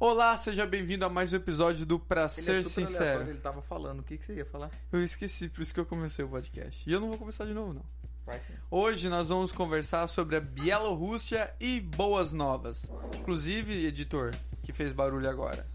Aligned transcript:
Olá, 0.00 0.36
seja 0.36 0.64
bem-vindo 0.64 1.04
a 1.04 1.08
mais 1.08 1.32
um 1.32 1.36
episódio 1.36 1.84
do 1.84 1.98
Pra 1.98 2.22
Ele 2.22 2.30
Ser 2.30 2.54
é 2.54 2.62
Sincero. 2.62 3.02
aleatório, 3.04 3.32
ele 3.32 3.40
tava 3.40 3.62
falando. 3.62 3.98
O 3.98 4.02
que, 4.04 4.16
que 4.16 4.24
você 4.24 4.34
ia 4.34 4.44
falar? 4.46 4.70
Eu 4.92 5.02
esqueci, 5.04 5.48
por 5.48 5.60
isso 5.60 5.74
que 5.74 5.80
eu 5.80 5.84
comecei 5.86 6.24
o 6.24 6.28
podcast. 6.28 6.88
E 6.88 6.92
eu 6.92 7.00
não 7.00 7.08
vou 7.08 7.18
começar 7.18 7.44
de 7.46 7.52
novo, 7.52 7.74
não. 7.74 7.82
Vai 8.24 8.40
sim. 8.40 8.52
Hoje 8.70 9.08
nós 9.08 9.28
vamos 9.28 9.50
conversar 9.50 10.06
sobre 10.06 10.36
a 10.36 10.40
Bielorrússia 10.40 11.52
e 11.58 11.80
boas 11.80 12.32
novas. 12.32 12.88
Inclusive, 13.18 13.86
editor, 13.86 14.32
que 14.62 14.72
fez 14.72 14.92
barulho 14.92 15.28
agora. 15.28 15.66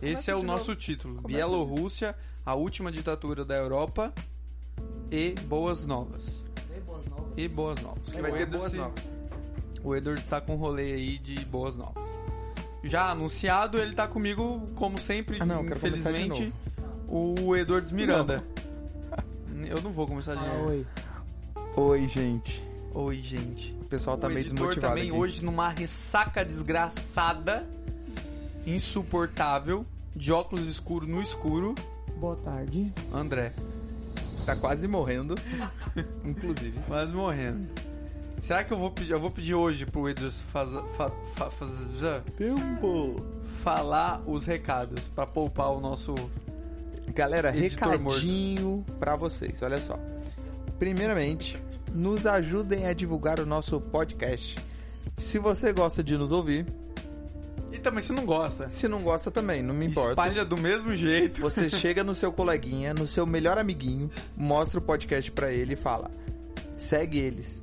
Esse 0.00 0.30
é 0.30 0.36
o 0.36 0.44
nosso 0.44 0.68
novo. 0.68 0.80
título: 0.80 1.16
Começa 1.16 1.28
Bielorrússia, 1.36 2.14
a 2.46 2.54
última 2.54 2.92
ditadura 2.92 3.44
da 3.44 3.56
Europa 3.56 4.14
e 5.10 5.30
boas 5.46 5.84
novas. 5.84 6.40
E 6.76 6.78
boas 6.80 7.06
novas. 7.06 7.32
E 7.36 7.48
boas 7.48 7.80
novas. 7.82 8.12
Que 8.12 8.20
vai 8.20 8.30
O 8.30 8.36
ter 8.36 8.46
boas 8.46 8.72
novas. 8.74 9.12
O 9.82 9.96
Edward 9.96 10.22
está 10.22 10.40
com 10.40 10.54
um 10.54 10.56
rolê 10.56 10.92
aí 10.92 11.18
de 11.18 11.44
boas 11.44 11.76
novas. 11.76 12.21
Já 12.82 13.10
anunciado, 13.10 13.78
ele 13.78 13.94
tá 13.94 14.08
comigo, 14.08 14.68
como 14.74 14.98
sempre, 15.00 15.38
Ah, 15.40 15.46
não, 15.46 15.64
infelizmente, 15.64 16.52
o 17.08 17.54
Edward 17.56 17.92
Miranda. 17.94 18.42
Eu 19.68 19.80
não 19.80 19.92
vou 19.92 20.06
começar 20.06 20.34
de 20.34 20.44
Ah, 20.44 20.48
novo. 20.54 20.68
oi. 20.70 20.86
Oi, 21.76 22.08
gente. 22.08 22.62
Oi, 22.94 23.14
gente. 23.16 23.72
O 23.80 23.84
pessoal 23.84 24.16
tá 24.18 24.26
o 24.26 24.30
meio 24.30 24.40
editor 24.40 24.56
desmotivado 24.68 24.94
também 24.94 25.10
aqui. 25.10 25.18
hoje 25.18 25.44
numa 25.44 25.68
ressaca 25.68 26.44
desgraçada, 26.44 27.64
insuportável, 28.66 29.86
de 30.14 30.32
óculos 30.32 30.68
escuros 30.68 31.08
no 31.08 31.22
escuro, 31.22 31.74
Boa 32.18 32.36
tarde. 32.36 32.92
André. 33.12 33.52
Tá 34.44 34.54
quase 34.56 34.86
morrendo. 34.88 35.34
Inclusive. 36.24 36.78
Quase 36.86 37.12
morrendo. 37.12 37.68
Será 38.42 38.64
que 38.64 38.72
eu 38.72 38.76
vou 38.76 38.90
pedir, 38.90 39.12
eu 39.12 39.20
vou 39.20 39.30
pedir 39.30 39.54
hoje 39.54 39.86
pro 39.86 40.08
Edward 40.08 40.36
faz, 40.52 40.68
fa, 40.96 41.10
fa- 41.36 41.50
fazer- 41.50 42.22
Tempo. 42.36 43.24
falar 43.62 44.20
os 44.26 44.44
recados 44.44 45.00
pra 45.14 45.24
poupar 45.24 45.70
o 45.70 45.80
nosso 45.80 46.12
Galera, 47.14 47.50
recadinho 47.50 48.84
pra 48.98 49.14
vocês. 49.16 49.62
Olha 49.62 49.80
só. 49.80 49.96
Primeiramente, 50.78 51.56
nos 51.94 52.26
ajudem 52.26 52.86
a 52.86 52.92
divulgar 52.92 53.38
o 53.38 53.46
nosso 53.46 53.80
podcast. 53.80 54.58
Se 55.18 55.38
você 55.38 55.72
gosta 55.72 56.02
de 56.02 56.16
nos 56.18 56.32
ouvir, 56.32 56.66
E 57.70 57.78
também 57.78 58.02
se 58.02 58.12
não 58.12 58.26
gosta, 58.26 58.68
se 58.68 58.86
não 58.88 59.02
gosta 59.02 59.30
também, 59.30 59.62
não 59.62 59.72
me 59.74 59.86
importa. 59.86 60.10
espalha 60.10 60.44
do 60.44 60.56
mesmo 60.56 60.94
jeito. 60.96 61.40
Você 61.40 61.70
chega 61.70 62.02
no 62.02 62.12
seu 62.14 62.32
coleguinha, 62.32 62.92
no 62.92 63.06
seu 63.06 63.24
melhor 63.24 63.56
amiguinho, 63.56 64.10
mostra 64.36 64.78
o 64.78 64.82
podcast 64.82 65.30
pra 65.30 65.50
ele 65.52 65.74
e 65.74 65.76
fala: 65.76 66.10
segue 66.76 67.18
eles. 67.18 67.62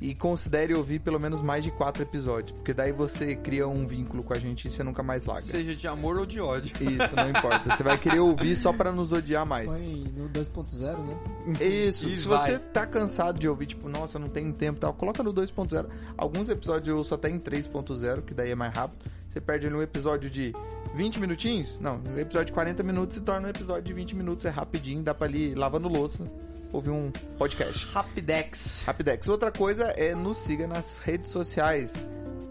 E 0.00 0.14
considere 0.14 0.72
ouvir 0.74 0.98
pelo 1.00 1.20
menos 1.20 1.42
mais 1.42 1.62
de 1.62 1.70
quatro 1.70 2.02
episódios, 2.02 2.52
porque 2.52 2.72
daí 2.72 2.90
você 2.90 3.36
cria 3.36 3.68
um 3.68 3.86
vínculo 3.86 4.22
com 4.22 4.32
a 4.32 4.38
gente 4.38 4.66
e 4.66 4.70
você 4.70 4.82
nunca 4.82 5.02
mais 5.02 5.26
larga. 5.26 5.42
Seja 5.42 5.76
de 5.76 5.86
amor 5.86 6.16
ou 6.16 6.24
de 6.24 6.40
ódio. 6.40 6.72
Isso, 6.80 7.14
não 7.14 7.28
importa. 7.28 7.70
Você 7.76 7.82
vai 7.82 7.98
querer 7.98 8.18
ouvir 8.20 8.56
só 8.56 8.72
pra 8.72 8.90
nos 8.90 9.12
odiar 9.12 9.44
mais. 9.44 9.70
Foi 9.70 10.04
no 10.16 10.26
2.0, 10.30 10.98
né? 11.06 11.18
Isso, 11.60 12.08
E 12.08 12.16
se 12.16 12.26
vai. 12.26 12.38
você 12.50 12.58
tá 12.58 12.86
cansado 12.86 13.38
de 13.38 13.46
ouvir, 13.46 13.66
tipo, 13.66 13.90
nossa, 13.90 14.18
não 14.18 14.28
tenho 14.30 14.50
tempo 14.54 14.78
e 14.78 14.80
tal, 14.80 14.94
coloca 14.94 15.22
no 15.22 15.34
2.0. 15.34 15.86
Alguns 16.16 16.48
episódios 16.48 16.88
eu 16.88 16.96
ouço 16.96 17.14
até 17.14 17.28
em 17.28 17.38
3.0, 17.38 18.22
que 18.22 18.32
daí 18.32 18.50
é 18.50 18.54
mais 18.54 18.72
rápido. 18.74 19.04
Você 19.28 19.38
perde 19.40 19.66
ali 19.66 19.76
um 19.76 19.82
episódio 19.82 20.30
de 20.30 20.54
20 20.94 21.20
minutinhos? 21.20 21.78
Não, 21.78 22.00
um 22.14 22.18
episódio 22.18 22.46
de 22.46 22.52
40 22.52 22.82
minutos 22.82 23.16
se 23.18 23.22
torna 23.22 23.46
um 23.48 23.50
episódio 23.50 23.82
de 23.82 23.92
20 23.92 24.16
minutos, 24.16 24.44
é 24.46 24.48
rapidinho, 24.48 25.02
dá 25.02 25.12
pra 25.14 25.28
ali 25.28 25.54
lavando 25.54 25.88
louça, 25.88 26.24
ouvir 26.72 26.90
um 26.90 27.10
podcast. 27.38 27.86
Rapidex, 27.92 28.82
Rapidex. 28.86 29.28
Outra 29.28 29.50
coisa 29.52 29.84
é 29.96 30.14
nos 30.14 30.38
siga 30.38 30.66
nas 30.66 30.98
redes 30.98 31.30
sociais, 31.30 32.06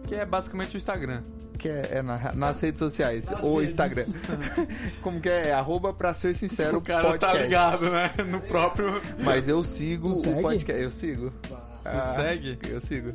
que 0.07 0.15
é 0.15 0.25
basicamente 0.25 0.75
o 0.75 0.77
Instagram. 0.77 1.23
que 1.57 1.67
é, 1.67 1.89
é 1.97 2.01
na- 2.01 2.31
nas 2.33 2.61
redes 2.61 2.79
sociais, 2.79 3.29
Nas 3.29 3.43
ou 3.43 3.57
redes. 3.59 3.71
Instagram. 3.71 4.05
Como 5.03 5.19
que 5.19 5.27
é? 5.29 5.51
Arroba 5.51 5.93
pra 5.93 6.13
ser 6.13 6.33
sincero, 6.35 6.77
o 6.77 6.81
cara 6.81 7.09
podcast. 7.09 7.37
tá 7.37 7.43
ligado, 7.43 7.89
né? 7.89 8.11
No 8.27 8.39
próprio. 8.39 9.01
Mas 9.19 9.47
eu 9.49 9.61
sigo 9.63 10.13
Tu 10.13 10.19
o 10.19 10.21
segue? 10.21 10.41
podcast. 10.41 10.81
Eu 10.83 10.89
sigo. 10.91 11.33
Tu 11.43 12.15
segue? 12.15 12.59
Eu 12.69 12.79
sigo. 12.79 13.13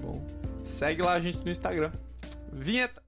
Bom, 0.00 0.24
segue 0.62 1.02
lá 1.02 1.14
a 1.14 1.20
gente 1.20 1.38
no 1.44 1.50
Instagram. 1.50 1.90
Vinheta. 2.52 3.02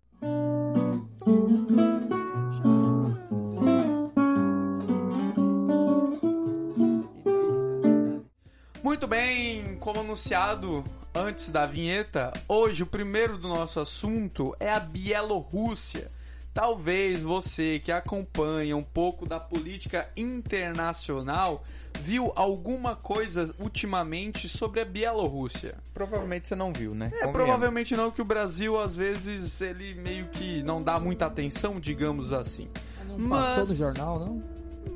Muito 8.91 9.07
bem, 9.07 9.77
como 9.79 10.01
anunciado 10.01 10.83
antes 11.15 11.49
da 11.49 11.65
vinheta, 11.65 12.33
hoje 12.49 12.83
o 12.83 12.87
primeiro 12.87 13.39
do 13.39 13.47
nosso 13.47 13.79
assunto 13.79 14.53
é 14.59 14.69
a 14.69 14.81
Bielorrússia. 14.81 16.11
Talvez 16.53 17.23
você 17.23 17.79
que 17.79 17.93
acompanha 17.93 18.77
um 18.77 18.83
pouco 18.83 19.25
da 19.25 19.39
política 19.39 20.11
internacional 20.17 21.63
viu 22.01 22.33
alguma 22.35 22.97
coisa 22.97 23.55
ultimamente 23.61 24.49
sobre 24.49 24.81
a 24.81 24.85
Bielorrússia. 24.85 25.77
Provavelmente 25.95 26.49
você 26.49 26.57
não 26.57 26.73
viu, 26.73 26.93
né? 26.93 27.07
É, 27.07 27.11
Convenhamos. 27.11 27.33
provavelmente 27.33 27.95
não, 27.95 28.11
que 28.11 28.21
o 28.21 28.25
Brasil, 28.25 28.77
às 28.77 28.97
vezes, 28.97 29.61
ele 29.61 29.95
meio 29.95 30.27
que 30.31 30.65
não 30.65 30.83
dá 30.83 30.99
muita 30.99 31.27
atenção, 31.27 31.79
digamos 31.79 32.33
assim. 32.33 32.69
Não 33.07 33.17
Mas- 33.21 33.51
passou 33.51 33.67
no 33.67 33.75
jornal, 33.75 34.19
não? 34.19 34.43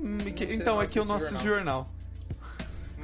Hum, 0.03 0.19
então, 0.51 0.83
é 0.83 0.89
que 0.89 0.99
eu 0.99 1.05
não 1.05 1.15
assisto 1.15 1.37
assisto 1.37 1.49
jornal. 1.49 1.89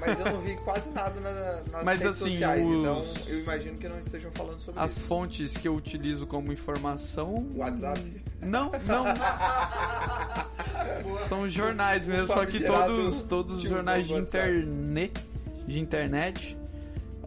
Mas 0.00 0.18
eu 0.18 0.32
não 0.32 0.40
vi 0.40 0.56
quase 0.56 0.90
nada 0.90 1.20
na- 1.20 1.62
nas 1.72 1.84
Mas, 1.84 2.00
redes 2.00 2.20
assim, 2.22 2.30
sociais, 2.30 2.66
os- 2.66 2.74
então 2.74 3.04
eu 3.28 3.40
imagino 3.40 3.78
que 3.78 3.88
não 3.88 3.98
estejam 4.00 4.30
falando 4.32 4.60
sobre 4.60 4.80
As 4.80 4.96
isso. 4.96 5.06
fontes 5.06 5.56
que 5.56 5.68
eu 5.68 5.74
utilizo 5.74 6.26
como 6.26 6.52
informação. 6.52 7.46
WhatsApp. 7.54 8.22
Não, 8.40 8.70
não. 8.86 9.04
São 11.28 11.48
jornais 11.48 12.06
mesmo, 12.06 12.26
só 12.28 12.44
que 12.46 12.60
todos, 12.60 13.22
todos 13.22 13.56
os 13.58 13.62
jornais 13.62 14.06
de 14.06 14.14
internet. 14.14 15.12
De 15.66 15.78
internet. 15.80 16.56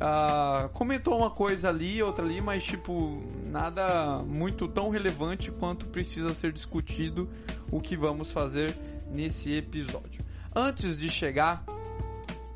ah, 0.01 0.69
comentou 0.73 1.17
uma 1.17 1.29
coisa 1.29 1.69
ali, 1.69 2.01
outra 2.03 2.25
ali, 2.25 2.41
mas 2.41 2.63
tipo, 2.63 3.21
nada 3.45 4.17
muito 4.27 4.67
tão 4.67 4.89
relevante 4.89 5.49
quanto 5.51 5.85
precisa 5.85 6.33
ser 6.33 6.51
discutido 6.51 7.29
o 7.71 7.79
que 7.79 7.95
vamos 7.95 8.31
fazer 8.31 8.75
nesse 9.11 9.53
episódio. 9.53 10.25
Antes 10.53 10.97
de 10.97 11.09
chegar, 11.09 11.63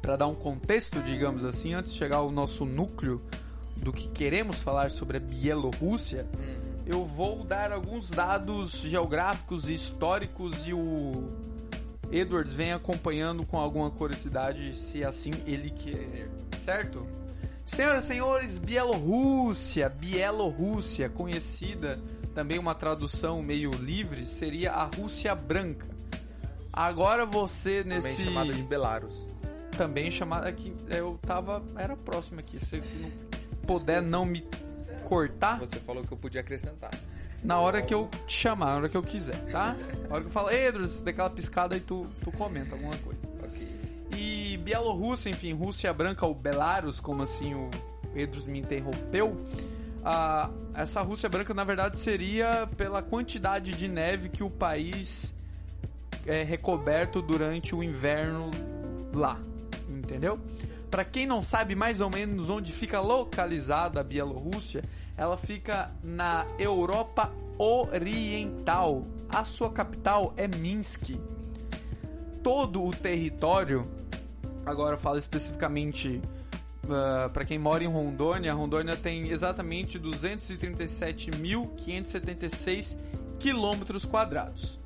para 0.07 0.15
dar 0.15 0.27
um 0.27 0.35
contexto, 0.35 1.01
digamos 1.01 1.43
assim, 1.43 1.73
antes 1.73 1.91
de 1.91 1.97
chegar 1.97 2.19
ao 2.19 2.31
nosso 2.31 2.63
núcleo 2.63 3.21
do 3.75 3.91
que 3.91 4.07
queremos 4.07 4.55
falar 4.61 4.89
sobre 4.89 5.17
a 5.17 5.19
Bielorrússia, 5.19 6.25
eu 6.85 7.03
vou 7.03 7.43
dar 7.43 7.73
alguns 7.73 8.09
dados 8.09 8.71
geográficos 8.83 9.67
e 9.69 9.73
históricos 9.73 10.65
e 10.65 10.73
o 10.73 11.29
Edwards 12.09 12.53
vem 12.53 12.71
acompanhando 12.71 13.45
com 13.45 13.57
alguma 13.57 13.91
curiosidade, 13.91 14.77
se 14.77 15.03
assim 15.03 15.33
ele 15.45 15.71
querer, 15.71 16.31
certo? 16.63 17.05
Senhoras 17.65 18.05
e 18.05 18.07
senhores, 18.07 18.57
Bielorrússia, 18.57 19.89
Bielorrússia, 19.89 21.09
conhecida 21.09 21.99
também 22.33 22.57
uma 22.57 22.73
tradução 22.73 23.43
meio 23.43 23.71
livre, 23.73 24.25
seria 24.25 24.71
a 24.71 24.85
Rússia 24.85 25.35
Branca. 25.35 25.85
Agora 26.71 27.25
você 27.25 27.83
Também 27.83 27.97
nesse 27.97 28.23
chamada 28.23 28.53
de 28.53 28.63
Belarus. 28.63 29.26
Também 29.77 30.09
chamada 30.11 30.47
aqui, 30.49 30.73
eu 30.89 31.19
tava 31.25 31.61
era 31.77 31.95
próximo 31.95 32.39
aqui, 32.39 32.59
se 32.65 32.77
não 33.01 33.11
puder 33.65 34.01
não 34.01 34.25
me 34.25 34.43
cortar, 35.03 35.59
Você 35.59 35.79
falou 35.79 36.03
que 36.03 36.11
eu 36.11 36.17
podia 36.17 36.41
acrescentar. 36.41 36.91
na 37.43 37.59
hora 37.59 37.81
que 37.81 37.93
eu 37.93 38.09
te 38.25 38.33
chamar, 38.33 38.67
na 38.67 38.75
hora 38.77 38.89
que 38.89 38.97
eu 38.97 39.03
quiser, 39.03 39.39
tá? 39.51 39.75
Na 40.07 40.15
hora 40.15 40.21
que 40.21 40.27
eu 40.27 40.31
falo, 40.31 40.49
ei, 40.49 40.67
Edros, 40.67 40.99
dá 41.01 41.11
aquela 41.11 41.29
piscada 41.29 41.77
e 41.77 41.79
tu, 41.79 42.05
tu 42.23 42.31
comenta 42.31 42.73
alguma 42.75 42.97
coisa. 42.97 43.19
Ok. 43.43 43.67
E 44.17 44.57
Bielorrússia, 44.57 45.29
enfim, 45.29 45.53
Rússia 45.53 45.93
Branca 45.93 46.25
ou 46.25 46.33
Belarus, 46.33 46.99
como 46.99 47.23
assim 47.23 47.53
o 47.53 47.69
Edros 48.15 48.45
me 48.45 48.59
interrompeu. 48.59 49.37
ah, 50.03 50.49
essa 50.73 51.01
Rússia 51.01 51.29
Branca, 51.29 51.53
na 51.53 51.63
verdade, 51.63 51.97
seria 51.99 52.67
pela 52.75 53.01
quantidade 53.01 53.73
de 53.73 53.87
neve 53.87 54.29
que 54.29 54.43
o 54.43 54.49
país 54.49 55.33
é 56.25 56.43
recoberto 56.43 57.21
durante 57.21 57.73
o 57.73 57.81
inverno 57.81 58.51
lá, 59.13 59.39
entendeu? 59.97 60.39
Para 60.89 61.03
quem 61.03 61.25
não 61.25 61.41
sabe 61.41 61.75
mais 61.75 61.99
ou 61.99 62.09
menos 62.09 62.49
onde 62.49 62.71
fica 62.71 62.99
localizada 62.99 63.99
a 63.99 64.03
Bielorrússia, 64.03 64.83
ela 65.17 65.35
fica 65.35 65.91
na 66.03 66.45
Europa 66.57 67.31
Oriental. 67.57 69.05
A 69.29 69.43
sua 69.43 69.71
capital 69.71 70.33
é 70.37 70.47
Minsk. 70.47 71.19
Todo 72.41 72.85
o 72.85 72.91
território, 72.91 73.87
agora 74.65 74.95
eu 74.95 74.99
falo 74.99 75.17
especificamente 75.17 76.21
para 77.33 77.43
quem 77.43 77.59
mora 77.59 77.83
em 77.83 77.87
Rondônia, 77.87 78.53
Rondônia 78.53 78.95
tem 78.95 79.29
exatamente 79.29 79.99
237.576 79.99 82.95
quilômetros 83.39 84.05
quadrados. 84.05 84.79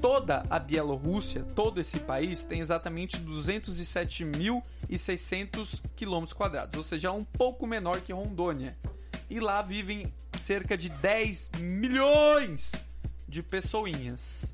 Toda 0.00 0.44
a 0.48 0.58
Bielorrússia, 0.58 1.44
todo 1.54 1.80
esse 1.80 1.98
país, 1.98 2.44
tem 2.44 2.60
exatamente 2.60 3.18
207.600 3.18 5.80
quilômetros 5.96 6.32
quadrados, 6.32 6.76
ou 6.76 6.84
seja, 6.84 7.12
um 7.12 7.24
pouco 7.24 7.66
menor 7.66 8.00
que 8.00 8.12
Rondônia. 8.12 8.76
E 9.28 9.40
lá 9.40 9.60
vivem 9.60 10.12
cerca 10.38 10.76
de 10.76 10.88
10 10.88 11.50
milhões 11.58 12.72
de 13.28 13.42
pessoinhas. 13.42 14.44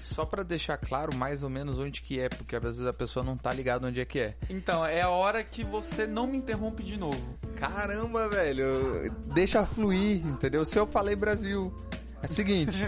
Só 0.00 0.24
pra 0.24 0.42
deixar 0.42 0.78
claro 0.78 1.14
mais 1.14 1.42
ou 1.42 1.50
menos 1.50 1.78
onde 1.78 2.00
que 2.00 2.18
é, 2.18 2.28
porque 2.28 2.56
às 2.56 2.62
vezes 2.62 2.86
a 2.86 2.92
pessoa 2.92 3.24
não 3.24 3.36
tá 3.36 3.52
ligada 3.52 3.86
onde 3.86 4.00
é 4.00 4.04
que 4.04 4.20
é. 4.20 4.36
Então, 4.48 4.86
é 4.86 5.02
a 5.02 5.10
hora 5.10 5.42
que 5.42 5.64
você 5.64 6.06
não 6.06 6.26
me 6.26 6.38
interrompe 6.38 6.82
de 6.82 6.96
novo. 6.96 7.38
Caramba, 7.56 8.28
velho. 8.28 9.10
Deixa 9.34 9.66
fluir, 9.66 10.26
entendeu? 10.26 10.64
Se 10.64 10.78
eu 10.78 10.86
falei 10.86 11.16
Brasil. 11.16 11.74
É 12.22 12.26
o 12.26 12.28
seguinte, 12.28 12.82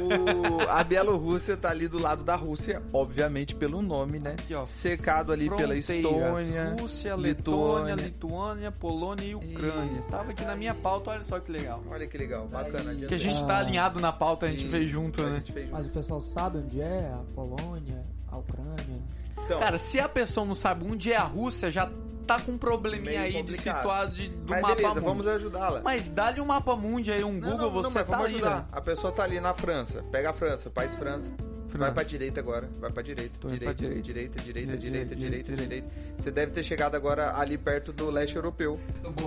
o- 0.00 0.70
a 0.70 0.82
Bielorrússia 0.84 1.56
tá 1.56 1.70
ali 1.70 1.88
do 1.88 1.98
lado 2.00 2.22
da 2.22 2.36
Rússia, 2.36 2.82
obviamente 2.92 3.54
pelo 3.54 3.82
nome, 3.82 4.18
né? 4.18 4.32
Aqui, 4.38 4.54
ó. 4.54 4.64
Cercado 4.64 5.32
ali 5.32 5.50
pela 5.50 5.74
Estônia, 5.76 6.74
Rússia, 6.80 7.16
Letônia. 7.16 7.94
Lituânia, 7.96 8.70
Polônia 8.70 9.26
e 9.26 9.34
Ucrânia. 9.34 9.98
Isso. 9.98 10.08
Tava 10.08 10.30
aqui 10.30 10.44
na 10.44 10.54
minha 10.54 10.74
pauta, 10.74 11.10
olha 11.10 11.24
só 11.24 11.40
que 11.40 11.50
legal. 11.50 11.82
Olha 11.90 12.06
que 12.06 12.16
legal, 12.16 12.46
bacana. 12.46 12.94
Que 12.94 13.14
a 13.14 13.18
gente 13.18 13.44
tá 13.44 13.56
Ah. 13.56 13.58
alinhado 13.58 14.00
na 14.00 14.12
pauta, 14.12 14.46
a 14.46 14.50
gente 14.50 14.68
fez 14.68 14.88
junto, 14.88 15.20
A 15.22 15.26
né? 15.26 15.36
gente 15.36 15.52
fez 15.52 15.66
junto. 15.66 15.76
Mas 15.76 15.86
o 15.86 15.90
pessoal 15.90 16.20
sabe 16.22 16.58
onde 16.58 16.80
é 16.80 17.10
a 17.12 17.18
Polônia, 17.34 18.04
a 18.30 18.38
Ucrânia. 18.38 19.02
Então, 19.44 19.58
Cara, 19.58 19.76
se 19.76 19.98
a 19.98 20.08
pessoa 20.08 20.46
não 20.46 20.54
sabe 20.54 20.84
onde 20.88 21.12
é 21.12 21.16
a 21.16 21.24
Rússia, 21.24 21.70
já 21.70 21.90
tá 22.26 22.40
com 22.40 22.52
um 22.52 22.58
probleminha 22.58 23.20
Meio 23.20 23.22
aí 23.22 23.30
de 23.32 23.38
complicado. 23.38 23.76
situar 23.76 24.10
de, 24.10 24.28
do 24.28 24.50
mas 24.50 24.62
mapa 24.62 24.74
beleza, 24.74 24.94
mundi. 24.94 25.06
vamos 25.06 25.26
ajudá-la. 25.26 25.80
Mas 25.82 26.08
dá-lhe 26.08 26.40
um 26.40 26.46
mapa 26.46 26.76
mundi 26.76 27.12
aí, 27.12 27.24
um 27.24 27.32
Não, 27.32 27.40
Google, 27.40 27.58
não, 27.58 27.70
não, 27.82 27.90
você 27.90 27.94
mas 27.94 28.06
tá 28.06 28.12
vamos 28.16 28.24
ali, 28.26 28.34
ajudar. 28.36 28.56
né? 28.58 28.64
A 28.72 28.80
pessoa 28.80 29.12
tá 29.12 29.22
ali 29.24 29.40
na 29.40 29.54
França. 29.54 30.02
Pega 30.10 30.30
a 30.30 30.32
França, 30.32 30.70
país 30.70 30.94
França. 30.94 31.32
França. 31.68 31.86
Vai 31.86 31.94
pra 31.94 32.02
direita 32.02 32.38
agora, 32.38 32.68
vai 32.78 32.90
pra 32.92 33.02
direita. 33.02 33.38
Tô 33.40 33.48
Direita, 33.48 33.64
pra 33.64 33.72
direita. 33.74 34.02
direita, 34.02 34.42
direita, 34.42 34.76
Direita, 34.76 34.76
direita, 34.76 35.16
direita, 35.16 35.54
direita, 35.54 35.86
direita. 35.86 36.12
Você 36.18 36.30
deve 36.30 36.52
ter 36.52 36.62
chegado 36.62 36.94
agora 36.96 37.34
ali 37.38 37.56
perto 37.56 37.94
do 37.94 38.10
leste 38.10 38.36
europeu. 38.36 38.78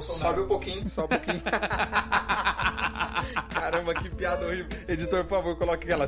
Sobe 0.01 0.41
um 0.41 0.48
pouquinho, 0.48 0.88
sobe 0.88 1.15
um 1.15 1.19
pouquinho. 1.19 1.41
Caramba, 3.50 3.94
que 3.95 4.09
piada 4.12 4.45
horrível. 4.45 4.68
Editor, 4.88 5.24
por 5.25 5.38
favor, 5.38 5.56
coloque 5.57 5.86
aquela. 5.86 6.07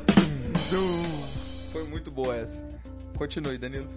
Foi 1.72 1.84
muito 1.84 2.10
boa 2.10 2.36
essa. 2.36 2.64
Continue, 3.16 3.58
Danilo. 3.58 3.88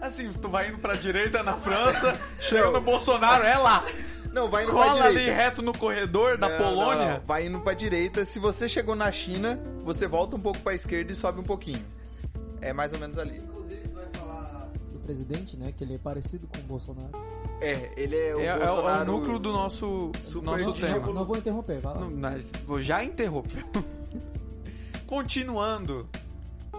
Assim, 0.00 0.32
tu 0.32 0.48
vai 0.48 0.68
indo 0.68 0.78
pra 0.78 0.94
direita 0.94 1.42
na 1.42 1.54
França, 1.54 2.18
chega 2.40 2.70
no 2.70 2.80
Bolsonaro, 2.80 3.44
é 3.44 3.56
lá. 3.58 3.84
Não, 4.32 4.48
vai 4.50 4.62
indo 4.64 4.72
pra 4.72 4.82
Cola 4.84 5.04
ali 5.04 5.18
direita. 5.18 5.34
reto 5.42 5.62
no 5.62 5.76
corredor 5.76 6.36
da 6.38 6.48
Não, 6.48 6.58
Polônia. 6.58 7.04
não, 7.06 7.12
não. 7.14 7.20
Vai 7.26 7.46
indo 7.46 7.60
pra 7.60 7.72
direita. 7.74 8.24
Se 8.24 8.38
você 8.38 8.68
chegou 8.68 8.94
na 8.94 9.10
China, 9.10 9.58
você 9.82 10.06
volta 10.06 10.36
um 10.36 10.40
pouco 10.40 10.60
pra 10.60 10.74
esquerda 10.74 11.10
e 11.10 11.14
sobe 11.14 11.40
um 11.40 11.44
pouquinho. 11.44 11.84
É 12.60 12.72
mais 12.72 12.92
ou 12.92 12.98
menos 12.98 13.18
ali. 13.18 13.38
Inclusive, 13.38 13.88
tu 13.88 13.94
vai 13.94 14.04
falar 14.12 14.68
do 14.92 14.98
presidente, 15.00 15.56
né? 15.56 15.72
Que 15.76 15.82
ele 15.82 15.94
é 15.94 15.98
parecido 15.98 16.46
com 16.46 16.58
o 16.58 16.62
Bolsonaro. 16.62 17.10
É, 17.60 17.90
ele 17.96 18.16
é 18.16 18.36
o 18.36 18.40
É, 18.40 18.46
é 18.46 18.70
o- 18.70 18.88
é 19.00 19.04
núcleo 19.04 19.38
do 19.38 19.50
nosso, 19.52 20.12
Super 20.22 20.44
nosso 20.44 20.72
tema. 20.74 20.98
Não, 20.98 21.12
não 21.14 21.24
vou 21.24 21.36
interromper, 21.38 21.80
vai 21.80 21.94
lá. 21.94 22.00
Não, 22.00 22.80
já 22.80 23.02
interromper. 23.02 23.64
Continuando. 25.06 26.08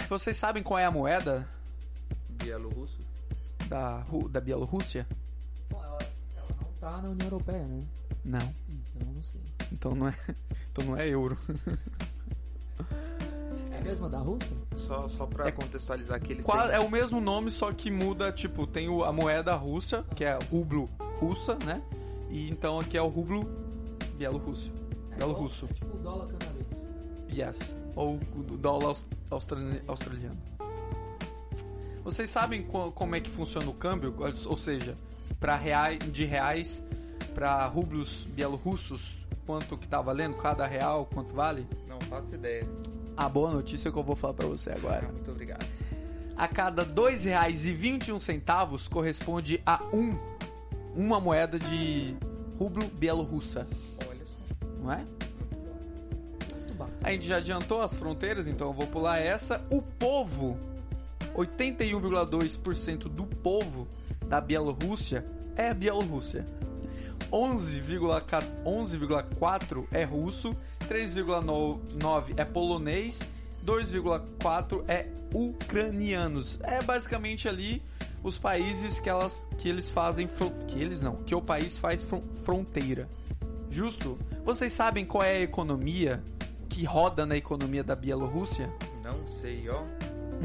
Vocês 0.09 0.37
sabem 0.37 0.63
qual 0.63 0.79
é 0.79 0.85
a 0.85 0.91
moeda 0.91 1.47
Bielorrusso. 2.31 3.01
da, 3.69 3.99
Ru- 4.01 4.29
da 4.29 4.41
Bielorrússia? 4.41 5.07
Bom, 5.71 5.83
ela, 5.83 5.99
ela 6.37 6.47
não 6.61 6.73
tá 6.81 7.03
na 7.03 7.09
União 7.11 7.27
Europeia, 7.27 7.65
né? 7.67 7.85
Não. 8.25 8.55
Então 8.69 9.09
eu 9.09 9.15
não 9.15 9.23
sei. 9.23 9.41
Então 9.73 9.95
não 9.95 10.09
é, 10.09 10.15
então 10.73 10.85
não 10.85 10.97
é 10.97 11.07
euro. 11.09 11.39
É 13.85 13.89
mesma 13.89 14.09
da 14.09 14.19
Rússia? 14.19 14.53
Só, 14.77 15.09
só 15.09 15.27
pra 15.27 15.47
É- 15.49 15.53
contextualizar 15.53 16.17
aqui, 16.17 16.33
eles 16.33 16.45
Qual- 16.45 16.63
têm- 16.67 16.77
é 16.77 16.81
o 16.81 16.91
mesmo 16.91 17.21
nome, 17.21 17.51
só 17.51 17.71
que 17.73 17.91
muda, 17.91 18.33
tipo, 18.33 18.67
tem 18.67 18.89
o- 18.89 19.05
a 19.05 19.13
moeda 19.13 19.55
russa, 19.55 20.05
que 20.17 20.25
é 20.25 20.39
rublo 20.51 20.89
russa, 21.21 21.55
né? 21.65 21.83
E 22.31 22.49
então 22.51 22.81
aqui 22.81 22.97
é 22.97 23.03
o 23.03 23.09
rublo 23.09 23.45
bielorrusso. 24.17 24.73
É 25.13 25.17
Bielorrusso. 25.17 25.67
igual- 25.67 25.71
É 25.71 25.75
tipo 25.75 25.97
o 25.97 25.99
dólar 25.99 26.27
canadense. 26.27 26.89
Yes. 27.31 27.75
Ou 27.95 28.15
o 28.17 28.57
dólar 28.57 28.87
aus- 28.89 29.05
australi- 29.31 29.83
australiano. 29.87 30.37
Vocês 32.03 32.29
sabem 32.31 32.63
co- 32.65 32.91
como 32.93 33.15
é 33.15 33.21
que 33.21 33.31
funciona 33.31 33.69
o 33.69 33.75
câmbio? 33.75 34.15
Ou 34.47 34.57
seja, 34.57 34.97
para 35.41 35.57
reais, 35.57 35.99
de 36.13 36.25
reais 36.25 36.83
para 37.35 37.65
rublos 37.67 38.27
bielorrussos, 38.31 39.15
quanto 39.47 39.77
que 39.77 39.87
tá 39.89 40.01
valendo 40.01 40.37
cada 40.37 40.67
real, 40.67 41.07
quanto 41.13 41.35
vale? 41.35 41.67
Não 41.89 42.01
faço 42.03 42.35
ideia. 42.35 42.67
A 43.17 43.29
boa 43.29 43.51
notícia 43.53 43.91
que 43.93 43.99
eu 43.99 44.03
vou 44.03 44.17
falar 44.17 44.35
para 44.35 44.47
você 44.47 44.71
agora. 44.71 45.09
Muito 45.11 45.31
obrigado. 45.31 45.67
A 46.37 46.49
cada 46.49 46.83
R$ 46.83 46.93
2,21 46.93 48.89
corresponde 48.89 49.61
a 49.65 49.81
um 49.93 50.19
uma 50.97 51.21
moeda 51.21 51.59
de 51.59 52.15
rublo 52.59 52.87
bielorrussa, 52.89 53.67
Olha 54.07 54.25
só. 54.25 54.67
não 54.81 54.93
é? 54.93 54.99
Muito 56.57 56.75
bacana. 56.75 56.99
A 57.03 57.11
gente 57.11 57.27
já 57.27 57.37
adiantou 57.39 57.83
as 57.83 57.93
fronteiras, 57.95 58.47
então 58.47 58.69
eu 58.69 58.73
vou 58.73 58.87
pular 58.87 59.19
essa. 59.19 59.65
O 59.71 59.83
povo, 59.83 60.57
81,2% 61.37 63.09
do 63.09 63.27
povo 63.27 63.89
da 64.29 64.41
Bielorrússia 64.41 65.25
é 65.57 65.71
a 65.71 65.75
Bielorrússia. 65.75 66.45
11,4 67.31 68.45
11,4 68.65 69.87
é 69.93 70.05
russo, 70.05 70.55
3,9 70.89 72.35
é 72.37 72.45
polonês, 72.45 73.21
2,4 73.65 74.85
é 74.89 75.07
ucranianos. 75.35 76.59
É 76.63 76.83
basicamente 76.83 77.49
ali 77.49 77.83
os 78.23 78.39
países 78.39 78.99
que 78.99 79.09
elas 79.09 79.47
que 79.59 79.69
eles 79.69 79.91
fazem 79.91 80.29
que 80.69 80.81
eles 80.81 81.01
não, 81.01 81.17
que 81.17 81.35
o 81.35 81.43
país 81.43 81.77
faz 81.79 82.03
fron- 82.03 82.23
fronteira. 82.45 83.09
Justo? 83.71 84.19
Vocês 84.45 84.73
sabem 84.73 85.05
qual 85.05 85.25
é 85.25 85.37
a 85.39 85.41
economia 85.41 86.23
que 86.69 86.85
roda 86.85 87.27
na 87.27 87.37
economia 87.37 87.83
da 87.83 87.97
Bielorrússia? 87.97 88.73
Não 89.03 89.27
sei, 89.27 89.69
ó. 89.69 89.83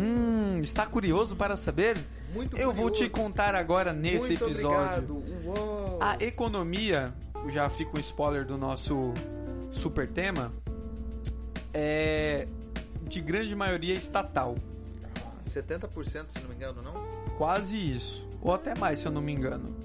Hum, 0.02 0.62
está 0.62 0.86
curioso 0.86 1.36
para 1.36 1.58
saber? 1.58 1.98
Muito 2.34 2.56
Eu 2.56 2.72
vou 2.72 2.90
te 2.90 3.10
curioso. 3.10 3.22
contar 3.22 3.54
agora 3.54 3.92
nesse 3.92 4.28
Muito 4.28 4.46
episódio. 4.46 5.18
Obrigado. 5.18 5.98
A 6.00 6.16
economia, 6.24 7.14
já 7.50 7.70
fica 7.70 7.98
um 7.98 8.00
spoiler 8.00 8.46
do 8.46 8.58
nosso 8.58 9.14
super 9.72 10.08
tema, 10.08 10.54
é 11.74 12.48
de 13.04 13.20
grande 13.20 13.54
maioria 13.56 13.94
estatal. 13.94 14.56
70%, 15.46 16.30
se 16.30 16.40
não 16.40 16.50
me 16.50 16.56
engano, 16.56 16.82
não? 16.82 16.94
Quase 17.38 17.76
isso. 17.76 18.26
Ou 18.42 18.54
até 18.54 18.74
mais, 18.76 19.00
se 19.00 19.06
eu 19.06 19.12
não 19.12 19.22
me 19.22 19.34
engano. 19.34 19.76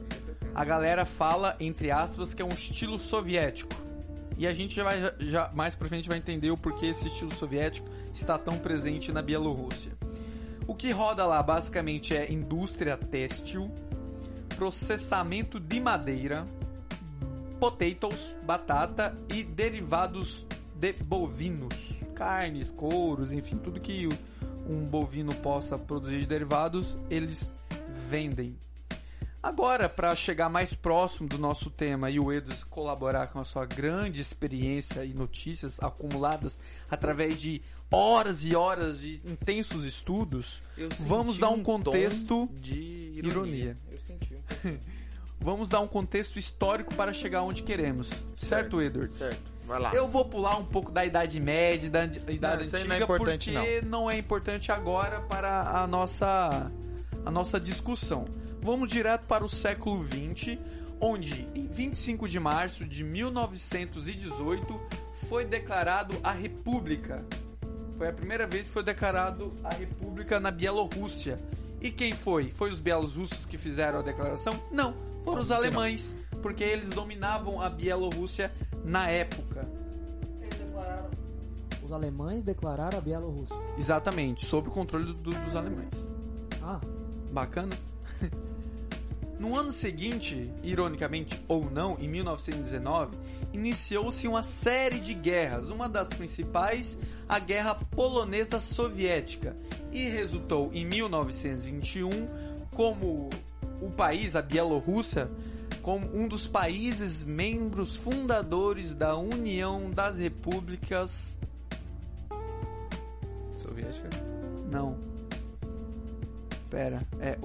A 0.54 0.64
galera 0.64 1.04
fala, 1.04 1.56
entre 1.59 1.90
aspas, 1.90 2.35
que 2.35 2.40
é 2.40 2.44
um 2.44 2.50
estilo 2.50 3.00
soviético. 3.00 3.75
E 4.37 4.47
a 4.47 4.52
gente 4.54 4.75
já 4.75 4.85
vai, 4.85 5.12
já, 5.21 5.50
mais 5.54 5.75
pra 5.75 5.88
frente 5.88 6.09
vai 6.09 6.18
entender 6.18 6.50
o 6.50 6.56
porquê 6.56 6.87
esse 6.87 7.06
estilo 7.09 7.35
soviético 7.35 7.88
está 8.12 8.37
tão 8.37 8.59
presente 8.59 9.11
na 9.11 9.23
Bielorrússia. 9.23 9.92
O 10.66 10.75
que 10.75 10.90
roda 10.90 11.26
lá 11.26 11.42
basicamente 11.42 12.16
é 12.16 12.33
indústria 12.33 12.97
têxtil, 12.97 13.71
processamento 14.56 15.61
de 15.61 15.78
madeira, 15.78 16.47
potatoes, 17.61 18.35
batata 18.42 19.14
e 19.28 19.42
derivados 19.42 20.47
de 20.75 20.92
bovinos, 20.94 22.00
carnes, 22.14 22.71
couros, 22.71 23.30
enfim, 23.30 23.59
tudo 23.59 23.78
que 23.78 24.09
um 24.66 24.87
bovino 24.87 25.35
possa 25.35 25.78
produzir 25.78 26.21
de 26.21 26.26
derivados, 26.26 26.97
eles 27.11 27.52
vendem. 28.09 28.56
Agora, 29.42 29.90
para 29.90 30.16
chegar 30.16 30.49
mais 30.49 30.73
próximo 30.73 31.28
do 31.28 31.37
nosso 31.37 31.68
tema 31.68 32.11
e 32.11 32.18
o 32.18 32.33
Edus 32.33 32.64
colaborar 32.64 33.26
com 33.26 33.38
a 33.38 33.44
sua 33.44 33.66
grande 33.66 34.18
experiência 34.18 35.04
e 35.04 35.12
notícias 35.12 35.78
acumuladas 35.83 36.59
através 36.90 37.38
de 37.38 37.61
horas 37.94 38.44
e 38.44 38.56
horas 38.56 39.00
de 39.00 39.20
intensos 39.24 39.84
estudos, 39.84 40.60
vamos 41.00 41.38
dar 41.38 41.50
um 41.50 41.62
tom 41.62 41.78
contexto 41.78 42.48
de 42.60 43.12
ironia. 43.14 43.78
Eu 43.90 43.98
senti 43.98 44.34
um 44.34 44.78
vamos 45.40 45.68
dar 45.68 45.80
um 45.80 45.86
contexto 45.86 46.38
histórico 46.38 46.94
para 46.94 47.12
chegar 47.12 47.42
onde 47.42 47.62
queremos. 47.62 48.10
Certo, 48.36 48.80
Edward? 48.80 49.12
Certo. 49.12 49.52
Vai 49.66 49.78
lá. 49.78 49.94
Eu 49.94 50.08
vou 50.08 50.24
pular 50.24 50.56
um 50.58 50.64
pouco 50.64 50.90
da 50.90 51.04
Idade 51.04 51.40
Média, 51.40 51.88
da 51.88 52.04
Idade 52.04 52.68
Não, 52.70 52.78
Antiga, 52.78 52.84
não 52.84 52.96
é 52.96 53.06
porque 53.06 53.80
não. 53.82 54.10
é 54.10 54.18
importante 54.18 54.70
agora 54.70 55.20
para 55.20 55.82
a 55.82 55.86
nossa, 55.86 56.70
a 57.24 57.30
nossa 57.30 57.58
discussão. 57.58 58.26
Vamos 58.60 58.90
direto 58.90 59.26
para 59.26 59.44
o 59.44 59.48
século 59.48 60.04
XX, 60.04 60.58
onde 61.00 61.48
em 61.54 61.66
25 61.66 62.28
de 62.28 62.38
março 62.40 62.84
de 62.84 63.04
1918 63.04 64.80
foi 65.28 65.44
declarado 65.44 66.18
a 66.22 66.32
República. 66.32 67.24
Foi 67.96 68.08
a 68.08 68.12
primeira 68.12 68.46
vez 68.46 68.66
que 68.66 68.72
foi 68.72 68.82
declarado 68.82 69.52
a 69.62 69.72
República 69.72 70.40
na 70.40 70.50
Bielorrússia. 70.50 71.38
E 71.80 71.90
quem 71.90 72.12
foi? 72.12 72.50
Foi 72.50 72.70
os 72.70 72.80
bielorrussos 72.80 73.44
que 73.46 73.56
fizeram 73.58 73.98
a 73.98 74.02
declaração? 74.02 74.60
Não, 74.72 74.94
foram 75.22 75.42
os 75.42 75.50
alemães, 75.52 76.16
porque 76.42 76.64
eles 76.64 76.88
dominavam 76.88 77.60
a 77.60 77.68
Bielorrússia 77.68 78.50
na 78.84 79.08
época. 79.08 79.68
Os 81.82 81.92
alemães 81.92 82.42
declararam 82.42 82.96
a 82.98 83.00
Bielorrússia. 83.00 83.56
Exatamente, 83.78 84.44
sob 84.46 84.68
o 84.68 84.70
controle 84.70 85.04
do- 85.04 85.14
do- 85.14 85.30
dos 85.44 85.54
alemães. 85.54 86.10
Ah, 86.62 86.80
Bacana? 87.30 87.76
No 89.44 89.58
ano 89.58 89.74
seguinte, 89.74 90.50
ironicamente 90.62 91.38
ou 91.46 91.70
não, 91.70 91.98
em 92.00 92.08
1919, 92.08 93.14
iniciou-se 93.52 94.26
uma 94.26 94.42
série 94.42 94.98
de 94.98 95.12
guerras, 95.12 95.68
uma 95.68 95.86
das 95.86 96.08
principais, 96.08 96.96
a 97.28 97.38
Guerra 97.38 97.74
Polonesa 97.74 98.58
Soviética, 98.58 99.54
e 99.92 100.08
resultou 100.08 100.70
em 100.72 100.86
1921 100.86 102.26
como 102.70 103.28
o 103.82 103.90
país, 103.90 104.34
a 104.34 104.40
Bielorrússia, 104.40 105.30
como 105.82 106.06
um 106.16 106.26
dos 106.26 106.46
países 106.46 107.22
membros 107.22 107.96
fundadores 107.96 108.94
da 108.94 109.14
União 109.14 109.90
das 109.90 110.16
Repúblicas. 110.16 111.36
Soviéticas. 113.52 114.22
Não. 114.70 114.96
Pera, 116.70 117.06
é 117.20 117.36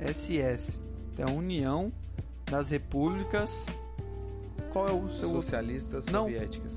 URRSS. 0.00 0.80
Então, 1.12 1.36
União 1.36 1.92
das 2.50 2.68
Repúblicas. 2.68 3.64
Qual 4.72 4.88
é 4.88 4.92
o 4.92 5.08
seu 5.10 5.28
outro? 5.28 5.42
Socialistas 5.42 6.06
Não. 6.06 6.24
soviéticas. 6.24 6.72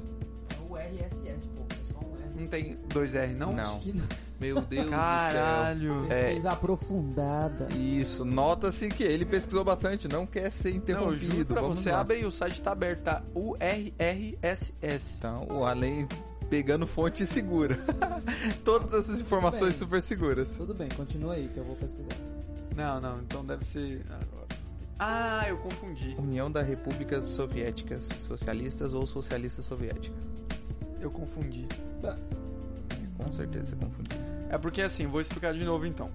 é 0.50 0.72
o 0.72 0.76
RSS, 0.78 1.48
pô. 1.50 1.62
É 1.80 1.84
só 1.84 2.00
um 2.00 2.16
R. 2.16 2.42
Não 2.42 2.48
tem 2.48 2.78
dois 2.92 3.14
R, 3.14 3.34
não? 3.36 3.54
Não. 3.54 3.80
Não. 3.86 4.24
Meu 4.40 4.60
Deus 4.62 4.90
Caralho. 4.90 6.06
É. 6.10 6.24
Pesquisa 6.24 6.52
aprofundada. 6.52 7.66
do 7.66 7.72
céu. 7.74 7.82
Isso, 7.82 8.26
nota-se 8.26 8.90
que 8.90 9.04
ele 9.04 9.26
pesquisou 9.26 9.64
bastante, 9.64 10.08
não 10.08 10.26
quer 10.26 10.52
ser 10.52 10.70
Não, 10.70 10.74
eu 10.74 10.78
interrompido. 10.80 11.46
pra 11.54 11.62
Vamos 11.62 11.78
você, 11.80 11.92
lá. 11.92 12.02
abre 12.02 12.18
aí, 12.18 12.26
o 12.26 12.32
site 12.32 12.62
tá 12.62 12.72
aberto, 12.72 13.04
tá? 13.04 13.24
URRSS. 13.34 15.14
Então, 15.18 15.48
o 15.50 15.64
além 15.66 16.08
pegando 16.50 16.86
fonte 16.86 17.26
segura. 17.26 17.78
Todas 18.66 18.94
essas 18.94 19.20
informações 19.22 19.76
super 19.76 20.02
seguras. 20.02 20.58
Tudo 20.58 20.74
bem, 20.74 20.90
continua 20.90 21.36
aí 21.36 21.48
que 21.48 21.58
eu 21.58 21.64
vou 21.64 21.76
pesquisar. 21.76 22.16
Não, 22.76 23.00
não, 23.02 23.20
então 23.22 23.46
deve 23.46 23.64
ser 23.66 24.04
agora. 24.10 24.48
Ah, 25.00 25.46
eu 25.50 25.58
confundi. 25.58 26.16
União 26.18 26.52
da 26.52 26.62
Repúblicas 26.62 27.26
Soviéticas 27.26 28.04
Socialistas 28.04 28.94
ou 28.94 29.06
Socialista 29.06 29.62
Soviética. 29.62 30.16
Eu 31.00 31.12
confundi. 31.12 31.68
Com 33.18 33.32
certeza 33.32 33.68
você 33.68 33.76
confundiu. 33.76 34.18
É 34.50 34.58
porque 34.58 34.82
assim, 34.82 35.08
vou 35.08 35.20
explicar 35.22 35.54
de 35.54 35.64
novo 35.64 35.86
então. 35.86 36.10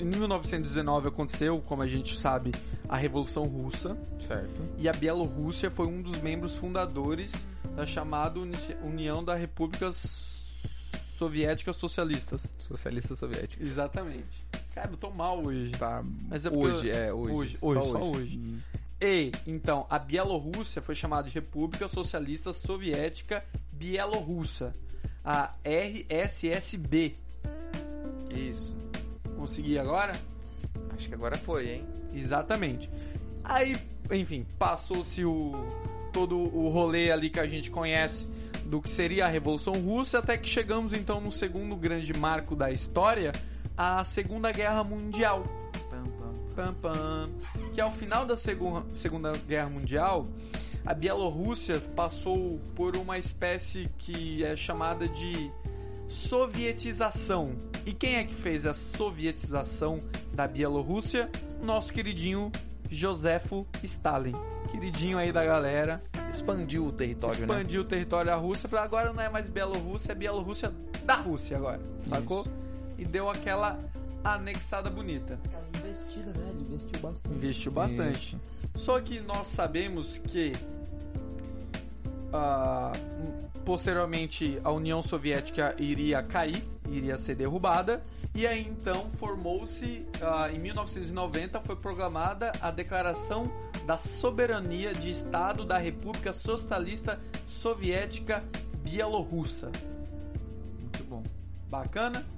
Em 0.00 0.04
1919 0.06 1.08
aconteceu, 1.08 1.60
como 1.60 1.82
a 1.82 1.86
gente 1.86 2.18
sabe, 2.18 2.52
a 2.88 2.96
Revolução 2.96 3.44
Russa. 3.44 3.96
Certo. 4.26 4.62
E 4.78 4.88
a 4.88 4.92
Bielorrússia 4.92 5.70
foi 5.70 5.86
um 5.86 6.00
dos 6.00 6.18
membros 6.20 6.56
fundadores 6.56 7.32
da 7.76 7.84
chamada 7.84 8.40
Uni- 8.40 8.56
União 8.82 9.22
das 9.22 9.38
Repúblicas 9.38 9.96
Soviéticas 11.18 11.76
Socialistas. 11.76 12.46
Socialista 12.58 13.14
Soviética. 13.14 13.62
Exatamente. 13.62 14.44
Cara, 14.76 14.90
eu 14.90 14.96
tô 14.98 15.10
mal 15.10 15.42
hoje. 15.42 15.70
Tá. 15.70 16.04
Mas 16.28 16.44
é 16.44 16.50
hoje, 16.50 16.86
eu- 16.88 16.94
é, 16.94 17.10
hoje. 17.12 17.32
hoje, 17.34 17.58
hoje, 17.62 17.88
só 17.90 18.02
hoje. 18.02 18.36
Hum. 18.38 18.58
E, 19.00 19.32
então, 19.46 19.86
a 19.88 19.98
Bielorrússia 19.98 20.82
foi 20.82 20.94
chamada 20.94 21.28
de 21.28 21.34
República 21.34 21.88
Socialista 21.88 22.52
Soviética 22.52 23.42
Bielorrussa. 23.72 24.74
A 25.24 25.54
RSSB. 25.64 27.14
Isso. 28.30 28.76
Consegui 29.34 29.78
agora? 29.78 30.12
Acho 30.94 31.08
que 31.08 31.14
agora 31.14 31.38
foi, 31.38 31.70
hein? 31.70 31.84
Exatamente. 32.14 32.90
Aí, 33.42 33.78
enfim, 34.10 34.44
passou-se 34.58 35.24
o 35.24 35.52
todo 36.12 36.36
o 36.38 36.68
rolê 36.68 37.10
ali 37.10 37.30
que 37.30 37.40
a 37.40 37.46
gente 37.46 37.70
conhece 37.70 38.26
do 38.66 38.80
que 38.82 38.90
seria 38.90 39.24
a 39.24 39.28
Revolução 39.28 39.74
Russa, 39.80 40.18
até 40.18 40.36
que 40.36 40.48
chegamos 40.48 40.92
então 40.92 41.18
no 41.20 41.30
segundo 41.32 41.76
grande 41.76 42.12
marco 42.14 42.54
da 42.56 42.70
história, 42.70 43.32
a 43.76 44.02
Segunda 44.04 44.50
Guerra 44.52 44.82
Mundial. 44.84 45.44
Pam, 46.54 46.72
pam. 46.74 47.30
Que 47.74 47.80
ao 47.80 47.92
final 47.92 48.24
da 48.24 48.34
Segu- 48.36 48.82
Segunda 48.92 49.32
Guerra 49.36 49.68
Mundial, 49.68 50.26
a 50.86 50.94
Bielorrússia 50.94 51.78
passou 51.94 52.58
por 52.74 52.96
uma 52.96 53.18
espécie 53.18 53.90
que 53.98 54.42
é 54.42 54.56
chamada 54.56 55.06
de 55.06 55.50
sovietização. 56.08 57.52
E 57.84 57.92
quem 57.92 58.16
é 58.16 58.24
que 58.24 58.34
fez 58.34 58.64
a 58.66 58.72
sovietização 58.74 60.00
da 60.32 60.46
Bielorrússia? 60.48 61.30
Nosso 61.62 61.92
queridinho 61.92 62.50
Josefo 62.88 63.66
Stalin. 63.82 64.34
Queridinho 64.70 65.18
aí 65.18 65.32
da 65.32 65.44
galera. 65.44 66.02
Expandiu 66.30 66.86
o 66.86 66.92
território, 66.92 67.40
né? 67.40 67.44
Expandiu 67.46 67.82
o 67.82 67.84
território 67.84 68.30
da 68.30 68.36
Rússia. 68.36 68.68
Falou, 68.68 68.84
agora 68.84 69.12
não 69.12 69.22
é 69.22 69.28
mais 69.28 69.48
Bielorrússia, 69.48 70.12
é 70.12 70.14
Bielorrússia 70.14 70.72
da 71.04 71.14
Rússia 71.16 71.56
agora. 71.56 71.80
Sacou? 72.08 72.46
E 72.98 73.04
deu 73.04 73.28
aquela 73.28 73.78
anexada 74.24 74.90
bonita. 74.90 75.38
Aquela 75.44 75.68
investida, 75.78 76.32
né? 76.32 76.50
Ele 76.50 76.62
investiu 76.62 77.00
bastante. 77.00 77.34
Investiu 77.36 77.72
bastante. 77.72 78.38
Só 78.74 79.00
que 79.00 79.20
nós 79.20 79.46
sabemos 79.48 80.18
que 80.18 80.52
ah, 82.32 82.92
posteriormente 83.64 84.60
a 84.62 84.70
União 84.70 85.02
Soviética 85.02 85.74
iria 85.78 86.22
cair, 86.22 86.64
iria 86.88 87.16
ser 87.16 87.34
derrubada, 87.34 88.02
e 88.34 88.46
aí 88.46 88.66
então 88.66 89.10
formou-se, 89.16 90.06
ah, 90.20 90.50
em 90.52 90.58
1990 90.58 91.60
foi 91.62 91.76
proclamada 91.76 92.52
a 92.60 92.70
Declaração 92.70 93.50
da 93.86 93.98
Soberania 93.98 94.92
de 94.92 95.10
Estado 95.10 95.64
da 95.64 95.78
República 95.78 96.32
Socialista 96.32 97.20
Soviética 97.48 98.44
Bielorrussa. 98.82 99.70
Muito 100.80 101.04
bom. 101.04 101.22
Bacana. 101.68 102.35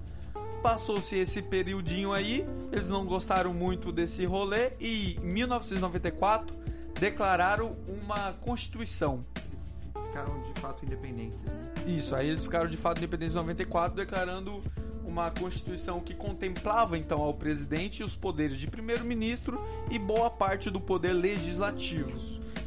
Passou-se 0.63 1.17
esse 1.17 1.41
periodinho 1.41 2.13
aí, 2.13 2.47
eles 2.73 2.89
não 2.89 3.07
gostaram 3.07 3.55
muito 3.55 3.93
desse 3.93 4.25
rolê 4.25 4.73
e 4.81 5.17
em 5.17 5.27
1994 5.27 6.55
declararam 6.99 7.77
uma 7.87 8.33
constituição. 8.33 9.25
Eles 9.37 9.89
ficaram 10.07 10.43
de 10.43 10.61
fato 10.61 10.85
independentes, 10.85 11.41
né? 11.45 11.53
Isso, 11.87 12.15
aí 12.15 12.29
eles 12.29 12.43
ficaram 12.43 12.69
de 12.69 12.77
fato 12.77 12.99
independentes 12.99 13.35
em 13.35 13.39
94, 13.39 13.97
declarando 13.97 14.61
uma 15.05 15.31
constituição 15.31 16.01
que 16.01 16.13
contemplava 16.13 16.99
então 16.99 17.23
ao 17.23 17.33
presidente 17.33 18.03
os 18.03 18.15
poderes 18.15 18.59
de 18.59 18.67
primeiro-ministro 18.67 19.59
e 19.91 19.99
boa 19.99 20.29
parte 20.29 20.71
do 20.71 20.81
poder 20.81 21.13
legislativo. 21.13 22.13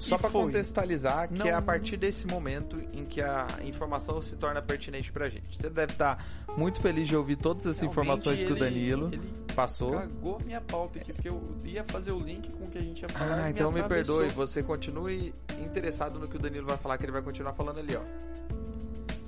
Só 0.10 0.18
pra 0.18 0.30
foi. 0.30 0.42
contextualizar, 0.44 1.28
que 1.30 1.38
Não- 1.40 1.46
é 1.46 1.54
a 1.54 1.62
partir 1.62 1.96
desse 1.98 2.26
momento 2.28 2.82
em 2.92 3.06
que 3.06 3.22
a 3.22 3.48
informação 3.64 4.22
se 4.22 4.36
torna 4.36 4.62
pertinente 4.62 5.12
pra 5.12 5.30
gente. 5.30 5.58
Você 5.58 5.70
deve 5.70 5.94
estar 5.94 6.26
muito 6.58 6.82
feliz 6.82 7.08
de 7.08 7.16
ouvir 7.16 7.36
todas 7.36 7.66
as 7.68 7.78
Realmente, 7.80 7.92
informações 8.00 8.44
que 8.44 8.52
o 8.52 8.56
Danilo 8.56 9.10
ele 9.14 9.22
passou. 9.56 9.92
cagou 9.94 10.40
minha 10.44 10.60
pauta 10.62 11.00
aqui, 11.00 11.14
porque 11.14 11.30
eu 11.30 11.42
ia 11.64 11.84
fazer 11.84 12.12
o 12.12 12.20
link 12.20 12.50
com 12.52 12.66
o 12.66 12.68
que 12.70 12.78
a 12.78 12.82
gente 12.82 13.02
ia 13.02 13.10
falar. 13.10 13.44
Ah, 13.46 13.50
então 13.50 13.72
me 13.72 13.80
atravessou. 13.80 14.18
perdoe, 14.20 14.36
você 14.36 14.64
continue 14.64 15.34
interessado 15.64 16.20
no 16.20 16.28
que 16.28 16.36
o 16.36 16.40
Danilo 16.40 16.66
vai 16.68 16.78
falar, 16.78 16.98
que 16.98 17.06
ele 17.06 17.12
vai 17.12 17.22
continuar 17.22 17.54
falando 17.54 17.80
ali, 17.80 17.96
ó. 17.96 18.02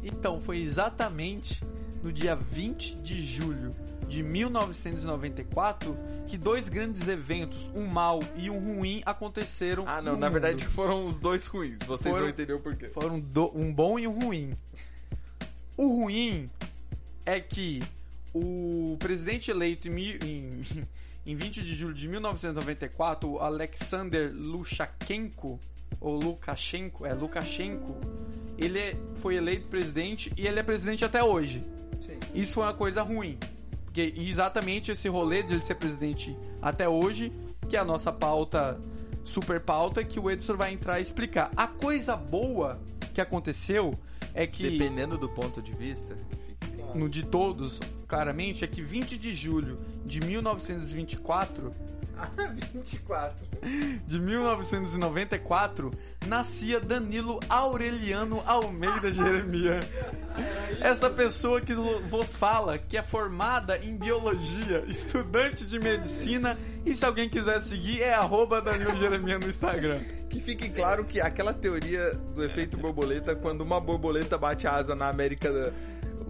Então, 0.03 0.39
foi 0.41 0.57
exatamente 0.61 1.63
no 2.03 2.11
dia 2.11 2.35
20 2.35 2.95
de 2.95 3.23
julho 3.25 3.71
de 4.07 4.21
1994 4.23 5.97
que 6.27 6.37
dois 6.37 6.69
grandes 6.69 7.07
eventos, 7.07 7.69
um 7.75 7.85
mal 7.85 8.19
e 8.35 8.49
um 8.49 8.59
ruim, 8.77 9.01
aconteceram. 9.05 9.83
Ah, 9.87 10.01
não, 10.01 10.13
no 10.13 10.19
na 10.19 10.27
mundo. 10.29 10.39
verdade 10.41 10.65
foram 10.71 11.05
os 11.05 11.19
dois 11.19 11.45
ruins. 11.47 11.79
Vocês 11.85 12.11
Foram- 12.13 12.25
vão 12.25 12.29
entender 12.29 12.53
o 12.53 12.59
porquê. 12.59 12.89
Foram 12.89 13.19
do- 13.19 13.51
um 13.57 13.73
bom 13.73 13.97
e 13.99 14.07
um 14.07 14.19
ruim. 14.25 14.55
O 15.77 15.87
ruim 16.03 16.49
é 17.25 17.39
que 17.39 17.81
o 18.33 18.95
presidente 18.99 19.49
eleito 19.51 19.87
em, 19.87 20.17
em, 20.23 20.63
em 21.25 21.35
20 21.35 21.63
de 21.63 21.75
julho 21.75 21.93
de 21.93 22.07
1994, 22.07 23.29
o 23.29 23.39
Alexander 23.39 24.31
Lukashenko, 24.33 25.59
ou 25.99 26.15
Lukashenko, 26.15 27.05
é 27.05 27.13
Lukashenko, 27.13 27.95
ele 28.57 28.79
é- 28.79 28.95
foi 29.15 29.35
eleito 29.35 29.67
presidente 29.67 30.31
e 30.37 30.45
ele 30.47 30.59
é 30.59 30.63
presidente 30.63 31.03
até 31.05 31.23
hoje. 31.23 31.63
Sim. 32.01 32.19
Isso 32.35 32.53
foi 32.55 32.63
uma 32.63 32.73
coisa 32.73 33.01
ruim. 33.01 33.37
Porque 33.93 34.11
exatamente 34.17 34.91
esse 34.91 35.07
rolê 35.07 35.43
de 35.43 35.53
ele 35.53 35.61
ser 35.61 35.75
presidente 35.75 36.35
até 36.59 36.89
hoje 36.89 37.31
que 37.69 37.77
é 37.77 37.79
a 37.79 37.85
nossa 37.85 38.11
pauta, 38.11 38.81
super 39.23 39.59
pauta, 39.59 40.03
que 40.03 40.19
o 40.19 40.31
Edson 40.31 40.55
vai 40.55 40.73
entrar 40.73 40.97
e 40.97 41.03
explicar. 41.03 41.51
A 41.55 41.67
coisa 41.67 42.15
boa 42.15 42.79
que 43.13 43.21
aconteceu 43.21 43.93
é 44.33 44.47
que 44.47 44.67
Dependendo 44.67 45.15
do 45.15 45.29
ponto 45.29 45.61
de 45.61 45.71
vista, 45.73 46.17
no 46.95 47.07
de 47.07 47.23
todos, 47.23 47.79
claramente, 48.07 48.63
é 48.63 48.67
que 48.67 48.81
20 48.81 49.15
de 49.15 49.35
julho 49.35 49.79
de 50.03 50.19
1924, 50.21 51.71
Ah, 51.71 51.92
24. 52.73 53.53
de 54.05 54.19
1994, 54.19 55.91
nascia 56.27 56.79
Danilo 56.79 57.39
Aureliano 57.49 58.43
Almeida 58.45 59.11
Jeremias. 59.11 59.85
Essa 60.79 61.09
pessoa 61.09 61.61
que 61.61 61.73
vos 61.73 62.35
fala, 62.35 62.77
que 62.77 62.97
é 62.97 63.01
formada 63.01 63.77
em 63.77 63.95
biologia, 63.95 64.83
estudante 64.87 65.65
de 65.65 65.79
medicina, 65.79 66.57
e 66.85 66.93
se 66.93 67.05
alguém 67.05 67.29
quiser 67.29 67.61
seguir, 67.61 68.01
é 68.01 68.13
arroba 68.13 68.61
Danilo 68.61 68.95
Jeremias 68.97 69.39
no 69.39 69.47
Instagram. 69.47 69.99
Que 70.29 70.41
fique 70.41 70.69
claro 70.69 71.05
que 71.05 71.21
aquela 71.21 71.53
teoria 71.53 72.13
do 72.35 72.43
efeito 72.43 72.75
borboleta, 72.77 73.35
quando 73.35 73.61
uma 73.61 73.79
borboleta 73.79 74.37
bate 74.37 74.67
asa 74.67 74.95
na 74.95 75.07
América 75.07 75.73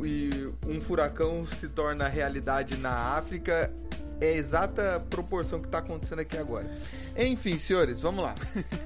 e 0.04 0.50
um 0.68 0.82
furacão 0.82 1.46
se 1.46 1.70
torna 1.70 2.08
realidade 2.08 2.76
na 2.76 3.16
África, 3.16 3.72
é 4.24 4.34
a 4.34 4.38
exata 4.38 5.06
proporção 5.10 5.60
que 5.60 5.68
está 5.68 5.80
acontecendo 5.80 6.20
aqui 6.20 6.38
agora. 6.38 6.70
Enfim, 7.18 7.58
senhores, 7.58 8.02
vamos 8.02 8.24
lá. 8.24 8.36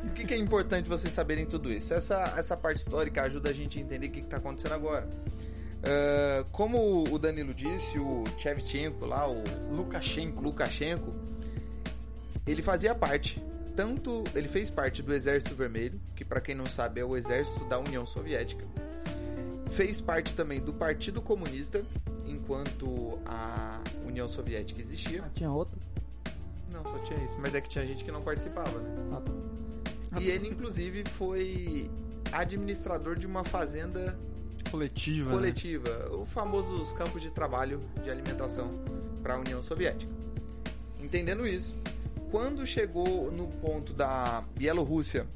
O 0.05 0.09
que, 0.11 0.25
que 0.25 0.33
é 0.33 0.37
importante 0.37 0.89
vocês 0.89 1.13
saberem 1.13 1.45
tudo 1.45 1.71
isso? 1.71 1.93
Essa, 1.93 2.33
essa 2.37 2.57
parte 2.57 2.79
histórica 2.79 3.23
ajuda 3.23 3.49
a 3.49 3.53
gente 3.53 3.77
a 3.77 3.81
entender 3.81 4.07
o 4.07 4.11
que 4.11 4.19
está 4.19 4.37
acontecendo 4.37 4.73
agora. 4.73 5.07
Ah, 5.83 6.45
como 6.51 7.07
o 7.11 7.19
Danilo 7.19 7.53
disse, 7.53 7.97
o 7.97 8.23
Shevchenko 8.37 9.05
lá, 9.05 9.27
o 9.27 9.43
Lukashenko. 9.71 10.41
Lukashenko, 10.41 11.13
ele 12.45 12.61
fazia 12.61 12.95
parte, 12.95 13.43
tanto 13.75 14.23
ele 14.35 14.47
fez 14.47 14.69
parte 14.69 15.01
do 15.01 15.13
Exército 15.13 15.55
Vermelho, 15.55 15.99
que 16.15 16.25
para 16.25 16.41
quem 16.41 16.55
não 16.55 16.65
sabe 16.65 17.01
é 17.01 17.05
o 17.05 17.15
exército 17.15 17.63
da 17.65 17.79
União 17.79 18.05
Soviética. 18.05 18.65
Fez 19.69 20.01
parte 20.01 20.33
também 20.33 20.59
do 20.59 20.73
Partido 20.73 21.21
Comunista, 21.21 21.83
enquanto 22.25 23.19
a 23.25 23.81
União 24.05 24.27
Soviética 24.27 24.81
existia. 24.81 25.23
Ah, 25.25 25.29
tinha 25.33 25.51
outro? 25.51 25.77
Não, 26.71 26.83
só 26.83 26.97
tinha 26.99 27.23
isso, 27.23 27.37
mas 27.39 27.53
é 27.53 27.61
que 27.61 27.69
tinha 27.69 27.85
gente 27.85 28.03
que 28.03 28.11
não 28.11 28.21
participava, 28.21 28.79
né? 28.79 28.89
Ah, 29.11 29.21
tá. 29.21 30.19
E 30.21 30.29
ele 30.29 30.47
inclusive 30.47 31.03
foi 31.09 31.89
administrador 32.31 33.15
de 33.15 33.27
uma 33.27 33.43
fazenda 33.43 34.17
Coletiva. 34.69 35.29
né? 35.29 35.35
coletiva, 35.35 36.09
o 36.11 36.25
famoso 36.25 36.73
os 36.81 36.91
campos 36.93 37.21
de 37.21 37.29
trabalho 37.29 37.81
de 38.03 38.09
alimentação 38.09 38.71
para 39.21 39.35
a 39.35 39.39
União 39.39 39.61
Soviética. 39.61 40.11
Entendendo 40.99 41.47
isso, 41.47 41.75
quando 42.31 42.65
chegou 42.65 43.31
no 43.31 43.47
ponto 43.47 43.93
da 43.93 44.43
Bielorrússia 44.55 45.27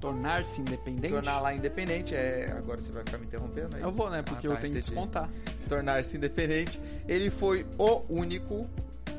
Tornar-se 0.00 0.60
independente. 0.60 1.12
tornar 1.12 1.40
lá 1.40 1.52
independente, 1.54 2.14
é 2.14 2.52
agora 2.56 2.80
você 2.80 2.92
vai 2.92 3.02
ficar 3.04 3.18
me 3.18 3.26
interrompendo, 3.26 3.76
é 3.76 3.82
Eu 3.82 3.90
vou, 3.90 4.08
né? 4.10 4.22
Porque 4.22 4.46
Ah, 4.46 4.50
eu 4.50 4.54
tá, 4.54 4.60
tenho 4.60 4.72
que 4.74 4.78
entendi. 4.78 4.94
descontar. 4.94 5.28
Tornar-se 5.68 6.16
independente, 6.16 6.80
ele 7.08 7.30
foi 7.30 7.66
o 7.76 8.02
único, 8.08 8.68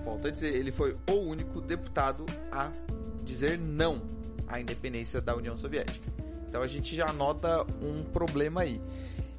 volto 0.06 0.28
a 0.28 0.32
dizer, 0.32 0.56
ele 0.56 0.72
foi 0.72 0.96
o 1.10 1.14
único 1.14 1.60
deputado 1.62 2.26
a 2.52 2.72
dizer 3.24 3.58
não 3.58 4.02
à 4.48 4.60
independência 4.60 5.20
da 5.22 5.36
União 5.36 5.56
Soviética. 5.58 6.08
Então 6.48 6.62
a 6.62 6.68
gente 6.68 6.96
já 6.96 7.12
nota 7.14 7.64
um 7.82 8.04
problema 8.04 8.62
aí. 8.62 8.82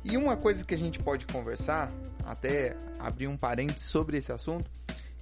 E 0.05 0.17
uma 0.17 0.37
coisa 0.37 0.65
que 0.65 0.75
a 0.75 0.79
gente 0.79 0.99
pode 0.99 1.27
conversar, 1.27 1.91
até 2.25 2.77
abrir 2.99 3.27
um 3.29 3.37
parênteses 3.37 3.89
sobre 3.89 4.17
esse 4.19 4.31
assunto, 4.31 4.71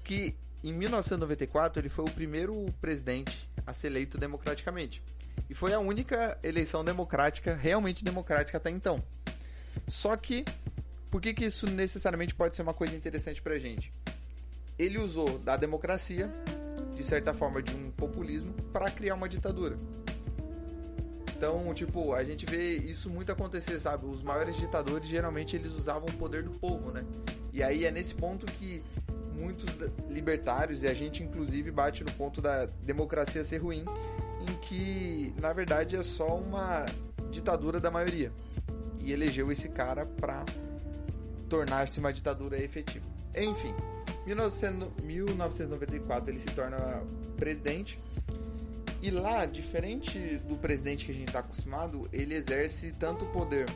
que 0.05 0.35
em 0.63 0.73
1994 0.73 1.81
ele 1.81 1.89
foi 1.89 2.05
o 2.05 2.11
primeiro 2.11 2.67
presidente 2.81 3.49
a 3.67 3.73
ser 3.73 3.87
eleito 3.87 4.19
democraticamente. 4.19 5.01
E 5.49 5.55
foi 5.55 5.73
a 5.73 5.79
única 5.79 6.39
eleição 6.43 6.85
democrática, 6.85 7.55
realmente 7.55 8.05
democrática 8.05 8.59
até 8.59 8.71
então. 8.71 9.03
Só 9.87 10.17
que, 10.17 10.45
por 11.11 11.21
que, 11.21 11.33
que 11.33 11.45
isso 11.45 11.67
necessariamente 11.67 12.35
pode 12.35 12.57
ser 12.57 12.63
uma 12.63 12.75
coisa 12.75 12.97
interessante 12.97 13.41
pra 13.41 13.59
gente? 13.59 13.93
Ele 14.79 14.99
usou 14.99 15.39
da 15.39 15.57
democracia, 15.57 16.31
de 16.95 17.03
certa 17.03 17.35
forma 17.35 17.63
de 17.63 17.75
um 17.75 17.91
populismo, 17.91 18.53
para 18.73 18.91
criar 18.91 19.15
uma 19.15 19.29
ditadura. 19.29 19.79
Então, 21.39 21.73
tipo, 21.73 22.15
a 22.15 22.25
gente 22.25 22.45
vê 22.45 22.77
isso 22.77 23.09
muito 23.09 23.31
acontecer, 23.31 23.79
sabe? 23.79 24.07
Os 24.07 24.23
maiores 24.23 24.57
ditadores 24.57 25.07
geralmente 25.07 25.55
eles 25.55 25.73
usavam 25.73 26.09
o 26.09 26.13
poder 26.15 26.43
do 26.43 26.51
povo, 26.51 26.91
né? 26.91 27.05
E 27.53 27.63
aí 27.63 27.85
é 27.85 27.93
nesse 27.93 28.13
ponto 28.13 28.45
que 28.45 28.83
muitos 29.33 29.69
libertários 30.11 30.83
e 30.83 30.89
a 30.89 30.95
gente 30.95 31.23
inclusive 31.23 31.71
bate 31.71 32.03
no 32.03 32.11
ponto 32.13 32.43
da 32.43 32.67
democracia 32.67 33.45
ser 33.45 33.59
ruim, 33.59 33.85
em 34.49 34.55
que 34.57 35.35
na 35.41 35.53
verdade 35.53 35.97
é 35.97 36.03
só 36.03 36.37
uma 36.37 36.87
ditadura 37.31 37.81
da 37.81 37.91
maioria. 37.91 38.33
E 39.01 39.13
elegeu 39.13 39.51
esse 39.51 39.69
cara 39.69 40.05
pra 40.05 40.45
tornar-se 41.49 41.99
uma 41.99 42.13
ditadura 42.13 42.63
efetiva. 42.63 43.07
Enfim, 43.37 43.75
1900 44.27 44.89
1994 45.05 46.31
ele 46.31 46.41
se 46.41 46.51
torna 46.51 47.03
presidente 47.37 47.99
e 49.01 49.11
lá, 49.11 49.47
diferente 49.47 50.19
do 50.49 50.57
presidente 50.57 51.05
que 51.05 51.13
a 51.13 51.15
gente 51.15 51.29
está 51.29 51.39
acostumado, 51.39 52.09
ele 52.13 52.35
exerce 52.35 52.93
tanto 52.99 53.25
o 53.25 53.29
poder 53.29 53.67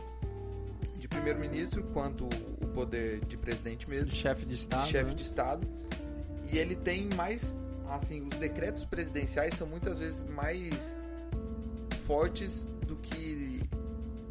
de 0.98 1.06
primeiro-ministro 1.06 1.85
quanto 1.92 2.24
o 2.61 2.66
poder 2.68 3.24
de 3.26 3.37
presidente 3.37 3.88
mesmo, 3.88 4.12
chefe 4.12 4.44
de 4.44 4.54
Estado. 4.54 4.88
chefe 4.88 5.11
né? 5.11 5.14
de 5.14 5.22
Estado. 5.22 5.68
E 6.50 6.58
ele 6.58 6.74
tem 6.74 7.08
mais, 7.14 7.54
assim, 7.96 8.22
os 8.22 8.38
decretos 8.38 8.85
presidenciais 8.85 9.55
são 9.55 9.66
muitas 9.66 9.98
vezes 9.98 10.24
mais 10.28 11.00
fortes 12.07 12.66
do 12.87 12.96
que 12.96 13.61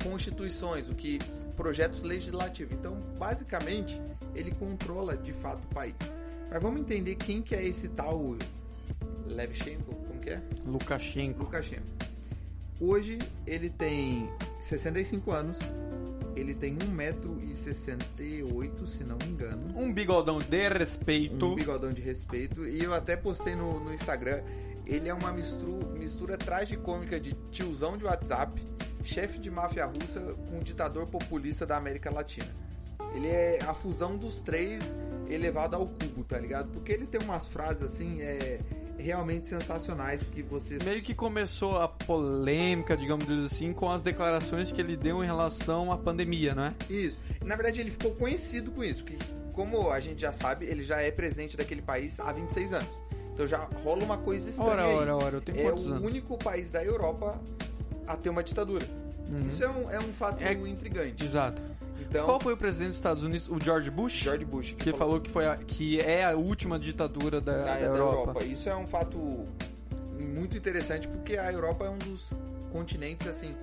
constituições, 0.03 0.87
do 0.87 0.95
que 0.95 1.19
projetos 1.55 2.01
legislativos. 2.01 2.73
Então, 2.73 2.95
basicamente, 3.17 4.01
ele 4.35 4.51
controla 4.51 5.15
de 5.15 5.33
fato 5.33 5.63
o 5.63 5.73
país. 5.73 5.95
Mas 6.49 6.61
vamos 6.61 6.81
entender 6.81 7.15
quem 7.15 7.41
que 7.41 7.55
é 7.55 7.65
esse 7.65 7.87
tal 7.89 8.35
Levchenko, 9.25 9.95
como 9.95 10.19
que 10.19 10.31
é? 10.31 10.41
Lukashenko. 10.65 11.43
Lukashenko. 11.43 11.85
Hoje 12.79 13.19
ele 13.45 13.69
tem 13.69 14.29
65 14.59 15.31
anos, 15.31 15.57
ele 16.35 16.53
tem 16.53 16.77
1,68m, 16.77 18.87
se 18.87 19.03
não 19.03 19.17
me 19.17 19.25
engano. 19.25 19.73
Um 19.75 19.93
bigodão 19.93 20.39
de 20.39 20.69
respeito. 20.69 21.45
Um 21.45 21.55
bigodão 21.55 21.91
de 21.91 22.01
respeito. 22.01 22.67
E 22.67 22.83
eu 22.83 22.93
até 22.93 23.15
postei 23.15 23.55
no, 23.55 23.79
no 23.79 23.93
Instagram. 23.93 24.41
Ele 24.85 25.09
é 25.09 25.13
uma 25.13 25.31
mistura, 25.31 25.87
mistura 25.93 26.37
tragicômica 26.37 27.19
de 27.19 27.33
tiozão 27.51 27.97
de 27.97 28.05
WhatsApp, 28.05 28.61
chefe 29.03 29.39
de 29.39 29.49
máfia 29.49 29.85
russa 29.85 30.19
com 30.49 30.57
um 30.57 30.63
ditador 30.63 31.07
populista 31.07 31.65
da 31.65 31.77
América 31.77 32.11
Latina. 32.11 32.49
Ele 33.13 33.27
é 33.27 33.59
a 33.61 33.73
fusão 33.73 34.17
dos 34.17 34.39
três 34.39 34.97
elevado 35.27 35.75
ao 35.75 35.85
cubo, 35.85 36.23
tá 36.23 36.37
ligado? 36.37 36.69
Porque 36.71 36.91
ele 36.91 37.05
tem 37.05 37.21
umas 37.21 37.47
frases 37.47 37.83
assim, 37.83 38.21
é, 38.21 38.59
realmente 39.01 39.47
sensacionais 39.47 40.23
que 40.23 40.41
vocês. 40.41 40.81
Meio 40.83 41.01
que 41.01 41.13
começou 41.13 41.77
a 41.79 41.87
polêmica, 41.87 42.95
digamos 42.95 43.27
assim, 43.45 43.73
com 43.73 43.89
as 43.91 44.01
declarações 44.01 44.71
que 44.71 44.79
ele 44.79 44.95
deu 44.95 45.23
em 45.23 45.25
relação 45.25 45.91
à 45.91 45.97
pandemia, 45.97 46.53
não 46.55 46.63
é? 46.65 46.73
Isso. 46.89 47.19
Na 47.43 47.55
verdade, 47.55 47.81
ele 47.81 47.91
ficou 47.91 48.11
conhecido 48.15 48.71
com 48.71 48.83
isso, 48.83 49.03
que 49.03 49.17
como 49.53 49.89
a 49.91 49.99
gente 49.99 50.21
já 50.21 50.31
sabe, 50.31 50.65
ele 50.65 50.85
já 50.85 51.01
é 51.01 51.11
presidente 51.11 51.57
daquele 51.57 51.81
país 51.81 52.19
há 52.19 52.31
26 52.31 52.73
anos. 52.73 52.89
Então 53.33 53.47
já 53.47 53.67
rola 53.83 54.03
uma 54.03 54.17
coisa 54.17 54.49
estranha. 54.49 54.71
Ora, 54.71 54.85
aí. 54.85 54.93
ora, 54.95 55.15
ora, 55.15 55.35
eu 55.37 55.41
tenho 55.41 55.59
é 55.59 55.63
quantos 55.63 55.87
o 55.87 55.91
anos? 55.93 56.03
único 56.05 56.37
país 56.37 56.69
da 56.71 56.83
Europa 56.83 57.39
a 58.07 58.15
ter 58.15 58.29
uma 58.29 58.43
ditadura. 58.43 58.85
Uhum. 59.29 59.47
Isso 59.47 59.63
é 59.63 59.69
um, 59.69 59.89
é 59.91 59.99
um 59.99 60.11
fato 60.13 60.43
É- 60.43 60.51
intrigante. 60.53 61.23
Exato. 61.23 61.61
Então, 62.01 62.25
Qual 62.25 62.39
foi 62.39 62.53
o 62.53 62.57
presidente 62.57 62.89
dos 62.89 62.97
Estados 62.97 63.23
Unidos? 63.23 63.47
O 63.49 63.59
George 63.59 63.89
Bush? 63.89 64.13
George 64.23 64.45
Bush 64.45 64.73
Que 64.77 64.91
falou 64.93 65.19
que, 65.21 65.29
foi 65.29 65.45
a- 65.47 65.55
que 65.57 65.99
é 65.99 66.23
a 66.25 66.35
última 66.35 66.77
ditadura 66.79 67.39
da, 67.39 67.51
da, 67.57 67.63
da 67.65 67.73
da 67.73 67.79
Europa. 67.81 68.19
Europa. 68.31 68.43
Isso 68.43 68.67
é 68.69 68.75
um 68.75 68.87
fato 68.87 69.45
muito 70.19 70.57
interessante 70.57 71.07
porque 71.07 71.37
a 71.37 71.51
Europa 71.51 71.85
é 71.85 71.89
um 71.89 71.97
dos 71.97 72.31
continentes 72.71 73.27
assim 73.27 73.55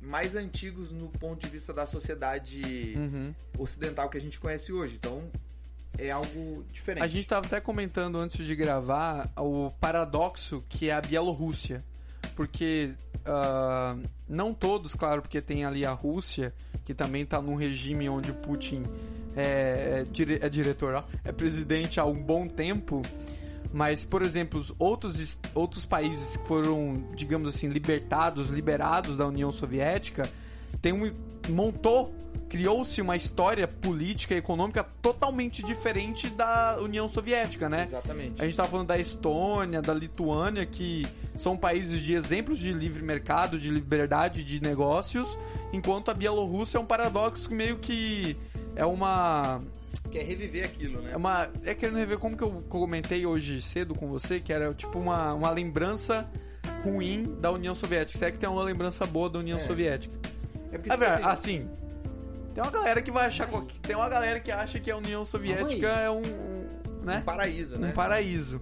mais 0.00 0.36
antigos 0.36 0.92
no 0.92 1.08
ponto 1.08 1.40
de 1.40 1.48
vista 1.48 1.72
da 1.72 1.86
sociedade 1.86 2.94
Uhum. 2.96 3.34
ocidental 3.58 4.08
que 4.10 4.18
a 4.18 4.20
gente 4.20 4.38
conhece 4.38 4.72
hoje. 4.72 4.96
Então 4.96 5.22
é 5.96 6.10
algo 6.10 6.64
diferente. 6.72 7.02
A 7.04 7.06
gente 7.06 7.20
estava 7.22 7.46
até 7.46 7.60
comentando 7.60 8.18
antes 8.18 8.44
de 8.44 8.54
gravar 8.54 9.30
o 9.38 9.70
paradoxo 9.80 10.62
que 10.68 10.90
é 10.90 10.92
a 10.94 11.00
Bielorrússia. 11.00 11.82
Porque 12.34 12.92
ah, 13.24 13.96
não 14.28 14.52
todos, 14.52 14.94
claro, 14.94 15.22
porque 15.22 15.40
tem 15.40 15.64
ali 15.64 15.84
a 15.84 15.92
Rússia, 15.92 16.52
que 16.84 16.94
também 16.94 17.22
está 17.22 17.40
num 17.40 17.54
regime 17.54 18.08
onde 18.08 18.30
o 18.30 18.34
Putin 18.34 18.82
é, 19.36 20.00
é, 20.00 20.04
dire- 20.10 20.38
é 20.42 20.48
diretor, 20.48 21.04
é 21.24 21.32
presidente 21.32 21.98
há 22.00 22.04
um 22.04 22.20
bom 22.20 22.46
tempo. 22.46 23.02
Mas, 23.72 24.04
por 24.04 24.22
exemplo, 24.22 24.60
os 24.60 24.72
outros, 24.78 25.36
outros 25.52 25.84
países 25.84 26.36
que 26.36 26.46
foram, 26.46 27.08
digamos 27.16 27.48
assim, 27.48 27.66
libertados, 27.68 28.48
liberados 28.48 29.16
da 29.16 29.26
União 29.26 29.50
Soviética, 29.50 30.30
tem 30.80 30.92
um 30.92 31.12
montou 31.48 32.14
criou-se 32.54 33.02
uma 33.02 33.16
história 33.16 33.66
política 33.66 34.32
e 34.32 34.38
econômica 34.38 34.84
totalmente 35.02 35.60
diferente 35.64 36.30
da 36.30 36.78
União 36.80 37.08
Soviética, 37.08 37.68
né? 37.68 37.82
Exatamente. 37.88 38.40
A 38.40 38.44
gente 38.44 38.56
tava 38.56 38.68
falando 38.68 38.86
da 38.86 38.96
Estônia, 38.96 39.82
da 39.82 39.92
Lituânia, 39.92 40.64
que 40.64 41.04
são 41.34 41.56
países 41.56 42.00
de 42.00 42.14
exemplos 42.14 42.60
de 42.60 42.72
livre 42.72 43.02
mercado, 43.02 43.58
de 43.58 43.68
liberdade 43.68 44.44
de 44.44 44.60
negócios, 44.62 45.36
enquanto 45.72 46.12
a 46.12 46.14
Bielorrússia 46.14 46.78
é 46.78 46.80
um 46.80 46.86
paradoxo 46.86 47.48
que 47.48 47.54
meio 47.56 47.76
que 47.78 48.36
é 48.76 48.86
uma 48.86 49.60
Quer 50.12 50.22
reviver 50.22 50.64
aquilo, 50.64 51.02
né? 51.02 51.10
é 51.12 51.16
uma 51.16 51.48
é 51.64 51.74
querendo 51.74 51.96
rever 51.96 52.18
como 52.18 52.36
que 52.36 52.44
eu 52.44 52.62
comentei 52.68 53.26
hoje 53.26 53.60
cedo 53.62 53.96
com 53.96 54.06
você, 54.06 54.38
que 54.38 54.52
era 54.52 54.72
tipo 54.74 54.96
uma, 54.96 55.34
uma 55.34 55.50
lembrança 55.50 56.30
ruim 56.84 57.34
da 57.40 57.50
União 57.50 57.74
Soviética. 57.74 58.16
Se 58.16 58.24
é 58.24 58.30
que 58.30 58.38
tem 58.38 58.48
uma 58.48 58.62
lembrança 58.62 59.04
boa 59.04 59.28
da 59.28 59.40
União 59.40 59.58
É. 59.58 59.66
Soviética. 59.66 60.14
É 60.70 60.78
porque, 60.78 60.90
tipo 60.90 61.04
assim, 61.04 61.24
assim, 61.24 61.68
tem 62.54 62.62
uma 62.62 62.70
galera 62.70 63.02
que 63.02 63.10
vai 63.10 63.26
achar 63.26 63.48
que 63.48 63.80
tem 63.80 63.96
uma 63.96 64.08
galera 64.08 64.38
que 64.40 64.52
acha 64.52 64.78
que 64.78 64.90
a 64.90 64.96
União 64.96 65.24
Soviética 65.24 65.88
é 65.88 66.10
um, 66.10 66.22
um, 66.22 67.04
né? 67.04 67.18
um 67.18 67.22
paraíso, 67.22 67.78
né? 67.78 67.88
Um 67.88 67.92
paraíso. 67.92 68.60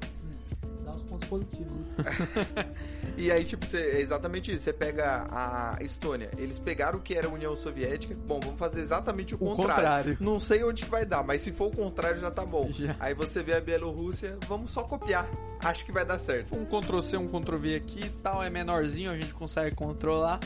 Dá 0.84 0.94
os 0.94 1.02
pontos 1.02 1.28
positivos. 1.28 1.78
E 3.16 3.30
aí, 3.30 3.44
tipo, 3.44 3.66
você, 3.66 3.78
é 3.78 4.00
exatamente 4.00 4.52
isso. 4.52 4.64
Você 4.64 4.72
pega 4.72 5.26
a 5.30 5.76
Estônia. 5.80 6.30
Eles 6.38 6.58
pegaram 6.58 6.98
o 6.98 7.02
que 7.02 7.14
era 7.14 7.26
a 7.26 7.30
União 7.30 7.56
Soviética. 7.56 8.16
Bom, 8.26 8.40
vamos 8.40 8.58
fazer 8.58 8.80
exatamente 8.80 9.34
o, 9.34 9.38
contrário. 9.38 9.74
contrário. 9.74 10.16
Não 10.20 10.40
sei 10.40 10.64
onde 10.64 10.84
que 10.84 10.90
vai 10.90 11.04
dar, 11.04 11.22
mas 11.22 11.42
se 11.42 11.52
for 11.52 11.66
o 11.66 11.76
contrário 11.76 12.20
já 12.20 12.30
tá 12.30 12.44
bom. 12.44 12.70
Já. 12.70 12.96
Aí 12.98 13.14
você 13.14 13.42
vê 13.42 13.54
a 13.54 13.60
Bielorrússia, 13.60 14.38
vamos 14.48 14.70
só 14.70 14.82
copiar. 14.82 15.28
Acho 15.60 15.84
que 15.84 15.92
vai 15.92 16.04
dar 16.04 16.18
certo. 16.18 16.56
Um 16.56 16.64
Ctrl-C, 16.64 17.16
um 17.16 17.28
Ctrl-V 17.28 17.76
aqui 17.76 18.06
e 18.06 18.10
tal, 18.22 18.42
é 18.42 18.50
menorzinho, 18.50 19.10
a 19.10 19.18
gente 19.18 19.34
consegue 19.34 19.76
controlar. 19.76 20.40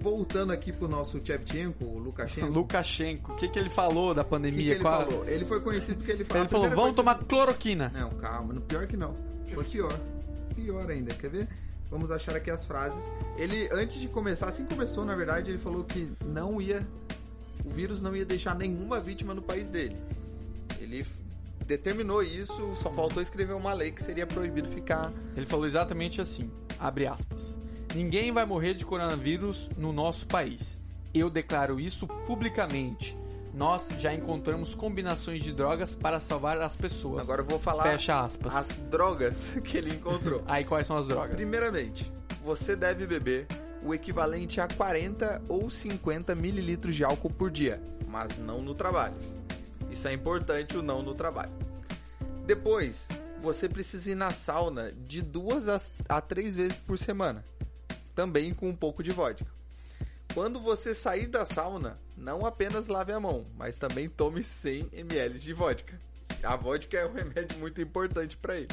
Voltando 0.00 0.52
aqui 0.52 0.72
pro 0.72 0.88
nosso 0.88 1.20
Chevchenko, 1.22 1.84
o 1.84 1.98
Lukashenko. 1.98 2.48
Lukashenko, 2.48 3.32
o 3.32 3.36
que, 3.36 3.48
que 3.48 3.58
ele 3.58 3.68
falou 3.68 4.14
da 4.14 4.22
o 4.22 4.24
que, 4.24 4.30
pandemia? 4.30 4.64
que 4.64 4.70
ele 4.72 4.80
Qual- 4.80 5.04
falou? 5.06 5.28
Ele 5.28 5.44
foi 5.44 5.60
conhecido 5.60 5.98
porque 5.98 6.12
ele 6.12 6.24
falou. 6.24 6.42
Ele 6.42 6.48
falou, 6.48 6.70
vamos 6.70 6.96
tomar 6.96 7.16
cloroquina. 7.24 7.90
Não, 7.94 8.10
calma, 8.10 8.54
no 8.54 8.60
pior 8.62 8.86
que 8.86 8.96
não. 8.96 9.14
Foi 9.52 9.64
pior. 9.64 9.92
Pior 10.54 10.90
ainda, 10.90 11.14
quer 11.14 11.28
ver? 11.28 11.48
Vamos 11.90 12.10
achar 12.10 12.34
aqui 12.36 12.50
as 12.50 12.64
frases. 12.64 13.10
Ele, 13.36 13.68
antes 13.72 14.00
de 14.00 14.08
começar, 14.08 14.48
assim 14.48 14.64
que 14.64 14.74
começou, 14.74 15.04
na 15.04 15.14
verdade, 15.14 15.50
ele 15.50 15.58
falou 15.58 15.84
que 15.84 16.10
não 16.24 16.60
ia. 16.62 16.86
O 17.64 17.68
vírus 17.68 18.00
não 18.00 18.16
ia 18.16 18.24
deixar 18.24 18.54
nenhuma 18.54 19.00
vítima 19.00 19.34
no 19.34 19.42
país 19.42 19.68
dele. 19.68 19.96
Ele 20.80 21.04
determinou 21.66 22.22
isso, 22.22 22.74
só 22.76 22.90
faltou 22.90 23.22
escrever 23.22 23.52
uma 23.52 23.72
lei 23.74 23.90
que 23.90 24.02
seria 24.02 24.26
proibido 24.26 24.68
ficar. 24.68 25.12
Ele 25.36 25.44
falou 25.46 25.66
exatamente 25.66 26.20
assim, 26.20 26.50
abre 26.78 27.06
aspas. 27.06 27.58
Ninguém 27.94 28.30
vai 28.32 28.44
morrer 28.44 28.74
de 28.74 28.84
coronavírus 28.84 29.68
no 29.76 29.92
nosso 29.92 30.26
país. 30.26 30.78
Eu 31.12 31.28
declaro 31.28 31.80
isso 31.80 32.06
publicamente. 32.26 33.16
Nós 33.52 33.88
já 33.98 34.14
encontramos 34.14 34.74
combinações 34.74 35.42
de 35.42 35.52
drogas 35.52 35.94
para 35.94 36.20
salvar 36.20 36.60
as 36.60 36.76
pessoas. 36.76 37.22
Agora 37.22 37.42
eu 37.42 37.44
vou 37.46 37.58
falar 37.58 37.82
Fecha 37.82 38.20
aspas. 38.24 38.54
as 38.54 38.78
drogas 38.90 39.50
que 39.64 39.76
ele 39.76 39.92
encontrou. 39.92 40.42
Aí 40.46 40.64
quais 40.64 40.86
são 40.86 40.96
as 40.96 41.06
drogas? 41.08 41.34
Primeiramente, 41.34 42.10
você 42.44 42.76
deve 42.76 43.06
beber 43.08 43.46
o 43.82 43.92
equivalente 43.92 44.60
a 44.60 44.68
40 44.68 45.42
ou 45.48 45.68
50 45.68 46.32
mililitros 46.36 46.94
de 46.94 47.02
álcool 47.02 47.30
por 47.30 47.50
dia, 47.50 47.82
mas 48.06 48.36
não 48.38 48.62
no 48.62 48.72
trabalho. 48.74 49.14
Isso 49.90 50.06
é 50.06 50.12
importante, 50.12 50.76
o 50.76 50.82
não 50.82 51.02
no 51.02 51.14
trabalho. 51.14 51.50
Depois, 52.46 53.08
você 53.42 53.68
precisa 53.68 54.12
ir 54.12 54.14
na 54.14 54.32
sauna 54.32 54.92
de 54.92 55.22
duas 55.22 55.68
a- 55.68 55.80
a 56.08 56.20
três 56.20 56.54
vezes 56.54 56.76
por 56.86 56.96
semana, 56.98 57.44
também 58.20 58.52
com 58.52 58.68
um 58.68 58.76
pouco 58.76 59.02
de 59.02 59.10
vodka. 59.12 59.46
Quando 60.34 60.60
você 60.60 60.94
sair 60.94 61.26
da 61.26 61.46
sauna, 61.46 61.98
não 62.14 62.44
apenas 62.44 62.86
lave 62.86 63.12
a 63.12 63.18
mão, 63.18 63.46
mas 63.56 63.78
também 63.78 64.10
tome 64.10 64.42
100 64.42 64.90
ml 64.92 65.38
de 65.38 65.54
vodka. 65.54 65.98
A 66.42 66.54
vodka 66.54 66.98
é 66.98 67.06
um 67.06 67.14
remédio 67.14 67.58
muito 67.58 67.80
importante 67.80 68.36
para 68.36 68.56
ele. 68.56 68.68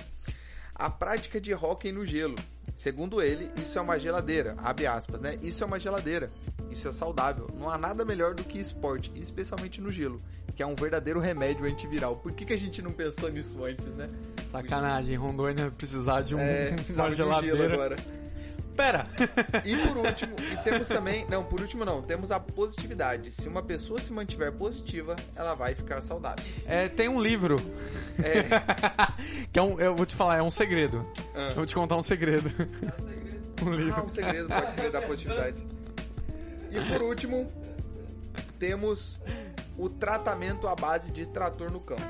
A 0.75 0.89
prática 0.89 1.39
de 1.39 1.53
hóquei 1.53 1.93
no 1.93 2.05
gelo. 2.05 2.35
Segundo 2.75 3.21
ele, 3.21 3.49
isso 3.55 3.79
é 3.79 3.81
uma 3.81 3.97
geladeira. 3.97 4.53
Abre 4.57 4.85
aspas, 4.85 5.21
né? 5.21 5.39
Isso 5.41 5.63
é 5.63 5.65
uma 5.65 5.79
geladeira. 5.79 6.29
Isso 6.69 6.85
é 6.85 6.91
saudável. 6.91 7.49
Não 7.57 7.69
há 7.69 7.77
nada 7.77 8.03
melhor 8.03 8.35
do 8.35 8.43
que 8.43 8.59
esporte, 8.59 9.11
especialmente 9.15 9.79
no 9.79 9.91
gelo, 9.93 10.21
que 10.57 10.61
é 10.61 10.65
um 10.67 10.75
verdadeiro 10.75 11.21
remédio 11.21 11.65
antiviral. 11.65 12.17
Por 12.17 12.33
que, 12.33 12.45
que 12.45 12.53
a 12.53 12.57
gente 12.57 12.81
não 12.81 12.91
pensou 12.91 13.29
nisso 13.29 13.63
antes, 13.63 13.87
né? 13.87 14.09
Sacanagem, 14.51 15.15
Rondônia 15.15 15.71
precisar 15.71 16.21
de 16.21 16.35
um, 16.35 16.39
É, 16.39 16.67
uma 16.75 16.75
precisava 16.75 17.15
de 17.15 17.21
um 17.21 17.25
geladeira. 17.25 17.73
agora. 17.73 17.95
Pera! 18.77 19.07
E 19.65 19.75
por 19.75 19.97
último, 19.97 20.35
e 20.39 20.57
temos 20.63 20.87
também, 20.87 21.25
não, 21.27 21.43
por 21.43 21.59
último 21.59 21.83
não, 21.83 22.03
temos 22.03 22.29
a 22.29 22.39
positividade. 22.39 23.31
Se 23.31 23.49
uma 23.49 23.63
pessoa 23.63 23.99
se 23.99 24.13
mantiver 24.13 24.51
positiva, 24.53 25.15
ela 25.35 25.55
vai 25.55 25.73
ficar 25.73 25.99
saudável. 26.01 26.45
É, 26.67 26.87
tem 26.87 27.09
um 27.09 27.19
livro 27.19 27.59
É, 28.19 28.43
que 29.51 29.57
é 29.57 29.61
um, 29.61 29.79
eu 29.79 29.95
vou 29.95 30.05
te 30.05 30.15
falar, 30.15 30.37
é 30.37 30.43
um 30.43 30.51
segredo. 30.51 31.05
Ah. 31.33 31.49
Eu 31.49 31.55
vou 31.55 31.65
te 31.65 31.73
contar 31.73 31.97
um 31.97 32.03
segredo. 32.03 32.49
Um 33.59 33.73
ah, 33.73 33.75
livro. 33.75 34.05
um 34.05 34.09
segredo 34.09 34.47
pode 34.47 34.89
da 34.91 35.01
positividade. 35.01 35.65
E 36.69 36.79
por 36.91 37.01
último, 37.01 37.51
temos 38.59 39.19
o 39.75 39.89
tratamento 39.89 40.67
à 40.67 40.75
base 40.75 41.11
de 41.11 41.25
trator 41.25 41.71
no 41.71 41.79
campo. 41.79 42.03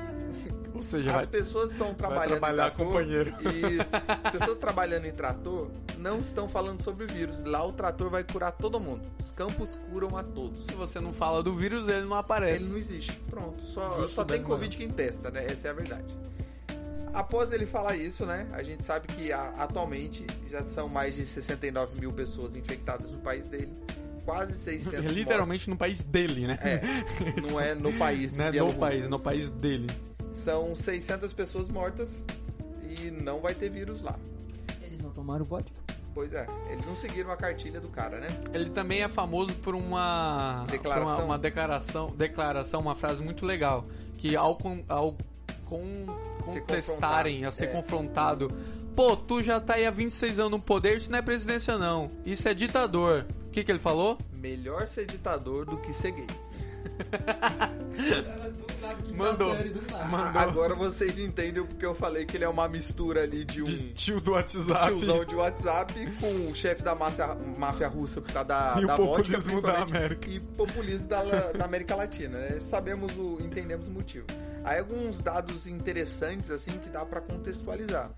Ou 0.74 0.82
seja, 0.82 1.10
As 1.10 1.16
vai, 1.16 1.26
pessoas 1.26 1.72
estão 1.72 1.92
trabalhando 1.94 2.38
trabalhar, 2.38 2.66
em 2.68 2.70
trator. 2.70 2.86
companheiro. 2.86 3.34
Isso. 3.42 3.92
As 4.24 4.30
pessoas 4.30 4.58
trabalhando 4.58 5.06
em 5.06 5.12
trator 5.12 5.68
não 5.98 6.18
estão 6.20 6.48
falando 6.48 6.82
sobre 6.82 7.04
o 7.04 7.08
vírus. 7.08 7.42
Lá 7.42 7.64
o 7.66 7.72
trator 7.72 8.10
vai 8.10 8.22
curar 8.22 8.52
todo 8.52 8.78
mundo. 8.78 9.02
Os 9.18 9.32
campos 9.32 9.78
curam 9.90 10.16
a 10.16 10.22
todos. 10.22 10.66
se 10.66 10.72
você 10.74 11.00
não 11.00 11.12
fala 11.12 11.42
do 11.42 11.54
vírus, 11.56 11.88
ele 11.88 12.04
não 12.06 12.16
aparece. 12.16 12.62
Ele 12.64 12.72
não 12.72 12.78
existe. 12.78 13.12
Pronto. 13.30 13.60
Só, 13.66 14.06
só 14.06 14.24
tem 14.24 14.42
Covid 14.42 14.76
quem 14.76 14.88
testa, 14.90 15.30
né? 15.30 15.46
Essa 15.46 15.68
é 15.68 15.70
a 15.70 15.74
verdade. 15.74 16.14
Após 17.12 17.52
ele 17.52 17.66
falar 17.66 17.96
isso, 17.96 18.24
né? 18.26 18.46
A 18.52 18.62
gente 18.62 18.84
sabe 18.84 19.08
que 19.08 19.32
a- 19.32 19.54
atualmente 19.58 20.24
já 20.48 20.62
são 20.64 20.88
mais 20.88 21.16
de 21.16 21.24
69 21.26 21.98
mil 21.98 22.12
pessoas 22.12 22.54
infectadas 22.54 23.10
no 23.10 23.18
país 23.18 23.46
dele. 23.46 23.72
Quase 24.24 24.52
600 24.58 25.10
Literalmente 25.10 25.70
no 25.70 25.76
país 25.76 26.04
dele, 26.04 26.46
né? 26.46 26.58
mortos. 26.62 27.38
É, 27.38 27.40
não 27.40 27.58
é 27.60 27.74
no 27.74 27.92
país. 27.94 28.36
Não 28.36 28.44
é 28.44 28.46
no 28.48 28.52
Bielorrússia. 28.52 28.80
país, 28.88 29.02
é 29.02 29.08
no 29.08 29.18
país 29.18 29.48
dele. 29.50 29.86
São 30.32 30.74
600 30.74 31.32
pessoas 31.32 31.68
mortas 31.68 32.24
e 32.82 33.10
não 33.10 33.40
vai 33.40 33.54
ter 33.54 33.68
vírus 33.70 34.02
lá. 34.02 34.16
Eles 34.82 35.00
não 35.00 35.10
tomaram 35.10 35.44
vodka. 35.44 35.80
Pois 36.14 36.32
é, 36.32 36.46
eles 36.70 36.84
não 36.86 36.96
seguiram 36.96 37.30
a 37.30 37.36
cartilha 37.36 37.80
do 37.80 37.88
cara, 37.88 38.18
né? 38.18 38.28
Ele 38.52 38.70
também 38.70 39.02
é 39.02 39.08
famoso 39.08 39.52
por 39.56 39.74
uma 39.74 40.64
Declaração? 40.68 41.14
uma, 41.16 41.24
uma 41.24 41.38
declaração, 41.38 42.10
declaração, 42.16 42.80
uma 42.80 42.94
frase 42.96 43.22
muito 43.22 43.46
legal, 43.46 43.84
que 44.16 44.34
ao, 44.34 44.56
con- 44.56 44.82
ao 44.88 45.16
con- 45.64 46.06
contestarem, 46.44 47.42
confrontado, 47.42 47.46
a 47.46 47.50
ser 47.52 47.64
é. 47.66 47.68
confrontado, 47.68 48.52
pô, 48.96 49.16
tu 49.16 49.42
já 49.44 49.60
tá 49.60 49.74
aí 49.74 49.86
há 49.86 49.90
26 49.92 50.40
anos 50.40 50.52
no 50.52 50.60
poder, 50.60 50.96
isso 50.96 51.10
não 51.10 51.18
é 51.18 51.22
presidência 51.22 51.78
não, 51.78 52.10
isso 52.24 52.48
é 52.48 52.54
ditador. 52.54 53.24
O 53.46 53.50
que 53.50 53.62
que 53.62 53.70
ele 53.70 53.78
falou? 53.78 54.18
Melhor 54.32 54.86
ser 54.88 55.06
ditador 55.06 55.66
do 55.66 55.76
que 55.78 55.92
ser 55.92 56.10
gay. 56.12 56.26
Mandou. 59.14 59.54
Mandou. 60.08 60.40
Agora 60.40 60.74
vocês 60.74 61.18
entendem 61.18 61.64
porque 61.64 61.84
eu 61.84 61.94
falei 61.94 62.24
que 62.24 62.36
ele 62.36 62.44
é 62.44 62.48
uma 62.48 62.68
mistura 62.68 63.22
ali 63.22 63.44
de 63.44 63.62
um 63.62 63.66
De 63.66 63.92
tio 63.92 64.20
do 64.20 64.32
WhatsApp. 64.32 64.86
tiozão 64.86 65.24
de 65.24 65.34
WhatsApp 65.34 65.94
com 66.20 66.50
o 66.50 66.54
chefe 66.54 66.82
da 66.82 66.94
máfia, 66.94 67.34
máfia 67.58 67.88
russa 67.88 68.20
por 68.20 68.32
causa 68.32 68.48
da, 68.48 68.76
E 68.80 68.84
o 68.84 68.86
da 68.86 68.96
vodka, 68.96 69.16
populismo 69.38 69.60
da 69.60 69.72
principalmente, 69.72 69.96
América. 69.96 70.30
E 70.30 70.40
populismo 70.40 71.08
da, 71.08 71.22
da 71.52 71.64
América 71.64 71.94
Latina, 71.96 72.38
né? 72.38 72.60
Sabemos 72.60 73.12
o, 73.16 73.38
entendemos 73.40 73.88
o 73.88 73.90
motivo. 73.90 74.26
Aí 74.64 74.78
alguns 74.78 75.20
dados 75.20 75.66
interessantes 75.66 76.50
assim 76.50 76.78
que 76.78 76.88
dá 76.88 77.04
pra 77.04 77.20
contextualizar. 77.20 78.10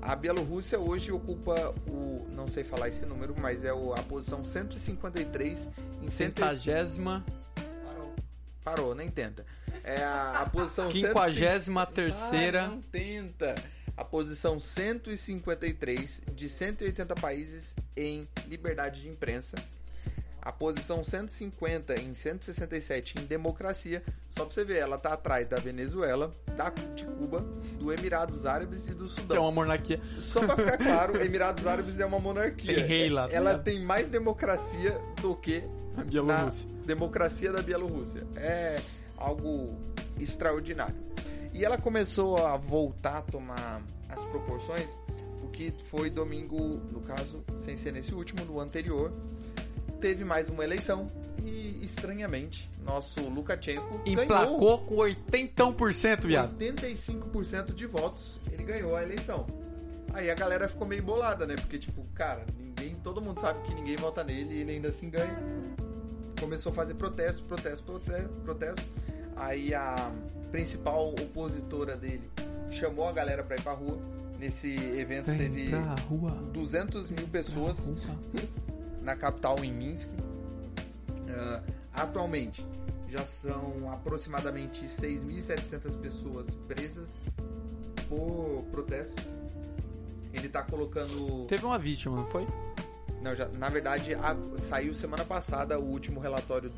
A 0.00 0.14
Bielorrússia 0.14 0.78
hoje 0.78 1.10
ocupa 1.10 1.74
o, 1.88 2.24
não 2.30 2.46
sei 2.46 2.62
falar 2.62 2.88
esse 2.88 3.04
número, 3.04 3.34
mas 3.36 3.64
é 3.64 3.72
o- 3.72 3.92
a 3.92 4.02
posição 4.04 4.44
153 4.44 5.66
em 6.00 6.06
100 6.06 6.10
Centagésima. 6.28 7.24
Parou, 8.66 8.96
nem 8.96 9.08
tenta. 9.08 9.46
É 9.84 10.02
a, 10.02 10.40
a 10.40 10.46
posição 10.50 10.88
quinquagésima 10.88 11.86
terceira. 11.86 12.64
ah, 12.64 12.68
não 12.68 12.82
tenta. 12.82 13.54
A 13.96 14.04
posição 14.04 14.58
153 14.58 16.22
de 16.34 16.48
180 16.48 17.14
países 17.14 17.76
em 17.96 18.26
liberdade 18.48 19.02
de 19.02 19.08
imprensa. 19.08 19.56
A 20.46 20.52
posição 20.52 21.02
150 21.02 21.96
em 22.00 22.14
167 22.14 23.18
em 23.18 23.24
democracia. 23.24 24.00
Só 24.30 24.44
pra 24.44 24.54
você 24.54 24.64
ver, 24.64 24.78
ela 24.78 24.96
tá 24.96 25.12
atrás 25.14 25.48
da 25.48 25.58
Venezuela, 25.58 26.32
da, 26.56 26.70
de 26.70 27.04
Cuba, 27.04 27.40
do 27.80 27.92
Emirados 27.92 28.46
Árabes 28.46 28.86
e 28.86 28.92
do 28.94 29.06
Que 29.06 29.18
é 29.18 29.22
Sudão. 29.22 29.42
uma 29.42 29.50
monarquia. 29.50 30.00
Só 30.20 30.38
pra 30.46 30.54
ficar 30.56 30.78
claro, 30.78 31.20
Emirados 31.20 31.66
Árabes 31.66 31.98
é 31.98 32.06
uma 32.06 32.20
monarquia. 32.20 32.74
Tem 32.76 32.86
rei 32.86 33.10
lá, 33.10 33.24
Ela 33.32 33.50
ligado? 33.50 33.64
tem 33.64 33.82
mais 33.84 34.08
democracia 34.08 34.92
do 35.20 35.34
que 35.34 35.64
A 35.96 36.04
Bielorrússia. 36.04 36.68
democracia 36.84 37.52
da 37.52 37.60
Bielorrússia. 37.60 38.24
É 38.36 38.80
algo 39.16 39.74
extraordinário. 40.20 40.94
E 41.52 41.64
ela 41.64 41.76
começou 41.76 42.36
a 42.46 42.56
voltar 42.56 43.18
a 43.18 43.22
tomar 43.22 43.82
as 44.08 44.20
proporções, 44.26 44.96
porque 45.40 45.72
foi 45.90 46.08
domingo, 46.08 46.80
no 46.92 47.00
caso, 47.00 47.42
sem 47.58 47.76
ser 47.76 47.92
nesse 47.92 48.14
último, 48.14 48.44
no 48.44 48.60
anterior, 48.60 49.10
teve 50.00 50.24
mais 50.24 50.48
uma 50.48 50.64
eleição 50.64 51.10
e, 51.44 51.78
estranhamente, 51.82 52.70
nosso 52.84 53.20
Lukashenko 53.20 53.98
ganhou 54.04 54.24
Emplacou 54.24 54.78
com 54.78 54.96
80%, 54.96 56.26
viado. 56.26 56.56
85% 56.58 57.74
de 57.74 57.86
votos, 57.86 58.38
ele 58.50 58.62
ganhou 58.62 58.96
a 58.96 59.02
eleição. 59.02 59.46
Aí 60.12 60.30
a 60.30 60.34
galera 60.34 60.68
ficou 60.68 60.86
meio 60.86 61.02
bolada, 61.02 61.46
né? 61.46 61.56
Porque, 61.56 61.78
tipo, 61.78 62.02
cara, 62.14 62.46
ninguém, 62.58 62.94
todo 62.96 63.20
mundo 63.20 63.40
sabe 63.40 63.60
que 63.66 63.74
ninguém 63.74 63.96
vota 63.96 64.24
nele 64.24 64.54
e 64.54 64.60
ele 64.60 64.72
ainda 64.72 64.88
assim 64.88 65.10
ganha. 65.10 65.36
Começou 66.40 66.72
a 66.72 66.74
fazer 66.74 66.94
protesto, 66.94 67.42
protesto, 67.42 67.84
protesto, 67.84 68.34
protesto. 68.44 68.84
Aí 69.36 69.74
a 69.74 70.10
principal 70.50 71.10
opositora 71.10 71.96
dele 71.96 72.30
chamou 72.70 73.08
a 73.08 73.12
galera 73.12 73.42
pra 73.42 73.56
ir 73.56 73.62
pra 73.62 73.72
rua. 73.72 73.98
Nesse 74.38 74.74
evento 74.74 75.26
teve 75.26 75.70
rua. 76.08 76.30
200 76.52 77.10
mil 77.10 77.26
pessoas 77.28 77.88
na 79.06 79.16
capital, 79.16 79.64
em 79.64 79.72
Minsk. 79.72 80.10
Ah, 81.30 81.62
atualmente, 81.94 82.66
já 83.08 83.24
são 83.24 83.90
aproximadamente 83.92 84.84
6.700 84.86 85.96
pessoas 86.00 86.54
presas 86.66 87.16
por 88.08 88.64
protestos. 88.70 89.24
Ele 90.32 90.48
tá 90.48 90.62
colocando. 90.62 91.46
Teve 91.46 91.64
uma 91.64 91.78
vítima, 91.78 92.16
não 92.16 92.26
foi? 92.26 92.46
Não, 93.22 93.34
já, 93.34 93.48
na 93.48 93.68
verdade, 93.68 94.14
a- 94.14 94.36
saiu 94.58 94.94
semana 94.94 95.24
passada 95.24 95.78
o 95.78 95.84
último 95.84 96.20
relatório. 96.20 96.70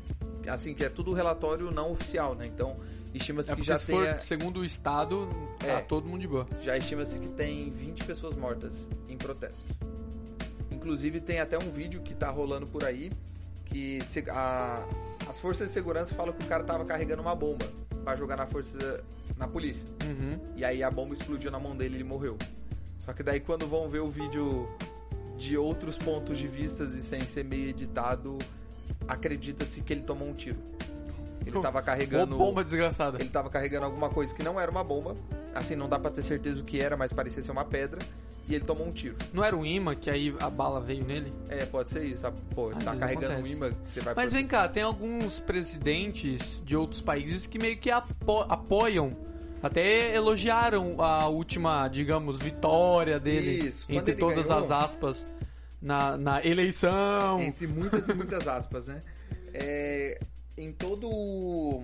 Assim, 0.47 0.73
que 0.73 0.83
é 0.83 0.89
tudo 0.89 1.13
relatório 1.13 1.69
não 1.69 1.91
oficial, 1.91 2.33
né? 2.33 2.47
Então, 2.47 2.77
estima-se 3.13 3.51
É 3.51 3.55
que 3.55 3.61
já 3.63 3.77
se 3.77 3.87
tenha. 3.87 4.15
for 4.15 4.19
segundo 4.21 4.61
o 4.61 4.65
Estado, 4.65 5.27
tá 5.59 5.67
É. 5.67 5.81
todo 5.81 6.07
mundo 6.07 6.21
de 6.21 6.27
boa. 6.27 6.47
Já 6.61 6.77
estima-se 6.77 7.19
que 7.19 7.27
tem 7.29 7.69
20 7.71 8.03
pessoas 8.05 8.35
mortas 8.35 8.89
em 9.07 9.17
protestos. 9.17 9.65
Inclusive 10.79 11.19
tem 11.19 11.41
até 11.41 11.57
um 11.57 11.69
vídeo 11.69 12.01
que 12.01 12.15
tá 12.15 12.29
rolando 12.29 12.65
por 12.65 12.85
aí 12.85 13.11
que 13.65 13.99
a- 14.31 14.83
as 15.27 15.37
forças 15.39 15.67
de 15.67 15.73
segurança 15.73 16.15
falam 16.15 16.33
que 16.33 16.43
o 16.43 16.47
cara 16.47 16.63
tava 16.63 16.85
carregando 16.85 17.21
uma 17.21 17.35
bomba 17.35 17.69
pra 18.03 18.15
jogar 18.15 18.37
na 18.37 18.47
força 18.47 19.03
na 19.37 19.45
polícia. 19.47 19.87
Uhum. 20.03 20.39
E 20.55 20.63
aí 20.63 20.81
a 20.81 20.89
bomba 20.89 21.13
explodiu 21.13 21.51
na 21.51 21.59
mão 21.59 21.75
dele 21.75 21.95
e 21.95 21.97
ele 21.97 22.03
morreu. 22.05 22.37
Só 22.97 23.11
que 23.13 23.21
daí 23.21 23.39
quando 23.41 23.67
vão 23.67 23.89
ver 23.89 23.99
o 23.99 24.09
vídeo 24.09 24.67
de 25.37 25.57
outros 25.57 25.97
pontos 25.97 26.37
de 26.37 26.47
vistas 26.47 26.93
e 26.95 27.01
sem 27.01 27.27
ser 27.27 27.43
meio 27.43 27.67
editado, 27.69 28.37
acredita-se 29.07 29.81
que 29.81 29.93
ele 29.93 30.01
tomou 30.03 30.27
um 30.29 30.33
tiro. 30.33 30.57
Ele 31.45 31.59
tava 31.61 31.79
Ô, 31.79 31.83
carregando 31.83 32.37
bomba 32.37 32.63
desgraçada. 32.63 33.19
ele 33.19 33.29
tava 33.29 33.49
carregando 33.49 33.85
alguma 33.85 34.09
coisa 34.09 34.33
que 34.33 34.43
não 34.43 34.59
era 34.59 34.69
uma 34.71 34.83
bomba. 34.83 35.15
Assim, 35.53 35.75
não 35.75 35.89
dá 35.89 35.97
pra 35.99 36.11
ter 36.11 36.21
certeza 36.23 36.61
o 36.61 36.63
que 36.63 36.79
era, 36.79 36.95
mas 36.97 37.11
parecia 37.13 37.41
ser 37.43 37.51
uma 37.51 37.65
pedra. 37.65 37.99
E 38.49 38.55
ele 38.55 38.65
tomou 38.65 38.87
um 38.87 38.91
tiro. 38.91 39.15
Não 39.31 39.43
era 39.43 39.55
um 39.55 39.63
imã 39.63 39.93
que 39.95 40.09
aí 40.09 40.35
a 40.39 40.49
bala 40.49 40.81
veio 40.81 41.05
nele? 41.05 41.31
É, 41.47 41.65
pode 41.67 41.91
ser 41.91 42.03
isso. 42.05 42.21
sabe? 42.21 42.37
Pô, 42.55 42.69
Às 42.69 42.83
tá 42.83 42.95
carregando 42.95 43.27
acontece. 43.27 43.49
um 43.49 43.55
imã 43.55 43.69
que 43.71 43.89
você 43.89 44.01
vai 44.01 44.13
Mas 44.15 44.33
vem 44.33 44.47
cá, 44.47 44.67
tem 44.67 44.81
alguns 44.81 45.37
presidentes 45.39 46.61
de 46.65 46.75
outros 46.75 46.99
países 46.99 47.45
que 47.45 47.59
meio 47.59 47.77
que 47.77 47.91
apo- 47.91 48.45
apoiam, 48.49 49.15
até 49.61 50.15
elogiaram 50.15 50.99
a 50.99 51.27
última, 51.27 51.87
digamos, 51.89 52.39
vitória 52.39 53.19
dele, 53.19 53.67
Isso, 53.69 53.85
entre 53.87 54.15
todas 54.15 54.47
ganhou- 54.47 54.63
as 54.63 54.71
aspas, 54.71 55.27
na, 55.81 56.17
na 56.17 56.43
eleição. 56.43 57.39
Entre 57.41 57.67
muitas 57.67 58.07
e 58.09 58.13
muitas 58.15 58.47
aspas, 58.47 58.87
né? 58.87 59.03
É, 59.53 60.19
em 60.57 60.71
todo. 60.71 61.83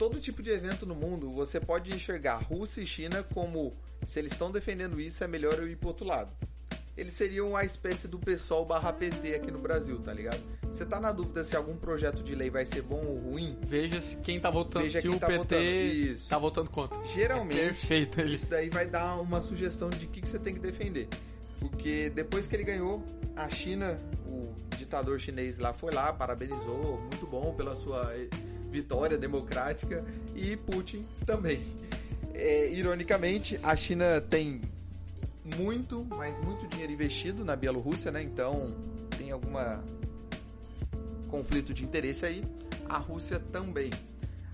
Todo 0.00 0.18
tipo 0.18 0.42
de 0.42 0.48
evento 0.48 0.86
no 0.86 0.94
mundo, 0.94 1.30
você 1.30 1.60
pode 1.60 1.94
enxergar 1.94 2.38
Rússia 2.38 2.80
e 2.80 2.86
China 2.86 3.22
como 3.22 3.76
se 4.06 4.18
eles 4.18 4.32
estão 4.32 4.50
defendendo 4.50 4.98
isso, 4.98 5.22
é 5.22 5.26
melhor 5.26 5.58
eu 5.58 5.68
ir 5.68 5.76
pro 5.76 5.88
outro 5.88 6.06
lado. 6.06 6.32
Eles 6.96 7.12
seriam 7.12 7.54
a 7.54 7.66
espécie 7.66 8.08
do 8.08 8.18
PSOL 8.18 8.64
barra 8.64 8.94
PT 8.94 9.34
aqui 9.34 9.50
no 9.50 9.58
Brasil, 9.58 9.98
tá 9.98 10.14
ligado? 10.14 10.40
Você 10.62 10.86
tá 10.86 10.98
na 10.98 11.12
dúvida 11.12 11.44
se 11.44 11.54
algum 11.54 11.76
projeto 11.76 12.22
de 12.22 12.34
lei 12.34 12.48
vai 12.48 12.64
ser 12.64 12.80
bom 12.80 13.04
ou 13.04 13.18
ruim? 13.18 13.58
Veja 13.60 14.00
se 14.00 14.16
quem 14.16 14.40
tá 14.40 14.48
votando, 14.48 14.86
Veja 14.86 15.02
se 15.02 15.06
quem 15.06 15.14
o 15.14 15.20
tá 15.20 15.26
PT 15.26 15.36
votando. 15.36 15.62
Isso. 15.62 16.28
tá 16.30 16.38
votando 16.38 16.70
contra. 16.70 17.04
Geralmente, 17.04 17.60
Perfeito, 17.60 18.22
eles. 18.22 18.40
Isso 18.40 18.50
daí 18.50 18.70
vai 18.70 18.86
dar 18.86 19.20
uma 19.20 19.42
sugestão 19.42 19.90
de 19.90 20.06
o 20.06 20.08
que, 20.08 20.22
que 20.22 20.28
você 20.30 20.38
tem 20.38 20.54
que 20.54 20.60
defender. 20.60 21.08
Porque 21.58 22.08
depois 22.08 22.46
que 22.46 22.56
ele 22.56 22.64
ganhou, 22.64 23.04
a 23.36 23.50
China, 23.50 23.98
o 24.26 24.50
ditador 24.78 25.20
chinês 25.20 25.58
lá 25.58 25.74
foi 25.74 25.92
lá, 25.92 26.10
parabenizou, 26.10 26.98
muito 27.02 27.26
bom 27.26 27.52
pela 27.52 27.76
sua 27.76 28.14
vitória 28.70 29.18
democrática, 29.18 30.04
e 30.34 30.56
Putin 30.56 31.04
também. 31.26 31.62
É, 32.32 32.70
ironicamente, 32.72 33.58
a 33.62 33.76
China 33.76 34.20
tem 34.20 34.62
muito, 35.44 36.06
mas 36.08 36.38
muito 36.38 36.66
dinheiro 36.68 36.92
investido 36.92 37.44
na 37.44 37.56
Bielorrússia, 37.56 38.10
né? 38.10 38.22
Então 38.22 38.74
tem 39.18 39.30
alguma 39.30 39.82
conflito 41.28 41.72
de 41.72 41.84
interesse 41.84 42.26
aí. 42.26 42.44
A 42.88 42.98
Rússia 42.98 43.40
também. 43.52 43.90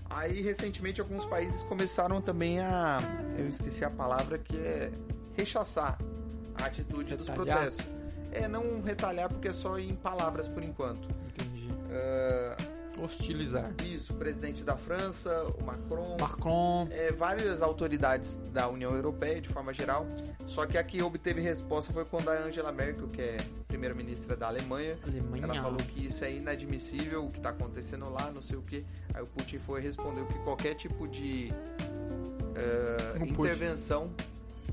Aí, 0.09 0.41
recentemente, 0.41 1.01
alguns 1.01 1.25
países 1.25 1.63
começaram 1.63 2.21
também 2.21 2.59
a. 2.59 2.99
Eu 3.37 3.49
esqueci 3.49 3.83
a 3.83 3.89
palavra 3.89 4.37
que 4.37 4.55
é. 4.57 4.91
rechaçar 5.35 5.97
a 6.55 6.65
atitude 6.65 7.15
dos 7.15 7.27
Retalhar? 7.27 7.57
protestos. 7.57 7.85
É, 8.31 8.47
não 8.47 8.81
retalhar 8.81 9.29
porque 9.29 9.47
é 9.47 9.53
só 9.53 9.79
em 9.79 9.95
palavras 9.95 10.47
por 10.47 10.63
enquanto. 10.63 11.07
Entendi. 11.29 11.67
Ah, 11.89 12.55
Hostilizar. 12.99 13.73
isso, 13.83 14.13
o 14.13 14.15
presidente 14.15 14.63
da 14.63 14.75
França, 14.75 15.43
o 15.59 15.65
Macron. 15.65 16.17
Macron. 16.19 16.87
é, 16.91 17.11
várias 17.11 17.61
autoridades 17.61 18.35
da 18.51 18.67
União 18.67 18.95
Europeia, 18.95 19.41
de 19.41 19.49
forma 19.49 19.73
geral. 19.73 20.05
Só 20.45 20.65
que 20.65 20.77
a 20.77 20.83
que 20.83 21.01
obteve 21.01 21.41
resposta 21.41 21.91
foi 21.93 22.05
quando 22.05 22.29
a 22.29 22.33
Angela 22.33 22.71
Merkel, 22.71 23.07
que 23.09 23.21
é 23.21 23.37
primeira-ministra 23.67 24.35
da 24.35 24.47
Alemanha, 24.47 24.97
Alemanha. 25.03 25.43
ela 25.43 25.61
falou 25.61 25.77
que 25.77 26.05
isso 26.05 26.23
é 26.23 26.33
inadmissível, 26.33 27.25
o 27.25 27.31
que 27.31 27.37
está 27.37 27.49
acontecendo 27.49 28.09
lá, 28.09 28.31
não 28.31 28.41
sei 28.41 28.57
o 28.57 28.61
que. 28.61 28.85
Aí 29.13 29.21
o 29.21 29.27
Putin 29.27 29.59
foi 29.59 29.81
e 29.81 29.83
respondeu 29.83 30.25
que 30.25 30.33
qualquer 30.39 30.73
tipo 30.75 31.07
de 31.07 31.51
eh, 32.55 33.23
O 33.23 33.27
Putin. 33.27 33.33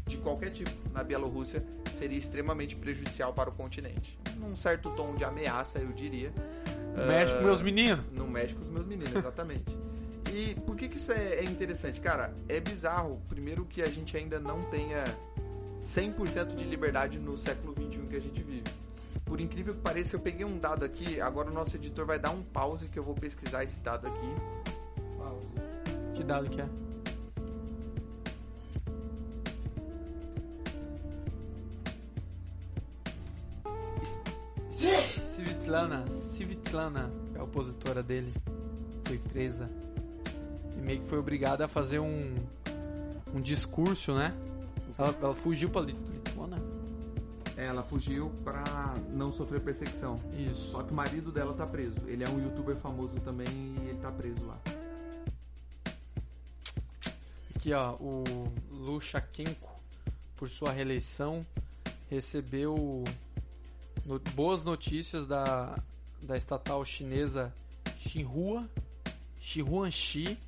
De 0.06 0.16
qualquer 0.18 0.50
tipo 0.50 0.70
na 0.92 1.02
Bielorrússia 1.02 1.62
seria 1.94 2.18
extremamente 2.18 2.76
prejudicial 2.76 3.32
para 3.32 3.50
o 3.50 3.52
continente. 3.52 4.18
Num 4.36 4.54
certo 4.56 4.90
tom 4.90 5.14
de 5.14 5.24
ameaça, 5.24 5.78
eu 5.78 5.92
diria. 5.92 6.32
Mexe 7.08 7.32
com 7.34 7.40
Eh, 7.40 7.44
meus 7.44 7.62
meninos. 7.62 8.04
não 8.12 8.26
mexe 8.28 8.54
com 8.54 8.60
os 8.62 8.68
meus 8.70 8.86
meninos, 8.86 9.14
exatamente. 9.14 9.64
e 10.32 10.54
por 10.60 10.76
que, 10.76 10.88
que 10.88 10.96
isso 10.96 11.12
é, 11.12 11.36
é 11.40 11.44
interessante? 11.44 12.00
Cara, 12.00 12.34
é 12.48 12.60
bizarro. 12.60 13.20
Primeiro 13.28 13.64
que 13.64 13.82
a 13.82 13.88
gente 13.88 14.16
ainda 14.16 14.38
não 14.40 14.62
tenha 14.64 15.04
100% 15.84 16.54
de 16.56 16.64
liberdade 16.64 17.18
no 17.18 17.36
século 17.36 17.72
XXI 17.74 18.06
que 18.08 18.16
a 18.16 18.20
gente 18.20 18.42
vive. 18.42 18.64
Por 19.24 19.40
incrível 19.40 19.74
que 19.74 19.80
pareça, 19.80 20.16
eu 20.16 20.20
peguei 20.20 20.44
um 20.44 20.58
dado 20.58 20.84
aqui. 20.84 21.20
Agora 21.20 21.50
o 21.50 21.54
nosso 21.54 21.76
editor 21.76 22.04
vai 22.06 22.18
dar 22.18 22.30
um 22.30 22.42
pause 22.42 22.88
que 22.88 22.98
eu 22.98 23.02
vou 23.02 23.14
pesquisar 23.14 23.64
esse 23.64 23.80
dado 23.80 24.06
aqui. 24.06 24.34
Pausa. 25.18 25.48
Que 26.14 26.22
dado 26.22 26.48
que 26.50 26.60
é? 26.60 26.66
Svitlana, 34.88 36.04
Svitlana, 36.10 37.10
é 37.34 37.38
a 37.38 37.44
opositora 37.44 38.02
dele, 38.02 38.32
foi 39.04 39.18
presa 39.18 39.68
e 40.76 40.80
meio 40.80 41.00
que 41.00 41.08
foi 41.08 41.18
obrigada 41.18 41.64
a 41.64 41.68
fazer 41.68 41.98
um 42.00 42.34
um 43.34 43.40
discurso, 43.40 44.14
né? 44.14 44.32
Ela, 44.96 45.16
ela 45.20 45.34
fugiu 45.34 45.68
pra 45.68 45.80
Lit- 45.80 45.96
Lituânia? 46.08 46.62
Ela 47.56 47.82
fugiu 47.82 48.30
pra 48.44 48.94
não 49.10 49.32
sofrer 49.32 49.60
perseguição. 49.60 50.20
Isso. 50.38 50.70
Só 50.70 50.82
que 50.84 50.92
o 50.92 50.94
marido 50.94 51.32
dela 51.32 51.52
tá 51.54 51.66
preso. 51.66 51.94
Ele 52.06 52.22
é 52.22 52.28
um 52.28 52.40
youtuber 52.40 52.76
famoso 52.76 53.14
também 53.24 53.48
e 53.48 53.88
ele 53.88 53.98
tá 54.00 54.10
preso 54.12 54.44
lá. 54.46 54.56
Aqui, 57.56 57.72
ó, 57.72 57.94
o 57.94 58.52
Lushakenko, 58.70 59.70
por 60.36 60.48
sua 60.48 60.70
reeleição, 60.70 61.44
recebeu 62.10 63.02
no- 64.04 64.18
boas 64.18 64.64
notícias 64.64 65.26
da, 65.26 65.78
da 66.22 66.36
estatal 66.36 66.84
chinesa 66.84 67.52
Xinhua, 67.98 68.68
Xihuanxi, 69.40 70.38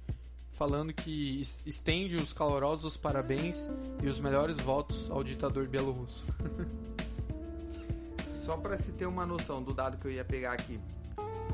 falando 0.53 0.93
que 0.93 1.41
es- 1.41 1.63
estende 1.67 2.17
os 2.17 2.33
calorosos 2.33 2.97
parabéns 2.97 3.57
e 4.03 4.07
os 4.09 4.19
melhores 4.21 4.59
votos 4.61 5.11
ao 5.11 5.23
ditador 5.23 5.67
bielorrusso. 5.69 6.25
Só 8.27 8.57
para 8.57 8.79
se 8.79 8.93
ter 8.93 9.07
uma 9.07 9.27
noção 9.27 9.63
do 9.63 9.75
dado 9.75 9.99
que 9.99 10.07
eu 10.07 10.11
ia 10.13 10.25
pegar 10.25 10.53
aqui. 10.53 10.79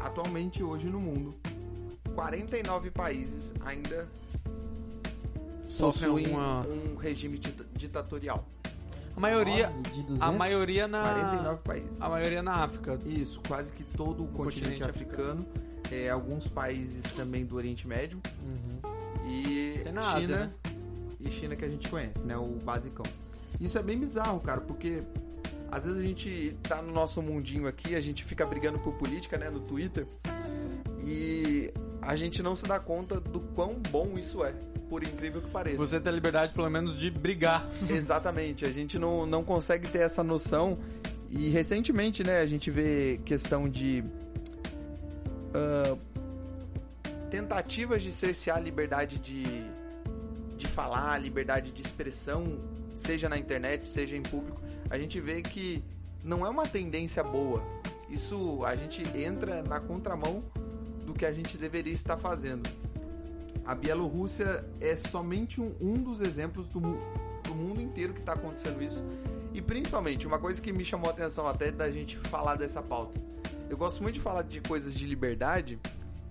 Atualmente, 0.01 0.63
hoje 0.63 0.87
no 0.87 1.01
mundo, 1.01 1.35
49 2.15 2.91
países 2.91 3.55
ainda 3.65 4.07
Sofre 5.69 6.07
possuem 6.07 6.27
alguma... 6.27 6.67
um 6.67 6.97
regime 6.97 7.39
dita- 7.39 7.65
ditatorial. 7.75 8.45
A 9.17 9.21
maioria, 9.21 9.69
Nove 9.69 9.91
de 9.91 10.03
200? 10.05 10.23
a 10.23 10.33
maioria 10.33 10.89
na... 10.89 11.03
49 11.03 11.61
países. 11.63 11.91
A 12.01 12.09
maioria 12.09 12.43
na 12.43 12.55
África. 12.55 12.99
Isso, 13.05 13.41
quase 13.47 13.73
que 13.73 13.85
todo 13.85 14.25
o 14.25 14.27
continente, 14.29 14.81
continente 14.81 14.85
africano. 14.85 15.47
É, 15.91 16.09
alguns 16.09 16.49
países 16.49 17.05
também 17.13 17.45
do 17.45 17.55
Oriente 17.57 17.87
Médio. 17.87 18.19
Uhum. 18.43 19.29
E 19.29 19.81
Tem 19.85 19.93
na 19.93 20.03
China. 20.03 20.17
Ásia, 20.17 20.37
né? 20.39 20.51
E 21.21 21.31
China 21.31 21.55
que 21.55 21.65
a 21.65 21.69
gente 21.69 21.89
conhece, 21.89 22.21
né? 22.25 22.37
O 22.37 22.59
basicão. 22.65 23.05
Isso 23.61 23.79
é 23.79 23.83
bem 23.83 23.99
bizarro, 23.99 24.41
cara, 24.41 24.61
porque 24.61 25.03
Às 25.71 25.85
vezes 25.85 25.99
a 25.99 26.03
gente 26.03 26.57
tá 26.63 26.83
no 26.83 26.93
nosso 26.93 27.23
mundinho 27.23 27.67
aqui, 27.67 27.95
a 27.95 28.01
gente 28.01 28.23
fica 28.25 28.45
brigando 28.45 28.79
por 28.79 28.93
política, 28.95 29.39
né, 29.39 29.49
no 29.49 29.61
Twitter, 29.61 30.07
e 31.03 31.73
a 32.03 32.17
gente 32.17 32.43
não 32.43 32.57
se 32.57 32.67
dá 32.67 32.81
conta 32.81 33.21
do 33.21 33.39
quão 33.41 33.75
bom 33.75 34.19
isso 34.19 34.45
é, 34.45 34.53
por 34.91 35.05
incrível 35.05 35.41
que 35.41 35.49
pareça. 35.49 35.77
Você 35.77 36.01
tem 36.01 36.11
a 36.11 36.15
liberdade, 36.15 36.53
pelo 36.53 36.69
menos, 36.69 36.99
de 36.99 37.11
brigar. 37.11 37.67
Exatamente, 37.89 38.67
a 38.67 38.73
gente 38.73 38.99
não, 38.99 39.25
não 39.25 39.45
consegue 39.45 39.89
ter 39.89 40.01
essa 40.01 40.23
noção. 40.25 40.79
E 41.31 41.49
recentemente, 41.49 42.25
né, 42.25 42.41
a 42.41 42.47
gente 42.47 42.71
vê 42.71 43.21
questão 43.25 43.69
de 43.69 44.05
ah, 45.55 45.97
tentativas 47.31 48.03
de 48.03 48.11
cercear 48.11 48.57
a 48.57 48.61
liberdade 48.61 49.19
de, 49.19 49.65
de 50.57 50.67
falar, 50.67 51.13
a 51.13 51.19
liberdade 51.19 51.71
de 51.71 51.83
expressão, 51.83 52.59
seja 52.97 53.29
na 53.29 53.39
internet, 53.39 53.87
seja 53.87 54.17
em 54.17 54.23
público. 54.23 54.61
A 54.91 54.99
gente 54.99 55.21
vê 55.21 55.41
que 55.41 55.83
não 56.23 56.45
é 56.45 56.51
uma 56.51 56.67
tendência 56.67 57.23
boa. 57.23 57.63
Isso 58.11 58.63
a 58.67 58.77
gente 58.77 59.03
entra 59.17 59.63
na 59.63 59.81
contramão 59.81 60.45
do 61.13 61.19
que 61.19 61.27
a 61.27 61.33
gente 61.33 61.59
deveria 61.59 61.93
estar 61.93 62.17
fazendo. 62.17 62.69
A 63.65 63.75
Bielorrússia 63.75 64.65
é 64.81 64.97
somente 64.97 65.61
um, 65.61 65.75
um 65.81 65.95
dos 65.95 66.21
exemplos 66.21 66.67
do, 66.69 66.81
do 66.81 67.55
mundo 67.55 67.81
inteiro 67.81 68.15
que 68.15 68.21
está 68.21 68.33
acontecendo 68.33 68.83
isso. 68.83 69.03
E 69.53 69.61
principalmente, 69.61 70.27
uma 70.27 70.39
coisa 70.39 70.61
que 70.61 70.73
me 70.73 70.85
chamou 70.85 71.11
a 71.11 71.13
atenção 71.13 71.47
até 71.47 71.71
da 71.71 71.91
gente 71.91 72.17
falar 72.17 72.57
dessa 72.57 72.83
pauta. 72.83 73.21
Eu 73.69 73.77
gosto 73.77 74.03
muito 74.03 74.15
de 74.15 74.21
falar 74.21 74.43
de 74.43 74.61
coisas 74.61 74.95
de 74.95 75.07
liberdade 75.07 75.79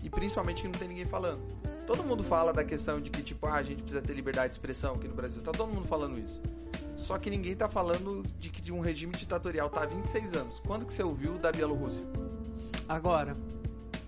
e 0.03 0.09
principalmente 0.09 0.63
que 0.63 0.67
não 0.67 0.77
tem 0.77 0.87
ninguém 0.87 1.05
falando. 1.05 1.41
Todo 1.85 2.03
mundo 2.03 2.23
fala 2.23 2.51
da 2.51 2.63
questão 2.63 2.99
de 2.99 3.09
que, 3.09 3.21
tipo, 3.21 3.45
ah, 3.45 3.55
a 3.55 3.63
gente 3.63 3.83
precisa 3.83 4.01
ter 4.01 4.13
liberdade 4.13 4.49
de 4.49 4.55
expressão 4.55 4.95
aqui 4.95 5.07
no 5.07 5.13
Brasil. 5.13 5.41
Tá 5.41 5.51
todo 5.51 5.71
mundo 5.71 5.87
falando 5.87 6.17
isso. 6.19 6.41
Só 6.97 7.17
que 7.17 7.29
ninguém 7.29 7.55
tá 7.55 7.69
falando 7.69 8.23
de 8.39 8.49
que 8.49 8.71
um 8.71 8.79
regime 8.79 9.13
ditatorial 9.13 9.69
tá 9.69 9.83
há 9.83 9.85
26 9.85 10.33
anos. 10.33 10.59
Quando 10.65 10.85
que 10.85 10.93
você 10.93 11.03
ouviu 11.03 11.37
da 11.37 11.51
Bielorrússia? 11.51 12.05
Agora, 12.87 13.35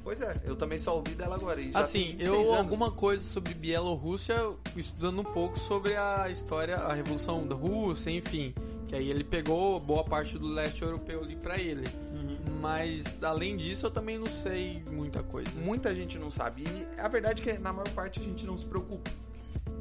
Pois 0.03 0.19
é, 0.19 0.35
eu 0.43 0.55
também 0.55 0.77
só 0.77 0.95
ouvi 0.95 1.15
dela 1.15 1.35
agora. 1.35 1.61
Assim, 1.73 2.07
26 2.07 2.29
eu 2.29 2.41
anos. 2.41 2.57
alguma 2.57 2.91
coisa 2.91 3.23
sobre 3.23 3.53
Bielorrússia, 3.53 4.35
estudando 4.75 5.21
um 5.21 5.23
pouco 5.23 5.57
sobre 5.57 5.95
a 5.95 6.29
história, 6.29 6.75
a 6.75 6.93
Revolução 6.93 7.47
da 7.47 7.55
Rússia, 7.55 8.11
enfim. 8.11 8.53
Que 8.87 8.97
aí 8.97 9.09
ele 9.09 9.23
pegou 9.23 9.79
boa 9.79 10.03
parte 10.03 10.37
do 10.37 10.47
leste 10.47 10.81
europeu 10.81 11.23
ali 11.23 11.37
pra 11.37 11.57
ele. 11.57 11.87
Uhum. 12.11 12.59
Mas 12.59 13.23
além 13.23 13.55
disso, 13.55 13.85
eu 13.85 13.91
também 13.91 14.17
não 14.17 14.27
sei 14.27 14.83
muita 14.91 15.23
coisa. 15.23 15.49
Muita 15.51 15.95
gente 15.95 16.19
não 16.19 16.29
sabe. 16.29 16.65
E 16.67 16.99
a 16.99 17.07
verdade 17.07 17.41
é 17.41 17.53
que 17.53 17.59
na 17.59 17.71
maior 17.71 17.89
parte 17.89 18.19
a 18.19 18.23
gente 18.23 18.45
não 18.45 18.57
se 18.57 18.65
preocupa. 18.65 19.09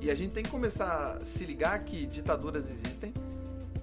E 0.00 0.08
a 0.08 0.14
gente 0.14 0.32
tem 0.32 0.44
que 0.44 0.50
começar 0.50 1.18
a 1.20 1.24
se 1.24 1.44
ligar 1.44 1.78
que 1.84 2.06
ditaduras 2.06 2.70
existem 2.70 3.12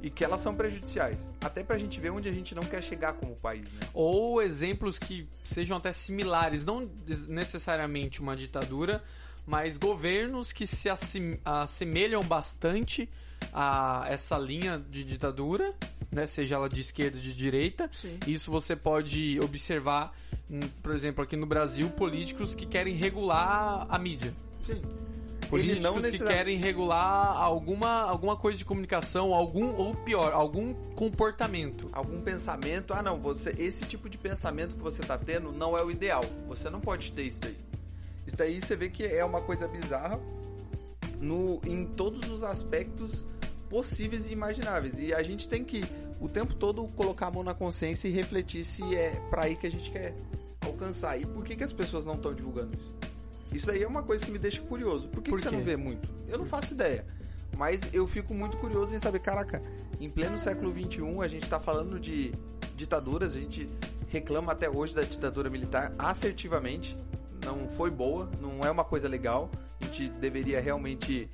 e 0.02 0.10
que 0.10 0.24
elas 0.24 0.40
são 0.40 0.56
prejudiciais. 0.56 1.30
Até 1.42 1.64
pra 1.64 1.78
gente 1.78 2.00
ver 2.00 2.12
onde 2.12 2.30
a 2.30 2.32
gente 2.32 2.56
não 2.56 2.64
quer 2.64 2.82
chegar 2.82 3.14
como 3.14 3.36
país, 3.36 3.64
né? 3.74 3.82
Ou 3.94 4.42
exemplos 4.42 4.98
que 4.98 5.28
sejam 5.44 5.78
até 5.78 5.92
similares, 5.92 6.66
não 6.66 6.90
necessariamente 7.28 8.22
uma 8.22 8.36
ditadura, 8.36 9.04
mas 9.46 9.78
governos 9.78 10.52
que 10.52 10.68
se 10.68 10.90
assim- 10.90 11.38
assemelham 11.44 12.24
bastante 12.24 13.10
a 13.54 14.04
essa 14.08 14.38
linha 14.38 14.84
de 14.90 15.04
ditadura, 15.04 15.74
né, 16.12 16.28
seja 16.28 16.56
ela 16.56 16.70
de 16.70 16.82
esquerda 16.82 17.18
ou 17.18 17.24
de 17.24 17.34
direita. 17.34 17.90
Sim. 18.00 18.20
Isso 18.28 18.52
você 18.52 18.76
pode 18.76 19.40
observar, 19.40 20.14
hum, 20.50 20.60
por 20.84 20.94
exemplo, 20.94 21.24
aqui 21.24 21.36
no 21.36 21.46
Brasil, 21.46 21.90
políticos 21.90 22.54
que 22.54 22.66
querem 22.66 22.96
regular 22.96 23.86
a 23.90 23.98
mídia. 23.98 24.34
Sim. 24.66 24.82
Políticos 25.50 25.84
não 25.84 26.00
que 26.00 26.20
querem 26.20 26.58
regular 26.58 27.36
alguma, 27.36 28.04
alguma 28.04 28.36
coisa 28.36 28.58
de 28.58 28.64
comunicação, 28.64 29.34
algum 29.34 29.74
ou 29.76 29.96
pior, 29.96 30.32
algum 30.32 30.74
comportamento. 30.96 31.90
Algum 31.92 32.22
pensamento, 32.22 32.94
ah 32.94 33.02
não, 33.02 33.18
você 33.18 33.56
esse 33.58 33.84
tipo 33.86 34.08
de 34.08 34.18
pensamento 34.18 34.76
que 34.76 34.82
você 34.82 35.02
tá 35.02 35.18
tendo 35.18 35.52
não 35.52 35.76
é 35.76 35.84
o 35.84 35.90
ideal. 35.90 36.24
Você 36.48 36.70
não 36.70 36.80
pode 36.80 37.12
ter 37.12 37.24
isso 37.24 37.42
daí. 37.42 37.58
Isso 38.28 38.38
daí 38.38 38.62
você 38.62 38.76
vê 38.76 38.90
que 38.90 39.04
é 39.04 39.26
uma 39.26 39.42
coisa 39.42 39.68
bizarra 39.68 40.20
no, 41.20 41.60
em 41.66 41.84
todos 41.84 42.30
os 42.30 42.44
aspectos 42.44 43.26
possíveis 43.70 44.30
e 44.30 44.34
imagináveis. 44.34 45.00
E 45.00 45.14
a 45.14 45.24
gente 45.24 45.48
tem 45.48 45.64
que 45.64 45.84
o 46.20 46.30
tempo 46.30 46.54
todo 46.54 46.88
colocar 46.90 47.28
a 47.28 47.32
mão 47.32 47.44
na 47.44 47.56
consciência 47.56 48.08
e 48.08 48.12
refletir 48.12 48.64
se 48.64 48.96
é 48.96 49.20
pra 49.32 49.44
aí 49.44 49.56
que 49.56 49.66
a 49.66 49.72
gente 49.72 49.90
quer 49.90 50.14
alcançar. 50.62 51.20
E 51.20 51.26
por 51.26 51.44
que, 51.44 51.56
que 51.56 51.64
as 51.64 51.74
pessoas 51.74 52.06
não 52.06 52.16
estão 52.16 52.34
divulgando 52.34 52.78
isso? 52.78 53.09
Isso 53.52 53.70
aí 53.72 53.82
é 53.84 53.88
uma 53.88 54.04
coisa 54.04 54.26
que 54.26 54.32
me 54.32 54.38
deixa 54.40 54.62
curioso. 54.62 55.08
Por 55.08 55.22
que, 55.24 55.30
Por 55.30 55.40
que 55.40 55.46
você 55.50 55.56
não 55.56 55.64
vê 55.64 55.76
muito? 55.76 56.08
Eu 56.28 56.38
não 56.38 56.46
faço 56.46 56.74
ideia. 56.74 57.06
Mas 57.58 57.82
eu 57.92 58.08
fico 58.08 58.34
muito 58.34 58.58
curioso 58.58 58.96
em 58.96 59.00
saber, 59.00 59.20
caraca, 59.20 59.62
em 60.00 60.10
pleno 60.10 60.38
século 60.38 60.72
XXI 60.74 61.02
a 61.24 61.28
gente 61.28 61.50
tá 61.50 61.60
falando 61.60 62.00
de 62.00 62.32
ditaduras, 62.76 63.36
a 63.36 63.40
gente 63.40 63.68
reclama 64.08 64.52
até 64.52 64.70
hoje 64.70 64.94
da 64.96 65.02
ditadura 65.02 65.50
militar 65.50 65.94
assertivamente. 65.98 66.96
Não 67.44 67.68
foi 67.70 67.90
boa, 67.90 68.30
não 68.40 68.64
é 68.64 68.70
uma 68.72 68.84
coisa 68.84 69.08
legal. 69.08 69.50
A 69.82 69.86
gente 69.86 70.10
deveria 70.10 70.60
realmente. 70.62 71.30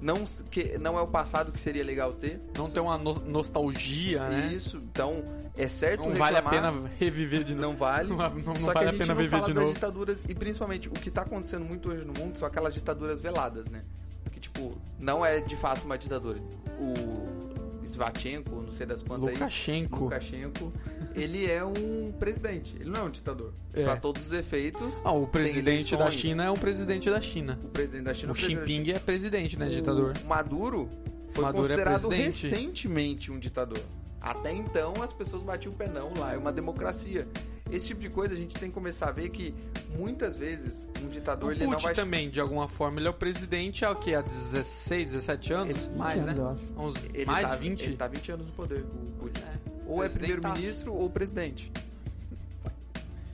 Não, 0.00 0.24
que, 0.50 0.76
não 0.78 0.98
é 0.98 1.00
o 1.02 1.06
passado 1.06 1.52
que 1.52 1.60
seria 1.60 1.84
legal 1.84 2.12
ter. 2.12 2.40
Não 2.56 2.68
tem 2.68 2.82
uma 2.82 2.98
no- 2.98 3.20
nostalgia, 3.20 4.28
né? 4.28 4.52
Isso, 4.54 4.76
então 4.78 5.22
é 5.56 5.68
certo 5.68 6.00
Não 6.08 6.12
vale 6.14 6.36
a 6.36 6.40
reclamar, 6.40 6.72
pena 6.72 6.90
reviver 6.98 7.44
de 7.44 7.54
novo. 7.54 7.68
Não 7.72 7.76
vale. 7.76 8.08
Não, 8.08 8.16
não 8.16 8.54
Só 8.56 8.72
vale 8.72 8.78
que 8.78 8.78
a, 8.78 8.80
a 8.80 8.84
gente 8.92 8.98
pena 8.98 9.14
não 9.14 9.16
viver 9.22 9.30
fala 9.36 9.46
de 9.46 9.52
das 9.52 9.62
novo. 9.64 9.74
ditaduras 9.74 10.24
e 10.28 10.34
principalmente 10.34 10.88
o 10.88 10.92
que 10.92 11.10
tá 11.10 11.22
acontecendo 11.22 11.64
muito 11.64 11.90
hoje 11.90 12.04
no 12.04 12.12
mundo 12.12 12.36
são 12.38 12.46
aquelas 12.48 12.72
ditaduras 12.74 13.20
veladas, 13.20 13.66
né? 13.68 13.82
Que 14.30 14.40
tipo, 14.40 14.76
não 14.98 15.24
é 15.24 15.40
de 15.40 15.56
fato 15.56 15.84
uma 15.84 15.98
ditadura. 15.98 16.38
O 16.80 17.84
Svatchenko, 17.84 18.62
não 18.62 18.72
sei 18.72 18.86
das 18.86 19.02
quantas 19.02 19.28
aí, 19.28 19.34
Lukashenko. 19.34 20.04
Lukashenko, 20.04 20.72
ele 21.14 21.50
é 21.50 21.62
um 21.64 22.12
presidente, 22.18 22.74
ele 22.80 22.88
não 22.90 23.00
é 23.00 23.02
um 23.04 23.10
ditador. 23.10 23.52
É. 23.74 23.82
Pra 23.84 23.96
todos 23.96 24.26
os 24.26 24.32
efeitos, 24.32 24.94
Ah, 25.04 25.12
o 25.12 25.26
presidente 25.26 25.96
da. 25.96 26.10
China 26.10 26.44
é 26.44 26.50
um 26.50 26.56
presidente 26.56 27.10
da 27.10 27.20
China. 27.20 27.58
o 27.62 27.68
presidente 27.68 28.04
da 28.04 28.14
China 28.14 28.32
O 28.32 28.36
é 28.36 28.38
Jinping 28.40 28.90
é 28.92 28.98
presidente, 28.98 29.58
né? 29.58 29.66
o 29.66 29.70
Ditador. 29.70 30.14
Maduro 30.24 30.88
foi 31.32 31.42
Maduro 31.44 31.64
é 31.64 31.68
considerado 31.68 32.08
presidente. 32.08 32.46
recentemente 32.48 33.30
um 33.32 33.38
ditador. 33.38 33.80
Até 34.22 34.52
então 34.52 34.94
as 35.02 35.12
pessoas 35.12 35.42
batiam 35.42 35.72
o 35.72 35.76
pé 35.76 35.88
não, 35.88 36.14
lá 36.14 36.32
é 36.32 36.38
uma 36.38 36.52
democracia. 36.52 37.26
Esse 37.72 37.88
tipo 37.88 38.00
de 38.00 38.08
coisa 38.08 38.34
a 38.34 38.36
gente 38.36 38.56
tem 38.56 38.68
que 38.68 38.74
começar 38.74 39.08
a 39.08 39.12
ver 39.12 39.30
que 39.30 39.52
muitas 39.96 40.36
vezes 40.36 40.86
um 41.02 41.08
ditador 41.08 41.48
O 41.48 41.52
ele 41.52 41.64
não 41.64 41.72
Putin 41.72 41.84
vai 41.84 41.94
também, 41.94 42.30
de 42.30 42.38
alguma 42.38 42.68
forma, 42.68 43.00
ele 43.00 43.08
é 43.08 43.10
o 43.10 43.14
presidente 43.14 43.84
há 43.84 43.90
o 43.90 43.96
quê? 43.96 44.14
Há 44.14 44.20
16, 44.20 45.06
17 45.06 45.52
anos? 45.52 45.76
Ele- 45.76 45.88
20 45.88 45.96
mais, 45.96 46.22
anos, 46.22 46.36
né? 46.36 46.42
eu 46.42 46.48
acho. 46.48 46.62
Uns, 46.76 47.04
ele 47.14 47.24
mais 47.24 47.48
tá, 47.48 47.56
de 47.56 47.62
20? 47.62 47.82
Ele 47.84 47.96
tá 47.96 48.06
20 48.06 48.32
anos 48.32 48.46
no 48.46 48.52
poder, 48.52 48.84
o 48.84 49.12
Putin. 49.18 49.40
É. 49.40 49.58
Ou 49.86 50.04
é 50.04 50.08
primeiro-ministro 50.08 50.94
ou 50.94 51.10
presidente. 51.10 51.72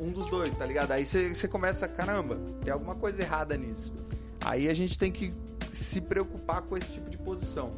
Um 0.00 0.10
dos 0.12 0.30
dois, 0.30 0.56
tá 0.56 0.64
ligado? 0.64 0.92
Aí 0.92 1.04
você 1.04 1.34
você 1.34 1.48
começa, 1.48 1.86
caramba, 1.88 2.38
tem 2.62 2.72
alguma 2.72 2.94
coisa 2.94 3.20
errada 3.20 3.56
nisso. 3.56 3.92
Aí 4.40 4.68
a 4.68 4.72
gente 4.72 4.96
tem 4.96 5.10
que 5.10 5.34
se 5.72 6.00
preocupar 6.00 6.62
com 6.62 6.76
esse 6.76 6.92
tipo 6.92 7.10
de 7.10 7.18
posição. 7.18 7.72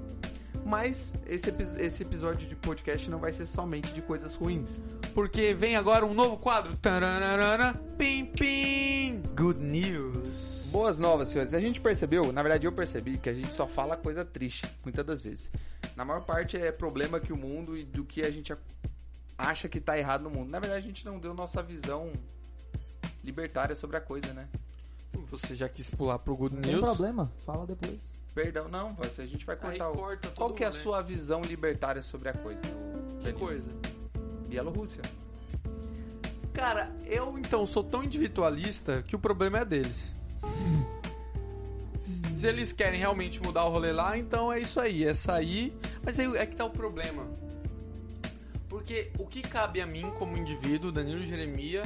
Mas 0.64 1.12
esse, 1.26 1.50
esse 1.78 2.02
episódio 2.02 2.46
de 2.48 2.54
podcast 2.54 3.10
não 3.10 3.18
vai 3.18 3.32
ser 3.32 3.46
somente 3.46 3.92
de 3.92 4.02
coisas 4.02 4.34
ruins. 4.34 4.70
Porque 5.14 5.52
vem 5.54 5.74
agora 5.76 6.06
um 6.06 6.14
novo 6.14 6.36
quadro. 6.36 6.76
Tararara, 6.76 7.74
pim, 7.98 8.26
pim. 8.26 9.22
Good 9.36 9.60
news. 9.60 10.68
Boas 10.70 11.00
novas, 11.00 11.28
senhores. 11.30 11.52
A 11.52 11.60
gente 11.60 11.80
percebeu, 11.80 12.32
na 12.32 12.42
verdade 12.42 12.66
eu 12.66 12.72
percebi, 12.72 13.18
que 13.18 13.28
a 13.28 13.34
gente 13.34 13.52
só 13.52 13.66
fala 13.66 13.96
coisa 13.96 14.24
triste, 14.24 14.72
muitas 14.84 15.04
das 15.04 15.20
vezes. 15.20 15.50
Na 15.96 16.04
maior 16.04 16.20
parte 16.24 16.56
é 16.56 16.70
problema 16.70 17.18
que 17.18 17.32
o 17.32 17.36
mundo 17.36 17.76
e 17.76 17.82
do 17.84 18.04
que 18.04 18.22
a 18.22 18.30
gente 18.30 18.54
acha 19.36 19.68
que 19.68 19.80
tá 19.80 19.98
errado 19.98 20.22
no 20.22 20.30
mundo. 20.30 20.48
Na 20.48 20.60
verdade 20.60 20.84
a 20.84 20.86
gente 20.86 21.04
não 21.04 21.18
deu 21.18 21.34
nossa 21.34 21.60
visão 21.60 22.12
libertária 23.24 23.74
sobre 23.74 23.96
a 23.96 24.00
coisa, 24.00 24.32
né? 24.32 24.48
Você 25.26 25.56
já 25.56 25.68
quis 25.68 25.90
pular 25.90 26.18
pro 26.20 26.36
Good 26.36 26.54
Não 26.54 26.62
tem 26.62 26.72
News? 26.72 26.84
problema, 26.84 27.32
fala 27.44 27.66
depois. 27.66 27.98
Perdão, 28.34 28.68
não, 28.68 28.94
vai 28.94 29.10
ser- 29.10 29.22
a 29.22 29.26
gente 29.26 29.44
vai 29.44 29.56
Aí 29.56 29.60
cortar 29.60 29.90
o... 29.90 29.92
corta 29.92 30.28
tudo, 30.28 30.36
Qual 30.36 30.52
que 30.54 30.62
é 30.64 30.68
a 30.68 30.70
né? 30.70 30.76
sua 30.78 31.02
visão 31.02 31.42
libertária 31.42 32.02
sobre 32.02 32.28
a 32.28 32.32
coisa? 32.32 32.60
Que 32.62 33.24
Danilo? 33.24 33.38
coisa? 33.38 33.66
Bielorrússia. 34.48 35.02
Cara, 36.52 36.90
eu 37.06 37.38
então 37.38 37.64
sou 37.66 37.82
tão 37.82 38.02
individualista 38.02 39.02
que 39.06 39.14
o 39.14 39.18
problema 39.18 39.58
é 39.58 39.64
deles. 39.64 40.14
Se 42.02 42.46
eles 42.48 42.72
querem 42.72 42.98
realmente 42.98 43.40
mudar 43.42 43.64
o 43.66 43.70
rolê 43.70 43.92
lá, 43.92 44.16
então 44.16 44.50
é 44.52 44.58
isso 44.58 44.80
aí, 44.80 45.04
é 45.04 45.12
sair. 45.14 45.76
Mas 46.02 46.18
aí 46.18 46.34
é 46.36 46.46
que 46.46 46.56
tá 46.56 46.64
o 46.64 46.70
problema. 46.70 47.26
Porque 48.68 49.10
o 49.18 49.26
que 49.26 49.42
cabe 49.42 49.80
a 49.80 49.86
mim 49.86 50.10
como 50.18 50.36
indivíduo, 50.36 50.90
Danilo 50.90 51.24
Jeremia, 51.24 51.82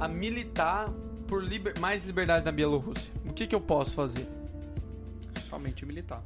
a 0.00 0.08
militar 0.08 0.88
por 1.28 1.42
liber- 1.44 1.78
mais 1.78 2.04
liberdade 2.04 2.44
na 2.44 2.52
Bielorrússia? 2.52 3.12
O 3.26 3.32
que, 3.32 3.46
que 3.46 3.54
eu 3.54 3.60
posso 3.60 3.94
fazer? 3.94 4.26
Somente 5.52 5.84
militar. 5.84 6.22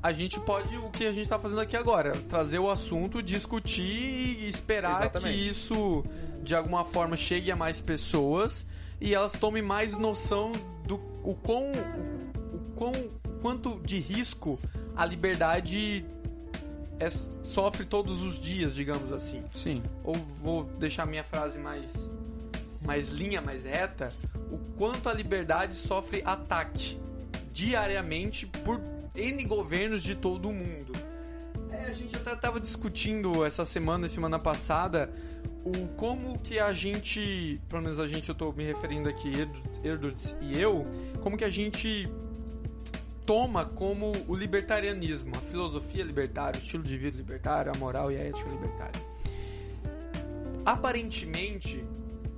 A 0.00 0.12
gente 0.12 0.38
pode, 0.38 0.76
o 0.76 0.90
que 0.90 1.04
a 1.04 1.12
gente 1.12 1.28
tá 1.28 1.40
fazendo 1.40 1.60
aqui 1.60 1.76
agora, 1.76 2.12
trazer 2.28 2.60
o 2.60 2.70
assunto, 2.70 3.20
discutir 3.20 3.82
e 3.82 4.48
esperar 4.48 5.00
Exatamente. 5.00 5.36
que 5.36 5.48
isso 5.48 6.04
de 6.40 6.54
alguma 6.54 6.84
forma 6.84 7.16
chegue 7.16 7.50
a 7.50 7.56
mais 7.56 7.80
pessoas 7.80 8.64
e 9.00 9.12
elas 9.12 9.32
tomem 9.32 9.60
mais 9.60 9.96
noção 9.96 10.52
do 10.86 10.94
o 11.24 11.34
quão, 11.34 11.64
o, 11.72 12.56
o 12.56 12.60
quão 12.76 12.92
quanto 13.42 13.80
de 13.84 13.98
risco 13.98 14.56
a 14.94 15.04
liberdade 15.04 16.04
é- 17.00 17.10
sofre 17.10 17.84
todos 17.84 18.22
os 18.22 18.38
dias, 18.38 18.72
digamos 18.72 19.10
assim. 19.10 19.42
Sim. 19.52 19.82
Ou 20.04 20.14
vou 20.14 20.62
deixar 20.78 21.06
minha 21.06 21.24
frase 21.24 21.58
mais, 21.58 21.92
mais 22.80 23.08
linha, 23.08 23.40
mais 23.40 23.64
reta, 23.64 24.06
o 24.48 24.58
quanto 24.78 25.08
a 25.08 25.12
liberdade 25.12 25.74
sofre 25.74 26.22
ataque 26.24 27.09
diariamente 27.52 28.46
por 28.46 28.80
N 29.14 29.44
governos 29.44 30.02
de 30.02 30.14
todo 30.14 30.48
o 30.48 30.52
mundo. 30.52 30.92
É, 31.70 31.86
a 31.86 31.92
gente 31.92 32.14
até 32.16 32.32
estava 32.32 32.60
discutindo 32.60 33.44
essa 33.44 33.64
semana 33.64 34.06
e 34.06 34.08
semana 34.08 34.38
passada 34.38 35.12
o 35.64 35.88
como 35.88 36.38
que 36.38 36.58
a 36.58 36.72
gente, 36.72 37.60
pelo 37.68 37.82
menos 37.82 37.98
a 37.98 38.06
gente, 38.06 38.28
eu 38.28 38.34
tô 38.34 38.50
me 38.52 38.64
referindo 38.64 39.08
aqui, 39.08 39.30
Erduts 39.84 40.34
e 40.40 40.58
eu, 40.58 40.86
como 41.20 41.36
que 41.36 41.44
a 41.44 41.50
gente 41.50 42.08
toma 43.26 43.64
como 43.64 44.12
o 44.26 44.34
libertarianismo, 44.34 45.36
a 45.36 45.40
filosofia 45.40 46.02
libertária, 46.02 46.58
o 46.58 46.62
estilo 46.62 46.82
de 46.82 46.96
vida 46.96 47.16
libertário, 47.16 47.70
a 47.72 47.78
moral 47.78 48.10
e 48.10 48.16
a 48.16 48.20
ética 48.20 48.48
libertária. 48.48 49.00
Aparentemente, 50.64 51.84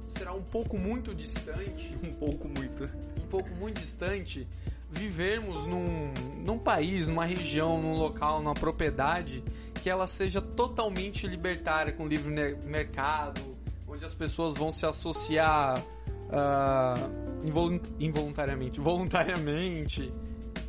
será 0.07 0.33
um 0.33 0.43
pouco 0.43 0.77
muito 0.77 1.15
distante, 1.15 1.97
Um 2.03 2.13
pouco 2.15 2.49
muito. 2.49 2.85
um 2.85 3.27
pouco 3.29 3.49
muito 3.55 3.81
distante, 3.81 4.47
vivermos 4.93 5.67
num, 5.67 6.13
num 6.45 6.59
país, 6.59 7.09
numa 7.09 7.25
região, 7.25 7.81
num 7.81 7.95
local, 7.95 8.43
numa 8.43 8.55
propriedade 8.55 9.43
que 9.83 9.91
ela 9.91 10.07
seja 10.07 10.41
totalmente 10.41 11.27
libertária, 11.27 11.93
com 11.93 12.07
livre 12.07 12.31
mercado, 12.65 13.41
onde 13.89 14.05
as 14.05 14.15
pessoas 14.15 14.55
vão 14.55 14.71
se 14.71 14.87
associar 14.87 15.83
ah, 16.31 16.95
involun- 17.43 17.81
involuntariamente, 17.99 18.81
voluntariamente, 18.81 20.13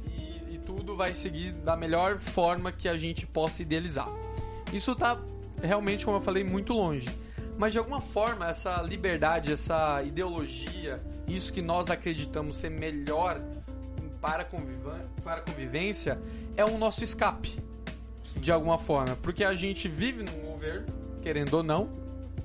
e, 0.07 0.55
e 0.55 0.57
tudo 0.65 0.95
vai 0.95 1.13
seguir 1.13 1.51
da 1.51 1.75
melhor 1.75 2.17
forma 2.17 2.71
que 2.71 2.89
a 2.89 2.97
gente 2.97 3.27
possa 3.27 3.61
idealizar. 3.61 4.09
Isso 4.71 4.95
tá 4.95 5.19
realmente, 5.61 6.05
como 6.05 6.17
eu 6.17 6.21
falei, 6.21 6.43
muito 6.43 6.73
longe. 6.73 7.07
Mas 7.55 7.71
de 7.71 7.77
alguma 7.77 8.01
forma, 8.01 8.47
essa 8.47 8.81
liberdade, 8.81 9.53
essa 9.53 10.01
ideologia, 10.01 10.99
isso 11.27 11.53
que 11.53 11.61
nós 11.61 11.89
acreditamos 11.89 12.57
ser 12.57 12.71
melhor 12.71 13.39
para 14.23 14.45
para 15.21 15.41
a 15.41 15.41
convivência, 15.41 16.17
é 16.55 16.63
o 16.63 16.77
nosso 16.77 17.03
escape. 17.03 17.59
De 18.37 18.51
alguma 18.51 18.79
forma. 18.79 19.17
Porque 19.17 19.43
a 19.43 19.53
gente 19.53 19.89
vive 19.89 20.23
num 20.23 20.51
governo, 20.51 20.87
querendo 21.21 21.55
ou 21.55 21.61
não, 21.63 21.89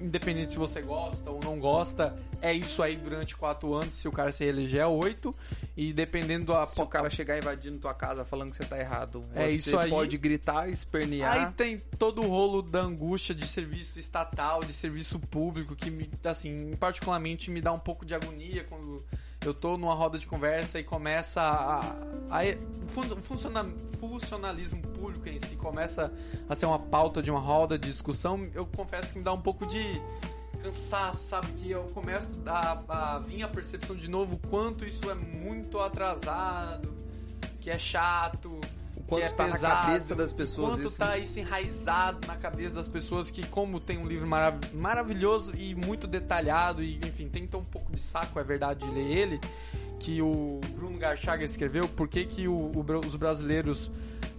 independente 0.01 0.53
se 0.53 0.59
você 0.59 0.83
gosta 0.83 1.31
ou 1.31 1.41
não 1.43 1.59
gosta, 1.59 2.19
é 2.43 2.53
isso 2.53 2.83
aí 2.83 2.97
durante 2.97 3.37
quatro 3.37 3.73
anos. 3.75 3.95
Se 3.95 4.07
o 4.09 4.13
cara 4.13 4.31
se 4.33 4.45
eleger, 4.45 4.81
é 4.81 4.87
oito. 4.87 5.35
E 5.77 5.93
dependendo 5.93 6.47
da. 6.53 6.67
Se 6.67 6.81
o 6.81 6.87
cara 6.87 7.09
chegar 7.09 7.39
invadindo 7.39 7.79
tua 7.79 7.95
casa 7.95 8.25
falando 8.25 8.51
que 8.51 8.57
você 8.57 8.65
tá 8.65 8.79
errado, 8.79 9.25
É 9.35 9.47
você 9.47 9.55
isso 9.55 9.79
aí. 9.79 9.89
pode 9.89 10.19
gritar, 10.19 10.69
espernear. 10.69 11.33
Aí 11.33 11.53
tem 11.53 11.79
todo 11.97 12.23
o 12.23 12.29
rolo 12.29 12.61
da 12.61 12.81
angústia 12.81 13.35
de 13.35 13.47
serviço 13.47 13.99
estatal, 13.99 14.61
de 14.65 14.73
serviço 14.73 15.19
público, 15.19 15.75
que, 15.77 15.91
me, 15.91 16.11
assim, 16.25 16.77
particularmente 16.79 17.51
me 17.51 17.61
dá 17.61 17.73
um 17.73 17.79
pouco 17.79 18.05
de 18.05 18.15
agonia 18.15 18.65
quando 18.65 19.05
eu 19.45 19.55
tô 19.55 19.77
numa 19.79 19.95
roda 19.95 20.19
de 20.19 20.27
conversa 20.27 20.79
e 20.81 20.85
começa 20.85 21.41
a. 21.41 21.91
a, 22.31 22.43
o 22.85 22.89
fun- 22.89 23.03
o 23.13 23.17
funciona- 23.23 23.67
funcionalismo 24.01 24.83
público 24.83 25.29
em 25.29 25.39
si 25.39 25.57
começa 25.57 26.13
a 26.49 26.55
ser 26.55 26.67
uma 26.67 26.79
pauta 26.79 27.23
de 27.23 27.31
uma 27.31 27.41
roda 27.41 27.79
de 27.79 27.89
discussão. 27.89 28.49
Eu 28.55 28.67
confesso 28.67 29.13
que 29.13 29.19
me 29.19 29.25
dá 29.25 29.33
um 29.33 29.41
pouco 29.41 29.67
de 29.67 30.01
cansaço, 30.63 31.25
sabe? 31.29 31.47
Que 31.53 31.71
eu 31.71 31.85
começo 31.95 32.33
a, 32.47 32.83
a 32.89 33.19
vir 33.21 33.43
a 33.43 33.49
percepção 33.49 33.95
de 33.97 34.09
novo 34.09 34.39
quanto 34.51 34.85
isso 34.85 35.09
é 35.11 35.15
muito 35.15 35.79
atrasado, 35.79 36.93
que 37.61 37.71
é 37.71 37.79
chato. 37.79 38.61
Quanto 39.09 39.21
que 39.23 39.27
é 39.27 39.33
tá 39.33 39.47
na 39.47 39.59
cabeça 39.59 40.15
das 40.15 40.33
pessoas 40.35 40.75
Quanto 40.75 40.87
isso, 40.89 40.99
tá 40.99 41.07
né? 41.09 41.19
isso 41.21 41.41
enraizado 41.41 42.27
na 42.29 42.37
cabeça 42.37 42.75
das 42.75 42.87
pessoas 42.87 43.31
que, 43.31 43.47
como 43.47 43.81
tem 43.81 43.97
um 43.97 44.07
livro 44.07 44.27
marav- 44.29 44.63
maravilhoso 44.75 45.53
e 45.57 45.75
muito 45.75 46.07
detalhado, 46.07 46.83
e 46.83 46.97
enfim, 47.07 47.27
tem 47.29 47.47
ter 47.47 47.57
um 47.57 47.65
pouco 47.65 47.91
de 47.91 48.03
saco, 48.03 48.39
é 48.39 48.45
verdade, 48.45 48.85
de 48.87 48.91
ler 48.93 49.11
ele, 49.11 49.41
que 49.99 50.21
o 50.21 50.61
Bruno 50.75 50.99
Garchaga 50.99 51.43
escreveu, 51.43 51.89
por 51.89 52.07
que, 52.07 52.27
que 52.27 52.47
o- 52.47 52.53
o 52.75 52.85
os 53.07 53.17
brasileiros 53.17 53.91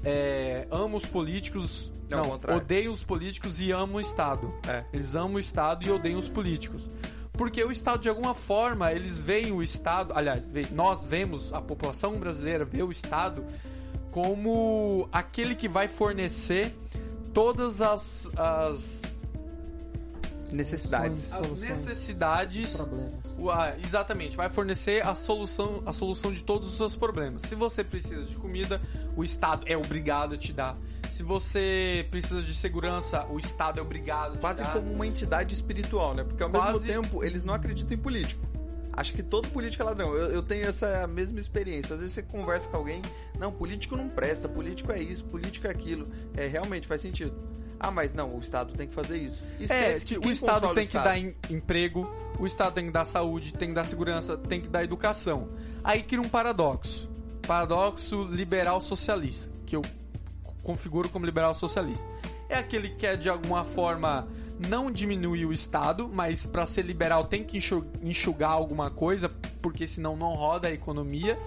é, 0.04 0.68
amam 0.70 0.96
os 0.96 1.06
políticos, 1.06 1.92
É 2.10 2.16
não, 2.16 2.24
contrário. 2.26 2.62
odeiam 2.62 2.94
os 2.94 3.04
políticos 3.04 3.60
e 3.60 3.72
amam 3.72 3.96
o 3.96 4.00
Estado. 4.00 4.54
É. 4.68 4.86
Eles 4.94 5.16
amam 5.16 5.34
o 5.36 5.40
Estado 5.40 5.84
e 5.86 5.90
odeiam 5.92 6.20
os 6.20 6.30
políticos. 6.30 6.88
Porque 7.34 7.64
o 7.64 7.72
Estado, 7.72 8.02
de 8.02 8.10
alguma 8.10 8.34
forma, 8.36 8.92
eles 8.92 9.18
veem 9.18 9.52
o 9.52 9.64
Estado. 9.64 10.14
Aliás, 10.16 10.44
nós 10.72 11.04
vemos, 11.06 11.52
a 11.54 11.62
população 11.62 12.18
brasileira 12.20 12.64
vê 12.66 12.84
o 12.84 12.92
Estado 12.92 13.44
como 14.12 15.07
aquele 15.12 15.55
que 15.55 15.68
vai 15.68 15.88
fornecer 15.88 16.76
todas 17.34 17.82
as, 17.82 18.28
as, 18.38 19.01
Necessidades. 20.51 21.32
as 21.32 21.60
necessidades. 21.60 22.76
problemas. 22.76 23.14
o- 23.38 23.49
a- 23.51 23.76
exatamente, 23.86 24.36
vai 24.36 24.49
fornecer 24.49 25.05
a 25.05 25.14
solução, 25.14 25.84
a 25.86 25.93
solução 25.93 26.34
de 26.34 26.43
todos 26.43 26.70
os 26.72 26.78
seus 26.78 26.95
problemas. 26.95 27.43
Se 27.43 27.53
você 27.55 27.84
precisa 27.84 28.24
de 28.26 28.36
comida, 28.36 28.82
o 29.16 29.24
Estado 29.24 29.64
é 29.68 29.78
obrigado 29.78 30.34
a 30.34 30.38
te 30.38 30.51
dar. 30.51 30.76
Se 31.12 31.22
você 31.24 32.05
precisa 32.12 32.41
de 32.41 32.53
segurança, 32.53 33.26
o 33.30 33.38
Estado 33.39 33.80
é 33.80 33.82
obrigado 33.82 34.34
a 34.34 34.36
te 34.36 34.39
Quase 34.39 34.64
dar. 34.64 34.74
como 34.74 34.91
uma 34.91 35.05
entidade 35.07 35.53
espiritual, 35.53 36.14
né? 36.16 36.24
Porque 36.24 36.41
ao 36.43 36.49
mesmo 36.49 36.66
Quase- 36.68 36.88
tempo 36.88 37.24
eles 37.24 37.43
não 37.43 37.53
acreditam 37.53 37.95
em 37.95 37.99
político. 38.01 38.41
Acho 39.00 39.14
que 39.14 39.24
todo 39.24 39.47
político 39.47 39.82
é 39.82 39.86
ladrão. 39.86 40.14
Eu, 40.14 40.30
eu 40.30 40.43
tenho 40.43 40.66
essa 40.68 41.08
mesma 41.08 41.39
experiência. 41.39 41.93
Às 41.93 42.02
vezes 42.02 42.16
você 42.16 42.22
conversa 42.22 42.68
com 42.68 42.76
alguém, 42.76 43.02
não, 43.39 43.50
político 43.50 43.95
não 43.95 44.10
presta, 44.10 44.50
político 44.50 44.91
é 44.91 45.02
isso, 45.02 45.24
político 45.24 45.68
é 45.68 45.70
aquilo. 45.70 46.10
É, 46.36 46.47
realmente 46.47 46.86
faz 46.86 47.00
sentido. 47.00 47.34
Ah, 47.80 47.91
mas 47.91 48.14
não, 48.14 48.36
o 48.36 48.39
Estado 48.39 48.74
tem 48.74 48.89
que 48.89 48.93
fazer 48.93 49.18
isso. 49.18 49.41
É, 49.58 49.64
Esquece 49.64 50.06
que 50.06 50.18
o 50.18 50.30
Estado 50.30 50.74
tem 50.74 50.84
o 50.84 50.88
que 50.88 50.93
dar 50.95 51.18
em- 51.18 51.34
emprego, 51.50 52.14
o 52.38 52.45
Estado 52.45 52.74
tem 52.74 52.88
que 52.88 52.91
dar 52.91 53.06
saúde, 53.06 53.54
tem 53.54 53.70
que 53.70 53.76
dar 53.76 53.86
segurança, 53.86 54.36
tem 54.36 54.60
que 54.60 54.68
dar 54.68 54.84
educação. 54.84 55.47
Aí 55.82 56.04
cria 56.04 56.22
um 56.22 56.28
paradoxo. 56.28 57.10
Paradoxo 57.47 58.26
liberal 58.26 58.82
socialista, 58.82 59.50
que 59.66 59.78
eu 59.78 59.82
configuro 60.62 61.08
como 61.08 61.26
liberal 61.26 61.54
socialista. 61.54 62.06
É 62.50 62.58
aquele 62.58 62.89
que 62.89 62.95
quer 62.97 63.16
de 63.18 63.30
alguma 63.30 63.64
forma 63.64 64.28
não 64.68 64.91
diminuir 64.91 65.45
o 65.45 65.53
Estado, 65.53 66.10
mas 66.12 66.45
para 66.45 66.66
ser 66.66 66.84
liberal 66.84 67.26
tem 67.26 67.43
que 67.43 67.57
enxu- 67.57 67.86
enxugar 68.03 68.51
alguma 68.51 68.91
coisa, 68.91 69.30
porque 69.62 69.88
senão 69.88 70.16
não 70.18 70.34
roda 70.34 70.68
a 70.68 70.72
economia. 70.72 71.38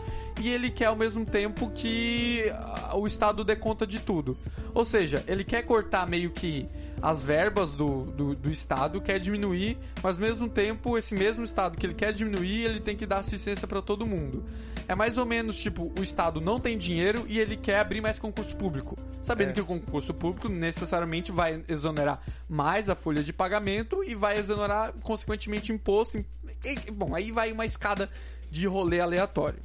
E 0.41 0.49
ele 0.49 0.71
quer 0.71 0.87
ao 0.87 0.97
mesmo 0.97 1.27
tempo 1.27 1.71
que 1.75 2.45
ah, 2.51 2.97
o 2.97 3.07
Estado 3.07 3.45
dê 3.45 3.55
conta 3.55 3.87
de 3.87 4.01
tudo. 4.01 4.37
Ou 4.73 4.85
seja, 4.85 5.23
ele 5.29 5.45
quer 5.45 5.63
cortar 5.63 6.07
meio 6.09 6.31
que 6.31 6.67
as 7.03 7.23
verbas 7.23 7.73
do, 7.73 8.05
do, 8.05 8.35
do 8.35 8.51
Estado, 8.51 9.01
quer 9.01 9.19
diminuir, 9.19 9.77
mas 10.03 10.15
ao 10.15 10.23
mesmo 10.23 10.49
tempo, 10.49 10.97
esse 10.97 11.15
mesmo 11.15 11.45
Estado 11.45 11.77
que 11.77 11.85
ele 11.85 11.95
quer 11.95 12.13
diminuir, 12.13 12.65
ele 12.65 12.81
tem 12.81 12.97
que 12.97 13.05
dar 13.05 13.19
assistência 13.19 13.69
para 13.69 13.83
todo 13.83 14.07
mundo. 14.07 14.43
É 14.89 14.95
mais 14.95 15.17
ou 15.17 15.25
menos 15.25 15.57
tipo, 15.57 15.93
o 15.99 16.03
Estado 16.03 16.41
não 16.41 16.59
tem 16.61 16.77
dinheiro 16.77 17.25
e 17.29 17.39
ele 17.39 17.57
quer 17.57 17.79
abrir 17.81 18.01
mais 18.01 18.19
concurso 18.19 18.55
público. 18.57 18.99
Sabendo 19.23 19.51
É. 19.51 19.53
que 19.55 19.61
o 19.61 19.65
concurso 19.67 20.13
público 20.13 20.49
necessariamente 20.49 21.31
vai 21.31 21.63
exonerar 21.69 22.21
mais 22.49 22.89
a 22.89 22.95
folha 22.97 23.23
de 23.23 23.33
pagamento 23.33 24.03
e 24.05 24.15
vai 24.15 24.39
exonerar, 24.39 24.93
consequentemente, 25.03 25.73
imposto. 25.73 26.25
E, 26.65 26.91
bom, 26.91 27.15
aí 27.15 27.31
vai 27.33 27.53
uma 27.53 27.65
escada 27.65 28.11
de 28.51 28.67
rolê 28.67 29.01
aleatório. 29.01 29.61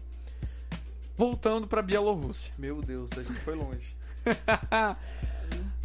Voltando 1.18 1.66
para 1.68 1.82
Bielorrússia. 1.82 2.54
Meu 2.58 2.82
Deus, 2.82 3.10
a 3.14 3.24
gente 3.24 3.40
foi 3.40 3.56
longe. 3.56 3.96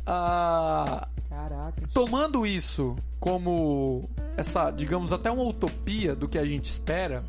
Ah, 0.05 1.07
Caraca. 1.28 1.83
tomando 1.95 2.45
isso 2.45 2.97
como 3.20 4.11
essa, 4.37 4.70
digamos, 4.72 5.12
até 5.12 5.30
uma 5.30 5.45
utopia 5.45 6.14
do 6.16 6.28
que 6.28 6.37
a 6.39 6.45
gente 6.45 6.64
espera, 6.64 7.24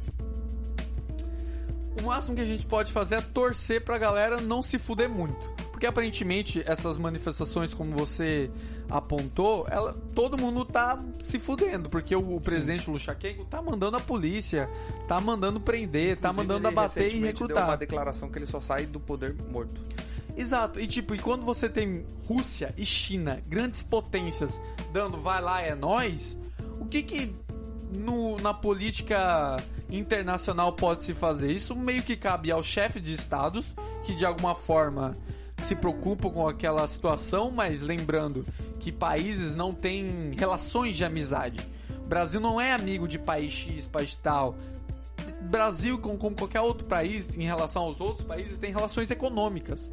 o 2.00 2.04
máximo 2.04 2.36
que 2.36 2.42
a 2.42 2.46
gente 2.46 2.66
pode 2.66 2.92
fazer 2.92 3.16
é 3.16 3.22
torcer 3.22 3.84
pra 3.84 3.98
galera 3.98 4.42
não 4.42 4.62
se 4.62 4.80
fuder 4.80 5.10
muito. 5.10 5.52
Porque 5.72 5.86
aparentemente 5.86 6.64
essas 6.66 6.98
manifestações, 6.98 7.74
como 7.74 7.92
você 7.92 8.50
apontou, 8.90 9.68
ela, 9.70 9.94
todo 10.16 10.38
mundo 10.38 10.64
tá 10.64 11.02
se 11.22 11.40
fudendo. 11.40 11.90
Porque 11.90 12.16
o, 12.16 12.36
o 12.36 12.42
presidente 12.42 12.90
Lushchenko 12.90 13.46
tá 13.46 13.62
mandando 13.62 13.98
a 13.98 14.00
polícia, 14.00 14.70
tá 15.08 15.20
mandando 15.20 15.60
prender, 15.60 16.18
tá 16.18 16.30
Inclusive, 16.30 16.48
mandando 16.54 16.68
ele 16.70 16.80
abater 16.80 17.02
e 17.02 17.06
recentemente 17.06 17.40
Deu 17.40 17.48
recrutar. 17.48 17.70
uma 17.70 17.78
declaração 17.78 18.30
que 18.30 18.38
ele 18.40 18.46
só 18.46 18.62
sai 18.62 18.86
do 18.86 19.00
poder 19.00 19.36
morto. 19.52 19.82
Exato, 20.36 20.80
e 20.80 20.88
tipo, 20.88 21.14
e 21.14 21.20
quando 21.20 21.46
você 21.46 21.70
tem 21.70 22.06
Rússia 22.28 22.74
e 22.76 22.84
China, 22.84 23.44
grandes 23.48 23.84
potências, 23.84 24.60
dando 24.92 25.22
vai 25.22 25.42
lá, 25.42 25.62
é 25.62 25.76
nós, 25.76 26.36
o 26.80 26.86
que 26.86 27.04
que 27.04 27.36
no, 27.98 28.38
na 28.38 28.54
política 28.54 29.58
internacional 29.90 30.74
pode 30.74 31.04
se 31.04 31.14
fazer? 31.14 31.52
Isso 31.52 31.76
meio 31.76 32.04
que 32.04 32.16
cabe 32.16 32.52
ao 32.52 32.64
chefe 32.64 33.00
de 33.00 33.14
estados, 33.14 33.66
que 34.04 34.16
de 34.16 34.26
alguma 34.26 34.56
forma 34.56 35.18
se 35.58 35.76
preocupam 35.76 36.30
com 36.30 36.48
aquela 36.48 36.86
situação, 36.88 37.50
mas 37.50 37.82
lembrando 37.82 38.46
que 38.80 38.92
países 38.92 39.56
não 39.56 39.74
têm 39.74 40.32
relações 40.38 40.98
de 40.98 41.06
amizade. 41.06 41.60
O 42.04 42.08
Brasil 42.08 42.40
não 42.40 42.60
é 42.60 42.74
amigo 42.74 43.08
de 43.08 43.18
país 43.18 43.54
X, 43.54 43.88
país 43.88 44.18
tal. 44.22 44.56
Brasil, 45.42 45.98
como, 46.00 46.18
como 46.18 46.36
qualquer 46.36 46.62
outro 46.62 46.86
país, 46.86 47.36
em 47.38 47.46
relação 47.46 47.84
aos 47.84 48.02
outros 48.02 48.26
países, 48.26 48.58
tem 48.58 48.72
relações 48.72 49.10
econômicas. 49.10 49.90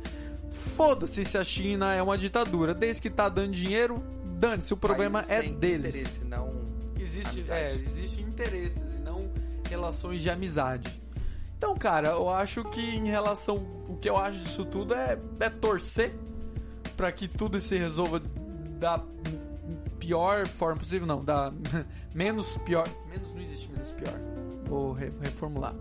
foda-se 0.77 1.25
se 1.25 1.39
a 1.39 1.45
China 1.45 1.95
é 1.95 2.03
uma 2.03 2.19
ditadura. 2.19 2.75
Desde 2.75 3.01
que 3.01 3.11
tá 3.11 3.29
dando 3.29 3.53
dinheiro, 3.53 4.03
dane-se. 4.25 4.75
O 4.75 4.77
problema 4.77 5.25
é 5.29 5.43
deles. 5.43 5.95
interesse, 5.97 6.25
não 6.25 6.50
Existe, 7.01 7.51
é, 7.51 7.73
existe 7.75 8.21
interesses 8.21 8.83
e 8.83 9.01
não 9.03 9.31
relações 9.69 10.23
de 10.23 10.31
amizade. 10.31 11.01
Então, 11.57 11.75
cara, 11.77 12.09
eu 12.09 12.29
acho 12.31 12.65
que 12.65 12.81
em 12.81 13.07
relação. 13.09 13.57
O 13.89 13.97
que 14.01 14.09
eu 14.09 14.17
acho 14.17 14.41
disso 14.43 14.65
tudo 14.65 14.95
é, 14.95 15.19
é 15.41 15.51
torcer 15.51 16.15
pra 16.97 17.11
que 17.13 17.29
tudo 17.29 17.61
se 17.61 17.77
resolva 17.77 18.21
da 18.79 19.03
pior 19.99 20.47
forma 20.47 20.79
possível. 20.81 21.07
Não, 21.07 21.23
da 21.25 21.53
menos 22.15 22.57
pior. 22.59 22.89
Menos 23.09 23.33
não 23.35 23.41
existe 23.43 23.71
menos 23.71 23.91
pior. 23.93 24.19
Vou 24.67 24.93
re- 24.93 25.13
reformular. 25.21 25.75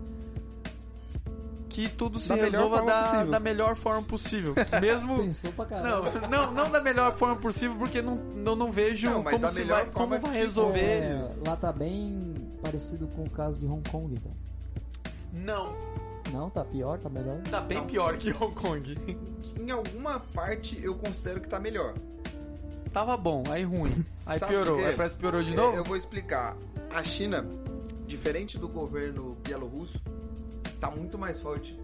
Que 1.70 1.88
tudo 1.88 2.18
se 2.18 2.28
Da 2.28 2.34
resolva 2.34 2.82
da, 2.82 3.24
da 3.24 3.40
melhor 3.40 3.76
forma 3.76 4.02
possível. 4.02 4.54
Mesmo. 4.82 5.16
Pensou 5.18 5.52
pra 5.52 5.64
caramba. 5.64 6.10
Não, 6.28 6.28
não, 6.48 6.52
não 6.52 6.70
da 6.70 6.80
melhor 6.80 7.16
forma 7.16 7.36
possível, 7.36 7.76
porque 7.78 8.02
não, 8.02 8.16
não, 8.16 8.54
não 8.56 8.70
vejo 8.72 9.08
Não, 9.08 9.22
como, 9.22 9.48
se 9.48 9.62
vai, 9.64 9.86
como 9.86 10.18
vai 10.18 10.20
que 10.20 10.28
resolver. 10.38 10.80
É, 10.80 11.30
lá 11.46 11.56
tá 11.56 11.72
bem 11.72 12.34
parecido 12.60 13.06
com 13.08 13.22
o 13.22 13.30
caso 13.30 13.58
de 13.58 13.66
Hong 13.66 13.88
Kong, 13.88 14.12
então. 14.14 14.32
Não, 15.32 15.74
Não, 16.32 16.50
tá 16.50 16.64
pior, 16.64 16.98
tá 16.98 17.08
melhor. 17.08 17.38
tá 17.50 17.60
bem 17.60 17.78
Não. 17.78 17.86
pior 17.86 18.16
que 18.18 18.30
Hong 18.32 18.52
Kong. 18.54 18.98
Em 19.58 19.70
alguma 19.70 20.18
parte 20.34 20.78
eu 20.82 20.94
considero 20.96 21.40
que 21.40 21.48
tá 21.48 21.58
melhor. 21.60 21.94
Tava 22.92 23.16
bom, 23.16 23.44
aí 23.48 23.62
ruim. 23.62 24.04
Aí 24.26 24.38
Sabe 24.40 24.52
piorou, 24.52 24.78
aí 24.84 24.94
parece 24.96 25.14
que 25.14 25.20
piorou 25.20 25.40
de 25.42 25.52
É, 25.52 25.56
novo. 25.56 25.76
Eu 25.76 25.84
vou 25.84 25.96
explicar. 25.96 26.56
A 26.92 27.04
China, 27.04 27.46
diferente 28.06 28.58
do 28.58 28.66
governo 28.68 29.36
bielorrusso, 29.44 30.00
tá 30.80 30.90
muito 30.90 31.18
mais 31.18 31.40
forte 31.40 31.78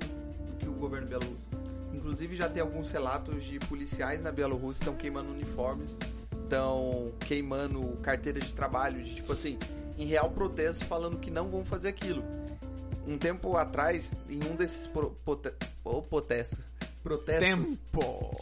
do 0.47 0.57
que 0.59 0.66
o 0.66 0.72
governo 0.72 1.07
bielorrusso. 1.07 1.47
Inclusive 1.92 2.36
já 2.36 2.49
tem 2.49 2.62
alguns 2.62 2.90
relatos 2.90 3.44
de 3.44 3.59
policiais 3.59 4.22
na 4.22 4.32
Bielorrússia 4.32 4.82
estão 4.82 4.97
queimando 4.97 5.30
uniformes, 5.30 5.97
estão 6.44 7.12
queimando 7.20 7.97
carteiras 8.03 8.44
de 8.44 8.55
trabalho, 8.55 9.03
de 9.03 9.14
tipo 9.14 9.32
assim, 9.32 9.59
em 9.99 10.07
real 10.07 10.30
protesto 10.30 10.84
falando 10.86 11.18
que 11.18 11.30
não 11.30 11.49
vão 11.49 11.64
fazer 11.64 11.88
aquilo. 11.88 12.22
Um 13.07 13.18
tempo 13.18 13.57
atrás, 13.57 14.12
em 14.28 14.42
um 14.44 14.57
desses 14.57 14.86
pro, 14.86 15.11
pote, 15.24 15.53
ô, 15.84 16.03
protesto, 16.03 16.59
protestos, 17.03 17.40
Tempo. 17.40 18.32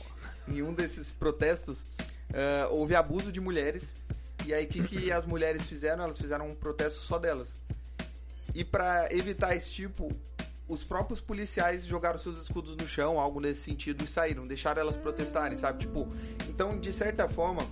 em 0.48 0.62
um 0.62 0.72
desses 0.72 1.12
protestos, 1.12 1.84
eh, 2.32 2.66
houve 2.70 2.94
abuso 2.94 3.30
de 3.30 3.40
mulheres. 3.40 3.94
E 4.46 4.54
aí, 4.54 4.64
o 4.64 4.68
que, 4.68 4.82
que 4.84 5.12
as 5.12 5.26
mulheres 5.26 5.62
fizeram? 5.64 6.04
Elas 6.04 6.18
fizeram 6.18 6.50
um 6.50 6.54
protesto 6.54 7.00
só 7.00 7.18
delas. 7.18 7.50
E 8.54 8.64
para 8.64 9.08
evitar 9.12 9.54
esse 9.54 9.70
tipo, 9.70 10.10
os 10.66 10.82
próprios 10.82 11.20
policiais 11.20 11.84
jogaram 11.84 12.18
seus 12.18 12.40
escudos 12.42 12.76
no 12.76 12.86
chão, 12.86 13.20
algo 13.20 13.40
nesse 13.40 13.62
sentido, 13.62 14.02
e 14.04 14.06
saíram, 14.06 14.46
deixaram 14.46 14.80
elas 14.80 14.96
protestarem, 14.96 15.56
sabe? 15.56 15.80
Tipo, 15.80 16.08
então, 16.48 16.78
de 16.78 16.92
certa 16.92 17.28
forma, 17.28 17.66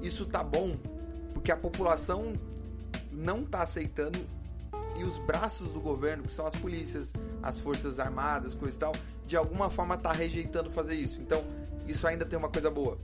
isso 0.00 0.24
tá 0.24 0.42
bom, 0.42 0.76
porque 1.34 1.50
a 1.50 1.56
população 1.56 2.32
não 3.10 3.44
tá 3.44 3.62
aceitando 3.62 4.18
e 4.96 5.04
os 5.04 5.18
braços 5.18 5.72
do 5.72 5.80
governo, 5.80 6.24
que 6.24 6.32
são 6.32 6.46
as 6.46 6.54
polícias, 6.54 7.12
as 7.42 7.58
forças 7.58 7.98
armadas, 7.98 8.54
coisa 8.54 8.76
e 8.76 8.80
tal, 8.80 8.92
de 9.24 9.36
alguma 9.36 9.68
forma 9.70 9.96
tá 9.96 10.12
rejeitando 10.12 10.70
fazer 10.70 10.94
isso. 10.94 11.20
Então, 11.20 11.44
isso 11.86 12.06
ainda 12.06 12.24
tem 12.24 12.38
uma 12.38 12.48
coisa 12.48 12.70
boa. 12.70 12.98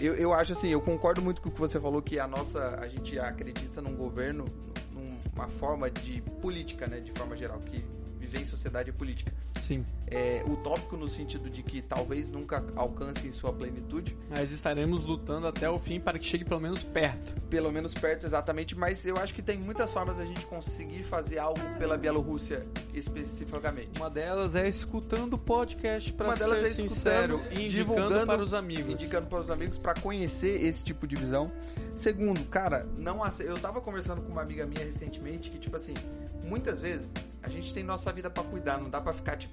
Eu, 0.00 0.14
eu 0.14 0.32
acho 0.32 0.52
assim, 0.52 0.68
eu 0.68 0.80
concordo 0.80 1.20
muito 1.20 1.42
com 1.42 1.48
o 1.48 1.52
que 1.52 1.58
você 1.60 1.78
falou, 1.78 2.00
que 2.00 2.18
a 2.18 2.26
nossa, 2.26 2.78
a 2.80 2.88
gente 2.88 3.18
acredita 3.18 3.82
num 3.82 3.94
governo, 3.94 4.46
numa 4.90 5.48
forma 5.48 5.90
de 5.90 6.22
política, 6.40 6.86
né, 6.86 7.00
de 7.00 7.12
forma 7.12 7.36
geral, 7.36 7.58
que 7.58 7.84
viver 8.20 8.40
em 8.42 8.46
sociedade 8.46 8.90
é 8.90 8.92
política. 8.92 9.32
Sim. 9.60 9.84
É 10.12 10.42
utópico 10.44 10.96
no 10.96 11.08
sentido 11.08 11.48
de 11.48 11.62
que 11.62 11.80
talvez 11.80 12.32
nunca 12.32 12.64
alcance 12.74 13.28
em 13.28 13.30
sua 13.30 13.52
plenitude, 13.52 14.16
Mas 14.28 14.50
estaremos 14.50 15.06
lutando 15.06 15.46
até 15.46 15.70
o 15.70 15.78
fim 15.78 16.00
para 16.00 16.18
que 16.18 16.24
chegue 16.24 16.44
pelo 16.44 16.60
menos 16.60 16.82
perto. 16.82 17.40
pelo 17.42 17.70
menos 17.70 17.94
perto 17.94 18.26
exatamente, 18.26 18.76
mas 18.76 19.06
eu 19.06 19.16
acho 19.18 19.32
que 19.32 19.40
tem 19.40 19.56
muitas 19.56 19.92
formas 19.92 20.16
da 20.16 20.24
gente 20.24 20.44
conseguir 20.46 21.04
fazer 21.04 21.38
algo 21.38 21.60
pela 21.78 21.96
Bielorrússia 21.96 22.66
especificamente. 23.14 23.90
Uma 23.98 24.10
delas 24.10 24.54
é 24.54 24.68
escutando 24.68 25.34
o 25.34 25.38
podcast 25.38 26.12
para 26.12 26.26
Uma 26.28 26.36
delas 26.36 26.60
ser 26.60 26.66
é 26.66 26.70
sincero 26.88 27.40
e 27.50 27.68
divulgando, 27.68 28.26
para 28.26 28.42
os 28.42 28.54
amigos. 28.54 28.92
Indicando 28.94 29.26
para 29.28 29.40
os 29.40 29.50
amigos 29.50 29.78
para 29.78 29.94
conhecer 30.00 30.64
esse 30.64 30.82
tipo 30.84 31.06
de 31.06 31.16
visão. 31.16 31.52
Segundo, 31.96 32.44
cara, 32.46 32.86
não 32.96 33.24
ace- 33.24 33.44
eu 33.44 33.56
tava 33.58 33.80
conversando 33.80 34.22
com 34.22 34.32
uma 34.32 34.42
amiga 34.42 34.66
minha 34.66 34.84
recentemente 34.84 35.50
que 35.50 35.58
tipo 35.58 35.76
assim, 35.76 35.94
muitas 36.42 36.80
vezes 36.82 37.12
a 37.42 37.48
gente 37.48 37.72
tem 37.72 37.82
nossa 37.82 38.12
vida 38.12 38.28
para 38.28 38.42
cuidar, 38.42 38.78
não 38.78 38.90
dá 38.90 39.00
para 39.00 39.12
ficar 39.14 39.36
tipo 39.36 39.49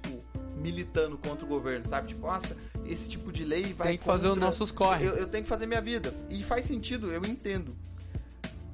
militando 0.56 1.16
contra 1.16 1.44
o 1.44 1.48
governo, 1.48 1.86
sabe? 1.86 2.08
Tipo, 2.08 2.26
nossa, 2.26 2.56
esse 2.84 3.08
tipo 3.08 3.32
de 3.32 3.44
lei 3.44 3.72
vai 3.72 3.88
Tem 3.88 3.98
que 3.98 4.04
fazer 4.04 4.26
os 4.26 4.30
contra- 4.32 4.46
nossos 4.46 4.70
corre. 4.72 5.06
Eu, 5.06 5.14
eu 5.14 5.28
tenho 5.28 5.44
que 5.44 5.48
fazer 5.48 5.66
minha 5.66 5.80
vida. 5.80 6.12
E 6.28 6.42
faz 6.42 6.66
sentido, 6.66 7.12
eu 7.12 7.24
entendo. 7.24 7.74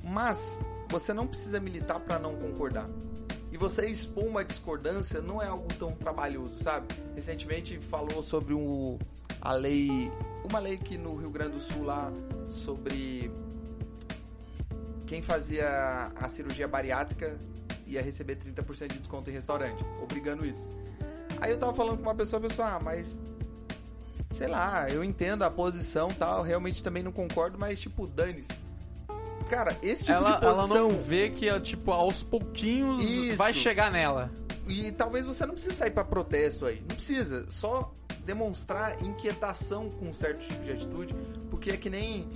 Mas 0.03 0.59
você 0.89 1.13
não 1.13 1.27
precisa 1.27 1.61
militar 1.61 2.01
para 2.01 2.19
não 2.19 2.35
concordar. 2.37 2.89
E 3.53 3.57
você 3.57 3.87
expor 3.87 4.25
uma 4.25 4.45
discordância 4.45 5.21
não 5.21 5.41
é 5.41 5.47
algo 5.47 5.69
tão 5.79 5.93
trabalhoso, 5.93 6.63
sabe? 6.63 6.89
Recentemente 7.15 7.79
falou 7.79 8.23
sobre 8.23 8.53
um, 8.55 8.99
a 9.41 9.53
lei, 9.53 10.11
uma 10.45 10.59
lei 10.59 10.77
que 10.77 10.99
no 10.99 11.15
Rio 11.17 11.31
Grande 11.31 11.53
do 11.53 11.61
Sul 11.61 11.85
lá 11.85 12.13
sobre 12.49 13.31
quem 15.07 15.23
fazia 15.23 16.11
a 16.17 16.29
cirurgia 16.29 16.67
bariátrica 16.67 17.39
ia 17.87 18.03
receber 18.03 18.37
30% 18.37 18.89
de 18.93 18.99
desconto 18.99 19.31
em 19.31 19.33
restaurante, 19.35 19.85
obrigando 20.03 20.45
isso. 20.45 20.67
Aí 21.41 21.51
eu 21.51 21.59
tava 21.59 21.75
falando 21.75 21.97
com 21.99 22.03
uma 22.03 22.15
pessoa, 22.15 22.39
a 22.39 22.49
pessoa, 22.49 22.69
ah, 22.69 22.81
mas 22.81 23.21
sei 24.31 24.49
lá, 24.49 24.91
eu 24.91 25.05
entendo 25.05 25.43
a 25.43 25.51
posição 25.51 26.09
tal, 26.09 26.43
realmente 26.43 26.83
também 26.83 27.03
não 27.03 27.13
concordo, 27.13 27.59
mas 27.59 27.81
tipo, 27.81 28.07
dane-se. 28.07 28.53
Cara, 29.49 29.77
esse 29.83 30.05
tipo 30.05 30.17
ela, 30.17 30.37
de 30.37 30.45
ela 30.45 30.57
posição. 30.57 30.89
não 30.89 30.99
vê 30.99 31.31
que, 31.31 31.61
tipo, 31.61 31.93
aos 31.93 32.23
pouquinhos 32.23 33.05
Isso. 33.05 33.37
vai 33.37 33.53
chegar 33.53 33.91
nela. 33.91 34.31
E 34.67 34.91
talvez 34.93 35.27
você 35.27 35.45
não 35.45 35.55
precise 35.55 35.75
sair 35.77 35.91
pra 35.91 36.03
protesto 36.03 36.65
aí. 36.65 36.81
Não 36.81 36.97
precisa. 36.97 37.45
Só 37.51 37.93
demonstrar 38.25 39.03
inquietação 39.03 39.91
com 39.91 40.09
um 40.09 40.15
certo 40.15 40.47
tipo 40.47 40.65
de 40.65 40.73
atitude. 40.73 41.15
Porque 41.51 41.71
é 41.71 41.77
que 41.77 41.91
nem 41.91 42.27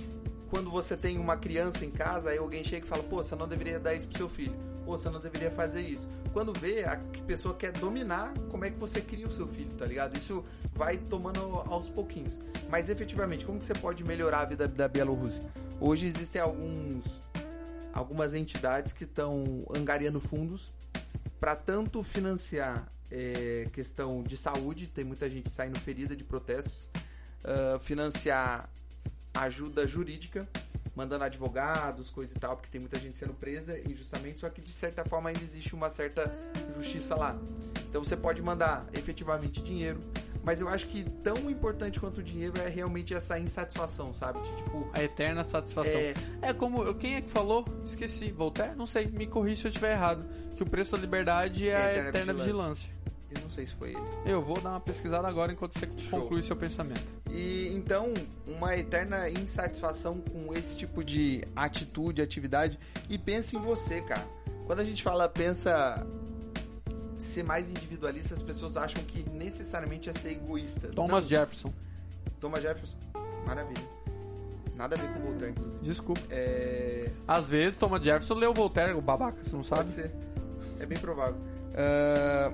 quando 0.49 0.69
você 0.69 0.95
tem 0.95 1.17
uma 1.17 1.35
criança 1.35 1.83
em 1.83 1.91
casa, 1.91 2.29
aí 2.29 2.37
alguém 2.37 2.63
chega 2.63 2.85
e 2.85 2.89
fala, 2.89 3.03
pô, 3.03 3.17
você 3.17 3.35
não 3.35 3.47
deveria 3.47 3.79
dar 3.79 3.93
isso 3.93 4.07
pro 4.07 4.17
seu 4.17 4.29
filho. 4.29 4.55
Você 4.89 5.09
não 5.09 5.19
deveria 5.19 5.51
fazer 5.51 5.81
isso. 5.81 6.07
Quando 6.33 6.53
vê, 6.53 6.83
a 6.83 6.97
pessoa 7.25 7.55
quer 7.55 7.71
dominar 7.71 8.33
como 8.49 8.65
é 8.65 8.69
que 8.69 8.77
você 8.77 9.01
cria 9.01 9.27
o 9.27 9.31
seu 9.31 9.47
filho, 9.47 9.73
tá 9.75 9.85
ligado? 9.85 10.17
Isso 10.17 10.43
vai 10.73 10.97
tomando 10.97 11.39
aos 11.67 11.89
pouquinhos. 11.89 12.39
Mas 12.69 12.89
efetivamente, 12.89 13.45
como 13.45 13.59
que 13.59 13.65
você 13.65 13.73
pode 13.73 14.03
melhorar 14.03 14.41
a 14.41 14.45
vida 14.45 14.67
da 14.67 14.87
Bielorrússia? 14.87 15.43
Hoje 15.79 16.07
existem 16.07 16.41
alguns 16.41 17.03
algumas 17.91 18.33
entidades 18.33 18.93
que 18.93 19.03
estão 19.03 19.65
angariando 19.75 20.19
fundos 20.19 20.71
para 21.39 21.55
tanto 21.55 22.03
financiar 22.03 22.87
é, 23.11 23.67
questão 23.73 24.21
de 24.21 24.37
saúde, 24.37 24.87
tem 24.87 25.03
muita 25.03 25.29
gente 25.29 25.49
saindo 25.49 25.79
ferida 25.79 26.15
de 26.15 26.23
protestos, 26.23 26.87
ah, 27.43 27.77
financiar 27.79 28.69
ajuda 29.33 29.87
jurídica, 29.87 30.47
mandando 30.99 31.23
advogados, 31.23 32.09
coisa 32.09 32.33
e 32.35 32.39
tal, 32.39 32.57
porque 32.57 32.69
tem 32.69 32.81
muita 32.81 32.99
gente 32.99 33.17
sendo 33.17 33.33
presa 33.33 33.79
injustamente, 33.79 34.41
só 34.41 34.49
que 34.49 34.59
de 34.59 34.73
certa 34.73 35.05
forma 35.05 35.29
ainda 35.29 35.41
existe 35.41 35.73
uma 35.73 35.89
certa 35.89 36.29
justiça 36.75 37.15
lá. 37.15 37.37
Então 37.89 38.03
você 38.03 38.17
pode 38.17 38.41
mandar 38.41 38.85
efetivamente 38.91 39.61
dinheiro, 39.63 40.01
mas 40.43 40.59
eu 40.59 40.67
acho 40.67 40.87
que 40.87 41.05
tão 41.23 41.49
importante 41.49 42.01
quanto 42.01 42.17
o 42.17 42.23
dinheiro 42.23 42.59
é 42.59 42.67
realmente 42.67 43.13
essa 43.13 43.39
insatisfação, 43.39 44.13
sabe? 44.13 44.41
De, 44.41 44.55
tipo, 44.57 44.89
A 44.91 45.01
eterna 45.01 45.45
satisfação. 45.45 45.99
É. 45.99 46.13
É, 46.41 46.53
como. 46.53 46.93
Quem 46.95 47.15
é 47.15 47.21
que 47.21 47.29
falou? 47.29 47.65
Esqueci. 47.85 48.29
Voltaire? 48.31 48.75
Não 48.75 48.85
sei. 48.85 49.07
Me 49.07 49.25
corrija 49.25 49.61
se 49.61 49.67
eu 49.67 49.69
estiver 49.69 49.91
errado. 49.91 50.25
Que 50.55 50.63
o 50.63 50.65
preço 50.65 50.91
da 50.91 50.97
liberdade 50.97 51.69
é, 51.69 51.75
a 51.75 52.09
eterna, 52.09 52.33
vigilância. 52.33 52.91
Eu 53.31 53.41
não 53.41 53.49
sei 53.49 53.65
se 53.65 53.73
foi 53.73 53.89
ele. 53.89 54.01
Eu 54.25 54.41
vou 54.41 54.59
dar 54.59 54.71
uma 54.71 54.79
pesquisada 54.79 55.27
agora 55.27 55.51
enquanto 55.51 55.77
você 55.77 55.87
Show. 55.97 56.21
conclui 56.21 56.41
seu 56.41 56.55
pensamento. 56.55 57.03
E 57.29 57.67
então, 57.75 58.13
uma 58.47 58.75
eterna 58.75 59.29
insatisfação 59.29 60.19
com 60.19 60.53
esse 60.53 60.75
tipo 60.75 61.03
de 61.03 61.43
atitude, 61.55 62.21
atividade. 62.21 62.79
E 63.09 63.17
pensa 63.17 63.55
em 63.55 63.59
você, 63.59 64.01
cara. 64.01 64.27
Quando 64.65 64.79
a 64.79 64.83
gente 64.83 65.03
fala, 65.03 65.27
pensa 65.29 66.05
ser 67.17 67.43
mais 67.43 67.69
individualista, 67.69 68.33
as 68.33 68.41
pessoas 68.41 68.77
acham 68.77 69.03
que 69.03 69.27
necessariamente 69.29 70.09
é 70.09 70.13
ser 70.13 70.31
egoísta. 70.31 70.87
Thomas 70.89 71.23
Não. 71.23 71.29
Jefferson. 71.29 71.73
Thomas 72.39 72.61
Jefferson. 72.61 72.95
Maravilha. 73.45 73.83
Nada 74.75 74.95
a 74.95 74.99
ver 74.99 75.11
com 75.13 75.19
o 75.19 75.23
Voltaire, 75.23 75.51
inclusive. 75.51 75.83
Desculpa. 75.83 76.21
É. 76.29 77.11
Às 77.27 77.49
vezes, 77.49 77.77
Thomas 77.77 78.01
Jefferson 78.01 78.33
leu 78.35 78.53
Voltaire, 78.53 78.93
o 78.93 79.01
babaca, 79.01 79.43
você 79.43 79.55
não 79.55 79.63
sabe? 79.63 79.81
Pode 79.81 79.91
ser. 79.91 80.11
É 80.79 80.85
bem 80.85 80.97
provável. 80.97 81.35
Ah, 81.75 82.53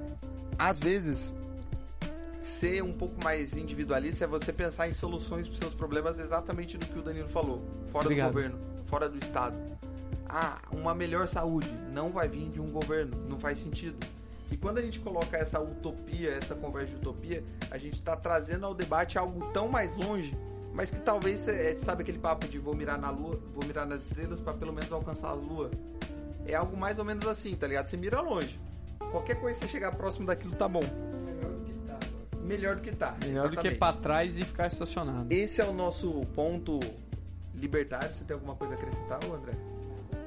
às 0.58 0.80
vezes, 0.80 1.34
ser 2.42 2.84
um 2.84 2.94
pouco 2.94 3.22
mais 3.24 3.58
individualista 3.58 4.24
é 4.24 4.28
você 4.28 4.54
pensar 4.54 4.88
em 4.88 4.94
soluções 4.94 5.48
para 5.48 5.54
os 5.54 5.60
seus 5.60 5.74
problemas 5.74 6.20
exatamente 6.20 6.78
do 6.78 6.86
que 6.86 6.98
o 6.98 7.02
Danilo 7.02 7.28
falou. 7.28 7.62
Fora 7.92 8.06
Obrigado. 8.06 8.28
do 8.28 8.34
governo, 8.34 8.60
fora 8.86 9.10
do 9.10 9.18
Estado. 9.18 9.58
Ah, 10.28 10.60
uma 10.72 10.94
melhor 10.94 11.28
saúde 11.28 11.72
não 11.92 12.12
vai 12.12 12.28
vir 12.28 12.50
de 12.50 12.60
um 12.60 12.72
governo, 12.72 13.18
não 13.28 13.40
faz 13.40 13.60
sentido. 13.60 13.98
E 14.52 14.58
quando 14.58 14.78
a 14.78 14.82
gente 14.82 15.00
coloca 15.00 15.38
essa 15.38 15.60
utopia, 15.60 16.32
essa 16.32 16.56
conversa 16.56 16.92
de 16.92 16.98
utopia, 16.98 17.44
a 17.72 17.78
gente 17.78 17.96
está 17.96 18.16
trazendo 18.16 18.66
ao 18.66 18.74
debate 18.74 19.18
algo 19.18 19.52
tão 19.52 19.68
mais 19.68 19.96
longe, 19.96 20.38
mas 20.74 20.92
que 20.92 21.00
talvez, 21.00 21.48
é, 21.48 21.76
sabe 21.78 22.04
aquele 22.04 22.20
papo 22.20 22.48
de 22.48 22.60
vou 22.60 22.76
mirar 22.76 22.98
na 22.98 23.10
lua, 23.10 23.40
vou 23.54 23.66
mirar 23.66 23.88
nas 23.88 24.02
estrelas 24.04 24.40
para 24.40 24.54
pelo 24.54 24.74
menos 24.74 24.92
alcançar 24.92 25.30
a 25.30 25.34
lua? 25.34 25.72
É 26.46 26.54
algo 26.54 26.78
mais 26.78 27.00
ou 27.00 27.06
menos 27.06 27.26
assim, 27.28 27.56
tá 27.56 27.68
ligado? 27.68 27.88
Você 27.88 27.98
mira 27.98 28.22
longe. 28.22 28.60
Qualquer 29.12 29.40
coisa 29.40 29.60
que 29.60 29.66
você 29.66 29.72
chegar 29.72 29.92
próximo 29.96 30.26
daquilo 30.28 30.54
tá 30.56 30.68
bom. 30.68 30.84
Melhor 32.44 32.76
do 32.76 32.82
que 32.82 32.96
tá. 32.96 33.16
Melhor 33.24 33.44
do 33.50 33.50
que 33.52 33.68
exatamente. 33.68 33.78
pra 33.80 33.94
trás 33.94 34.38
e 34.38 34.44
ficar 34.46 34.68
estacionado. 34.68 35.28
Esse 35.34 35.62
é 35.62 35.66
o 35.66 35.74
nosso 35.74 36.26
ponto 36.36 36.80
libertário. 37.56 38.14
Você 38.14 38.24
tem 38.24 38.36
alguma 38.36 38.56
coisa 38.56 38.76
a 38.76 38.78
acrescentar, 38.78 39.20
ô 39.28 39.34
André? 39.36 39.54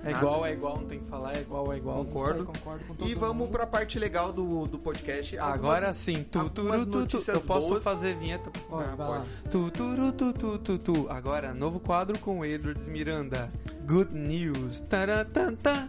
É 0.05 0.11
igual, 0.13 0.47
é 0.47 0.53
igual, 0.53 0.77
não 0.79 0.87
tem 0.87 1.01
que 1.01 1.07
falar, 1.07 1.37
é 1.37 1.41
igual, 1.41 1.73
é 1.73 1.77
igual. 1.77 2.05
Concordo. 2.05 2.41
Aí, 2.41 2.47
concordo 2.47 2.85
com 2.87 2.95
todo 2.95 3.09
E 3.09 3.15
vamos 3.15 3.37
mundo. 3.37 3.51
pra 3.51 3.67
parte 3.67 3.99
legal 3.99 4.33
do, 4.33 4.67
do 4.67 4.79
podcast. 4.79 5.37
Agora 5.39 5.77
Algumas- 5.89 5.97
sim, 5.97 6.23
tu, 6.25 6.49
tu, 6.51 6.87
tu, 6.87 7.07
tu, 7.21 7.31
Eu 7.31 7.41
posso 7.41 7.69
boas. 7.69 7.85
fazer 7.85 8.17
vinheta? 8.17 8.51
Ó, 8.71 8.81
Ah, 8.81 8.95
pode. 8.97 9.27
Tu, 9.51 9.71
tu, 9.73 10.13
tu, 10.13 10.33
tu, 10.33 10.59
tu, 10.59 10.79
tu. 10.79 11.07
Agora, 11.11 11.53
novo 11.53 11.79
quadro 11.81 12.19
com 12.19 12.39
o 12.41 12.45
Edwards 12.45 12.87
Miranda. 12.89 13.51
Good 13.87 14.13
News. 14.15 14.81
Taratanta. 14.81 15.89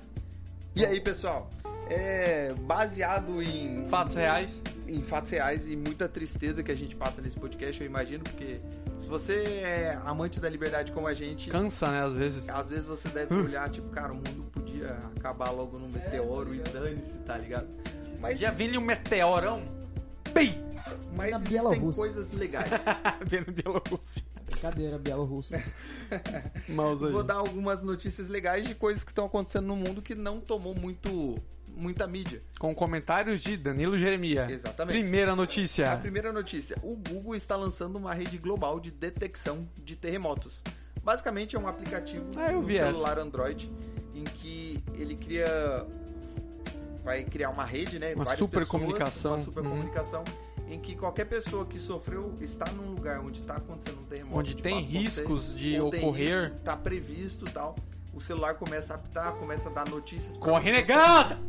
E 0.76 0.86
aí, 0.86 1.00
pessoal? 1.00 1.50
É 1.90 2.54
baseado 2.62 3.42
em 3.42 3.86
Fatos 3.90 4.16
reais. 4.16 4.62
em 4.88 5.02
fatos 5.02 5.32
reais 5.32 5.68
e 5.68 5.76
muita 5.76 6.08
tristeza 6.08 6.62
que 6.64 6.72
a 6.72 6.76
gente 6.76 6.96
passa 6.96 7.22
nesse 7.22 7.38
podcast, 7.40 7.80
eu 7.82 7.88
imagino, 7.88 8.24
porque 8.24 8.60
se 9.00 9.08
você 9.08 9.34
é 9.64 10.00
amante 10.06 10.40
da 10.40 10.50
liberdade 10.50 10.92
como 10.92 11.08
a 11.08 11.14
gente, 11.14 11.50
Cansa, 11.50 11.92
né, 11.92 12.04
às 12.04 12.14
vezes. 12.14 12.50
às 12.50 12.68
vezes 12.68 12.86
você 12.86 13.08
deve 13.10 13.34
olhar, 13.36 13.70
tipo, 13.70 13.90
cara, 13.90 14.12
o 14.12 14.16
mundo 14.16 14.46
podia 14.52 14.98
acabar 15.16 15.52
logo 15.52 15.78
num 15.80 15.90
meteoro 15.90 16.54
e 16.56 16.60
dane-se, 16.60 17.18
tá 17.20 17.38
ligado? 17.38 17.68
Mas, 18.20 18.40
Já 18.40 18.52
vem 18.52 18.78
um 18.78 18.82
meteorão. 18.82 19.62
Bem! 20.34 20.64
mas 21.16 21.32
Na 21.32 21.38
existem 21.38 21.50
Bielorrússia. 21.60 22.04
coisas 22.04 22.32
legais. 22.34 22.70
Vendo 23.26 23.52
Bielorrússia. 23.52 24.24
Brincadeira, 24.62 24.98
Bielorrusso. 24.98 25.54
Mouse 26.70 27.06
aí. 27.06 27.12
Vou 27.12 27.24
dar 27.24 27.36
algumas 27.36 27.82
notícias 27.84 28.28
legais 28.28 28.68
de 28.68 28.76
coisas 28.76 29.04
que 29.04 29.12
estão 29.12 29.26
acontecendo 29.26 29.66
no 29.68 29.76
mundo 29.76 30.02
que 30.02 30.14
não 30.16 30.40
tomou 30.40 30.76
muito 30.76 31.38
muita 31.68 32.06
mídia. 32.06 32.42
Com 32.60 32.76
comentários 32.76 33.42
de 33.42 33.56
Danilo 33.56 33.98
Jeremia. 33.98 34.48
Exatamente. 34.50 35.00
Primeira 35.00 35.32
A 35.32 35.36
notícia. 35.36 35.96
primeira 35.98 36.34
notícia: 36.34 36.78
o 36.84 36.96
Google 36.96 37.36
está 37.36 37.56
lançando 37.56 37.96
uma 37.96 38.14
rede 38.14 38.38
global 38.38 38.80
de 38.80 38.92
detecção 38.92 39.68
de 39.78 39.96
terremotos. 39.96 40.62
Basicamente 41.02 41.56
é 41.56 41.60
um 41.60 41.68
aplicativo 41.68 42.26
Ah, 42.36 42.52
eu 42.52 42.60
no 42.62 42.68
vi 42.68 42.78
essa. 42.78 42.92
celular 42.94 43.18
Android 43.18 43.72
em 44.14 44.26
que 44.26 44.84
ele 44.96 45.16
cria 45.16 45.86
vai 47.04 47.24
criar 47.24 47.50
uma 47.50 47.64
rede, 47.64 47.98
né? 47.98 48.14
Uma 48.14 48.36
supercomunicação. 48.36 49.36
pessoas, 49.38 49.40
Uma 49.40 49.46
supercomunicação 49.46 50.24
em 50.70 50.80
que 50.80 50.96
qualquer 50.96 51.26
pessoa 51.26 51.66
que 51.66 51.80
sofreu 51.80 52.34
está 52.40 52.72
num 52.72 52.92
lugar 52.94 53.20
onde 53.20 53.40
está 53.40 53.56
acontecendo 53.56 54.00
um 54.02 54.06
terremoto, 54.06 54.38
Onde 54.38 54.54
de 54.54 54.62
tem 54.62 54.82
riscos 54.82 55.54
de 55.58 55.80
ocorrer. 55.80 56.44
risco, 56.52 56.58
tá 56.64 56.78
previsto, 56.78 57.46
e 57.48 57.52
tal. 57.52 57.76
O 58.14 58.22
celular 58.22 58.54
começa 58.56 58.94
a 58.94 58.96
apitar, 58.96 59.34
começa 59.34 59.70
a 59.70 59.72
dar 59.72 59.88
notícias 59.90 60.36
pra 60.38 60.46
Corre 60.46 60.70
onde 60.72 60.82
você- 60.82 60.94
negada! 60.94 61.40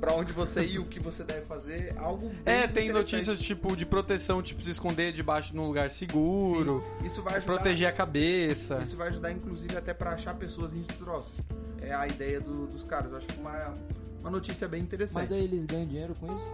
pra 0.00 0.12
onde 0.14 0.32
você 0.32 0.64
ir, 0.64 0.80
o 0.80 0.84
que 0.86 0.98
você 0.98 1.22
deve 1.22 1.42
fazer, 1.46 1.94
algo 1.96 2.28
bem 2.28 2.54
É, 2.54 2.66
tem 2.66 2.90
notícias 2.92 3.38
tipo 3.40 3.76
de 3.76 3.86
proteção, 3.86 4.42
tipo 4.42 4.60
se 4.64 4.70
esconder 4.70 5.12
debaixo 5.12 5.52
de 5.52 5.58
um 5.60 5.64
lugar 5.66 5.90
seguro, 5.90 6.82
Sim, 7.00 7.06
Isso 7.06 7.22
vai 7.22 7.36
ajudar, 7.36 7.54
proteger 7.54 7.86
a 7.88 7.92
cabeça. 7.92 8.80
Isso 8.82 8.96
vai 8.96 9.08
ajudar, 9.08 9.30
inclusive, 9.30 9.76
até 9.76 9.94
pra 9.94 10.14
achar 10.14 10.34
pessoas 10.34 10.74
em 10.74 10.82
destroços. 10.82 11.32
É 11.80 11.94
a 11.94 12.04
ideia 12.08 12.40
do- 12.40 12.66
dos 12.66 12.82
caras. 12.82 13.12
Eu 13.12 13.18
acho 13.18 13.26
uma, 13.38 13.74
uma 14.20 14.30
notícia 14.30 14.66
bem 14.66 14.82
interessante. 14.82 15.14
Mas 15.22 15.30
aí 15.32 15.44
eles 15.44 15.64
ganham 15.64 15.86
dinheiro 15.86 16.14
com 16.16 16.26
isso? 16.34 16.52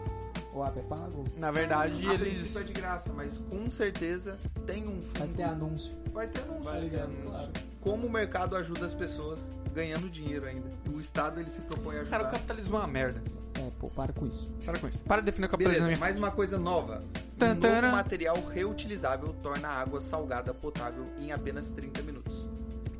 O 0.55 0.65
app 0.65 0.79
é 0.79 0.83
pago? 0.83 1.25
Na 1.37 1.51
verdade, 1.51 2.09
a 2.09 2.15
eles 2.15 2.39
princípio 2.39 2.61
é 2.61 2.65
de 2.65 2.73
graça, 2.73 3.13
mas 3.13 3.39
com 3.51 3.71
certeza 3.71 4.39
tem 4.67 4.89
um 4.89 5.03
fundo. 5.03 5.19
Vai 5.19 5.29
ter 5.29 5.43
anúncio. 5.45 5.95
Vai 6.13 6.27
ter 6.29 6.41
anúncio. 6.41 6.63
Vai 6.65 6.89
ter 6.89 7.01
anúncio. 7.01 7.31
claro. 7.31 7.49
Como 7.81 8.07
o 8.07 8.11
mercado 8.11 8.57
ajuda 8.57 8.87
as 8.87 8.95
pessoas 8.95 9.41
ganhando 9.75 10.09
dinheiro 10.11 10.47
ainda. 10.47 10.69
O 10.93 11.01
Estado 11.01 11.41
ele 11.41 11.51
se 11.51 11.61
propõe 11.63 11.97
a 11.97 12.01
ajudar. 12.01 12.19
Cara, 12.19 12.29
o 12.29 12.33
capitalismo 12.33 12.77
é 12.77 12.79
uma 12.81 12.89
merda. 12.89 13.23
É, 13.55 13.71
pô, 13.79 13.89
para 13.89 14.13
com 14.13 14.27
isso. 14.27 14.49
Para 14.65 14.79
com 14.79 14.89
isso. 14.89 14.99
Para 15.01 15.21
de 15.21 15.27
definir 15.27 15.47
o 15.47 15.51
capitalismo. 15.51 15.85
Beleza, 15.85 16.01
mais 16.01 16.17
uma 16.19 16.31
coisa 16.31 16.59
nova. 16.59 17.03
Tan, 17.39 17.53
Um 17.53 17.83
novo 17.83 17.93
material 17.93 18.37
reutilizável 18.47 19.33
torna 19.43 19.69
a 19.69 19.81
água 19.81 20.01
salgada 20.01 20.53
potável 20.53 21.07
em 21.19 21.31
apenas 21.31 21.69
30 21.69 22.03
minutos. 22.03 22.35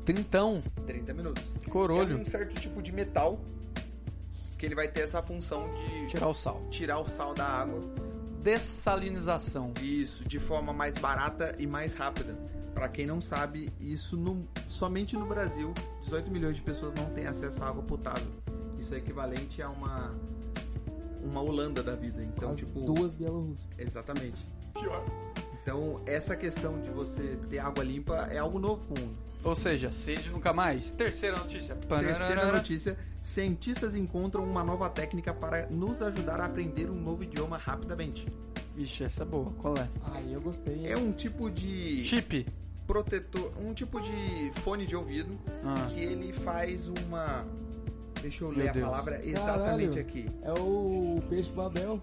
Trintão, 0.05 0.63
30 0.87 1.13
minutos. 1.13 1.43
É 1.65 1.69
corolho, 1.69 2.17
um 2.17 2.25
certo 2.25 2.55
tipo 2.59 2.81
de 2.81 2.91
metal 2.91 3.39
que 4.59 4.65
ele 4.65 4.75
vai 4.75 4.87
ter 4.87 4.99
essa 5.01 5.21
função 5.23 5.67
de 5.71 6.05
tirar 6.07 6.27
o 6.27 6.33
sal. 6.35 6.61
tirar 6.69 6.99
o 6.99 7.07
sal 7.09 7.33
da 7.33 7.45
água. 7.45 7.81
Dessalinização. 8.43 9.73
Isso, 9.81 10.27
de 10.27 10.37
forma 10.37 10.73
mais 10.73 10.93
barata 10.95 11.55
e 11.57 11.65
mais 11.65 11.93
rápida. 11.93 12.37
Pra 12.73 12.87
quem 12.89 13.05
não 13.05 13.21
sabe, 13.21 13.71
isso 13.79 14.15
no- 14.15 14.47
somente 14.67 15.15
no 15.15 15.25
Brasil, 15.25 15.73
18 16.01 16.29
milhões 16.29 16.55
de 16.55 16.61
pessoas 16.61 16.93
não 16.93 17.05
têm 17.11 17.25
acesso 17.25 17.63
à 17.63 17.67
água 17.69 17.81
potável. 17.83 18.27
Isso 18.77 18.93
é 18.93 18.97
equivalente 18.97 19.61
a 19.61 19.69
uma 19.69 20.13
uma 21.23 21.41
Holanda 21.41 21.83
da 21.83 21.95
vida. 21.95 22.23
Então, 22.23 22.47
Quase 22.49 22.59
tipo, 22.61 22.79
duas 22.81 23.13
Bielorrussas. 23.13 23.67
exatamente. 23.77 24.41
Pior. 24.73 25.03
Então, 25.61 26.01
essa 26.05 26.33
questão 26.35 26.79
de 26.81 26.89
você 26.89 27.37
ter 27.49 27.59
água 27.59 27.83
limpa 27.83 28.27
é 28.31 28.37
algo 28.37 28.57
novo 28.57 28.81
pro 28.85 29.03
mundo. 29.03 29.15
Ou 29.43 29.53
seja, 29.53 29.91
sede 29.91 30.29
nunca 30.29 30.53
mais. 30.53 30.91
Terceira 30.91 31.37
notícia. 31.37 31.75
Terceira 31.75 32.51
notícia: 32.51 32.97
cientistas 33.29 33.95
encontram 33.95 34.43
uma 34.43 34.63
nova 34.63 34.89
técnica 34.89 35.33
para 35.33 35.67
nos 35.67 36.01
ajudar 36.01 36.39
a 36.41 36.45
aprender 36.45 36.89
um 36.89 36.99
novo 36.99 37.23
idioma 37.23 37.57
rapidamente. 37.57 38.27
Vixe, 38.75 39.03
essa 39.03 39.23
é 39.23 39.25
boa. 39.25 39.51
Qual 39.59 39.75
é? 39.77 39.87
Aí 40.13 40.33
eu 40.33 40.41
gostei. 40.41 40.87
É 40.87 40.97
um 40.97 41.11
tipo 41.11 41.49
de 41.49 42.03
Chip. 42.05 42.45
protetor, 42.87 43.51
um 43.59 43.73
tipo 43.73 43.99
de 44.01 44.51
fone 44.61 44.85
de 44.85 44.95
ouvido 44.95 45.37
Ah. 45.63 45.87
que 45.91 45.99
ele 45.99 46.31
faz 46.33 46.87
uma. 46.87 47.45
Deixa 48.21 48.43
eu 48.43 48.49
Meu 48.49 48.57
ler 48.59 48.69
a 48.69 48.73
palavra 48.73 49.21
exatamente 49.25 49.95
Caralho. 49.95 49.99
aqui. 50.01 50.29
É 50.41 50.51
o 50.53 51.21
peixe 51.29 51.51
Babel. 51.51 51.99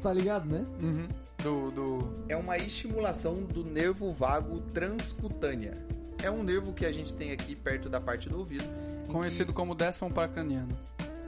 Tá 0.00 0.12
ligado, 0.12 0.46
né? 0.48 0.64
Uhum. 0.80 1.08
Do, 1.42 1.70
do... 1.70 2.24
É 2.28 2.36
uma 2.36 2.56
estimulação 2.56 3.42
do 3.42 3.64
nervo 3.64 4.10
vago 4.12 4.60
transcutânea. 4.72 5.76
É 6.22 6.30
um 6.30 6.42
nervo 6.42 6.72
que 6.72 6.84
a 6.86 6.92
gente 6.92 7.12
tem 7.12 7.32
aqui 7.32 7.54
perto 7.54 7.88
da 7.88 8.00
parte 8.00 8.28
do 8.28 8.38
ouvido. 8.38 8.64
Conhecido 9.10 9.52
como 9.52 9.74
décimo 9.74 10.10
paracraniano. 10.10 10.68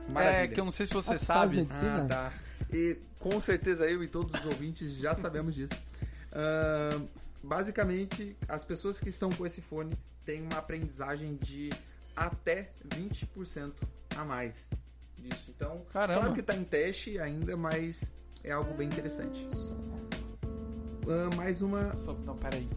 que... 0.07 0.11
Maravilha. 0.13 0.43
É, 0.45 0.49
que 0.49 0.61
eu 0.61 0.65
não 0.65 0.73
sei 0.73 0.87
se 0.87 0.93
você 0.93 1.15
Ah, 1.15 1.19
sabe. 1.19 1.67
Ah, 1.71 2.05
tá. 2.07 2.33
E 2.73 2.99
com 3.19 3.41
certeza 3.41 3.87
eu 3.87 4.03
e 4.03 4.09
todos 4.09 4.35
os 4.39 4.47
ouvintes 4.47 4.93
já 4.95 5.15
sabemos 5.15 5.55
disso. 5.55 5.75
Ahn, 6.33 7.07
basicamente, 7.43 8.37
as 8.49 8.65
pessoas 8.65 8.99
que 9.01 9.09
estão 9.09 9.31
com 9.31 9.47
esse 9.47 9.61
fone 9.61 9.97
têm 10.25 10.43
uma 10.43 10.59
aprendizagem 10.59 11.37
de 11.37 11.71
até 12.17 12.71
20% 12.89 13.73
a 14.17 14.25
mais 14.25 14.71
disso. 15.17 15.51
Então, 15.55 15.83
Caramba. 15.93 16.21
claro 16.21 16.35
que 16.35 16.41
está 16.41 16.55
em 16.55 16.65
teste 16.65 17.19
ainda, 17.19 17.57
mas 17.57 18.05
é 18.43 18.53
algo 18.53 18.75
bem 18.75 18.89
interessante. 18.89 19.47
Ah, 21.07 21.35
mais 21.37 21.61
uma 21.63 21.93
Não, 22.25 22.37
peraí. 22.37 22.69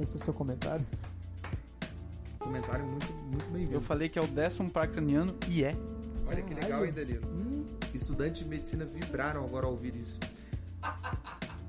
Esse 0.00 0.14
é 0.14 0.16
o 0.16 0.24
seu 0.24 0.34
comentário? 0.34 0.84
Comentário 2.44 2.84
muito, 2.84 3.12
muito 3.12 3.44
Eu 3.46 3.50
bem-vindo. 3.52 3.80
falei 3.80 4.08
que 4.08 4.18
é 4.18 4.22
o 4.22 4.26
décimo 4.26 4.70
paracraniano 4.70 5.34
e 5.48 5.64
é. 5.64 5.74
Olha 6.26 6.42
que 6.42 6.54
legal, 6.54 6.84
hein, 6.84 6.92
Danilo? 6.92 7.26
Hum, 7.26 7.64
Estudantes 7.92 8.42
de 8.42 8.48
medicina 8.48 8.84
vibraram 8.84 9.44
agora 9.44 9.66
ao 9.66 9.72
ouvir 9.72 9.94
isso. 9.96 10.18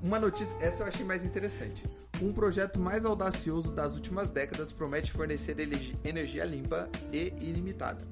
Uma 0.02 0.18
notícia, 0.18 0.56
essa 0.60 0.82
eu 0.82 0.88
achei 0.88 1.04
mais 1.04 1.24
interessante. 1.24 1.82
Um 2.22 2.32
projeto 2.32 2.78
mais 2.78 3.04
audacioso 3.04 3.70
das 3.72 3.94
últimas 3.94 4.30
décadas 4.30 4.72
promete 4.72 5.12
fornecer 5.12 5.56
energia 6.04 6.44
limpa 6.44 6.88
e 7.12 7.32
ilimitada. 7.40 8.02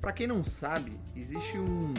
Para 0.00 0.12
quem 0.12 0.26
não 0.26 0.44
sabe, 0.44 0.98
existe 1.16 1.58
um 1.58 1.92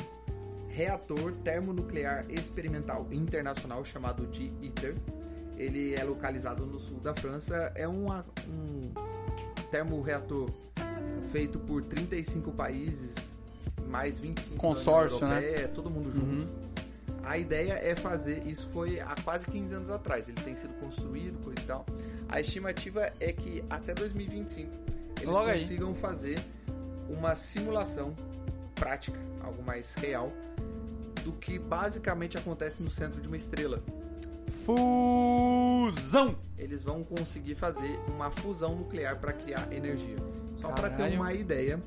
reator 0.69 1.33
termonuclear 1.43 2.25
experimental 2.29 3.07
internacional 3.11 3.83
chamado 3.83 4.25
de 4.27 4.51
ITER. 4.61 4.95
Ele 5.59 5.93
é 5.93 6.03
localizado 6.03 6.65
no 6.65 6.79
sul 6.79 6.99
da 6.99 7.13
França. 7.13 7.71
É 7.75 7.87
um, 7.87 8.07
um 8.47 8.91
termoreator 9.69 10.49
feito 11.31 11.59
por 11.59 11.83
35 11.83 12.51
países, 12.51 13.37
mais 13.87 14.17
25 14.17 14.49
da 14.49 14.55
União 14.55 14.59
Consórcio, 14.59 15.27
né? 15.27 15.43
Europeia, 15.43 15.67
todo 15.67 15.89
mundo 15.89 16.11
junto. 16.11 16.25
Uhum. 16.25 16.69
A 17.23 17.37
ideia 17.37 17.73
é 17.73 17.95
fazer, 17.95 18.47
isso 18.47 18.67
foi 18.69 18.99
há 18.99 19.13
quase 19.23 19.45
15 19.45 19.73
anos 19.75 19.89
atrás, 19.89 20.27
ele 20.27 20.41
tem 20.41 20.55
sido 20.55 20.73
construído, 20.79 21.37
coisa 21.43 21.59
e 21.61 21.63
tal. 21.63 21.85
A 22.27 22.39
estimativa 22.39 23.11
é 23.19 23.31
que 23.31 23.63
até 23.69 23.93
2025 23.93 24.71
eles 25.17 25.29
Logo 25.29 25.47
aí. 25.47 25.61
consigam 25.61 25.93
fazer 25.93 26.39
uma 27.09 27.35
simulação 27.35 28.15
prática, 28.73 29.19
algo 29.43 29.61
mais 29.61 29.93
real, 29.95 30.31
do 31.23 31.33
que 31.33 31.59
basicamente 31.59 32.37
acontece 32.37 32.81
no 32.81 32.89
centro 32.89 33.21
de 33.21 33.27
uma 33.27 33.37
estrela. 33.37 33.83
Fusão! 34.63 36.35
Eles 36.57 36.83
vão 36.83 37.03
conseguir 37.03 37.55
fazer 37.55 37.99
uma 38.07 38.29
fusão 38.31 38.75
nuclear 38.75 39.17
para 39.17 39.33
criar 39.33 39.71
energia. 39.71 40.17
Só 40.57 40.69
para 40.69 40.89
ter 40.89 41.15
uma 41.15 41.33
ideia, 41.33 41.81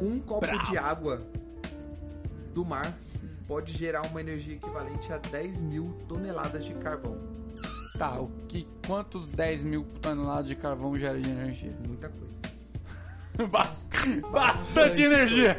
um 0.00 0.18
copo 0.20 0.40
Bravo. 0.40 0.70
de 0.70 0.76
água 0.76 1.22
do 2.52 2.64
mar 2.64 2.96
pode 3.46 3.72
gerar 3.72 4.04
uma 4.06 4.20
energia 4.20 4.54
equivalente 4.54 5.12
a 5.12 5.18
10 5.18 5.62
mil 5.62 5.96
toneladas 6.08 6.64
de 6.64 6.74
carvão. 6.74 7.16
Tá, 7.96 8.20
o 8.20 8.28
que, 8.48 8.66
quantos 8.86 9.26
10 9.28 9.64
mil 9.64 9.86
toneladas 10.02 10.48
de 10.48 10.56
carvão 10.56 10.96
gera 10.98 11.18
de 11.18 11.30
energia? 11.30 11.74
Muita 11.86 12.08
coisa. 12.08 12.45
Ba- 13.50 13.74
Bastante 14.30 15.02
energia! 15.02 15.56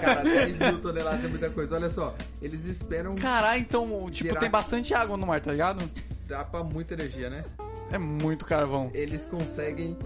Cara, 0.00 0.22
10 0.24 0.58
mil 0.58 0.80
toneladas 0.82 1.24
é 1.24 1.28
muita 1.28 1.50
coisa. 1.50 1.74
Olha 1.74 1.90
só, 1.90 2.14
eles 2.40 2.64
esperam 2.64 3.14
Caralho, 3.16 3.60
então, 3.60 3.88
tipo, 4.10 4.28
Gerar- 4.28 4.40
tem 4.40 4.50
bastante 4.50 4.94
água 4.94 5.16
no 5.16 5.26
mar, 5.26 5.40
tá 5.40 5.50
ligado? 5.50 5.88
dar 6.28 6.44
pra 6.44 6.62
muita 6.62 6.94
energia, 6.94 7.28
né? 7.28 7.44
É 7.90 7.98
muito 7.98 8.44
carvão. 8.46 8.90
Eles 8.94 9.26
conseguem, 9.26 9.98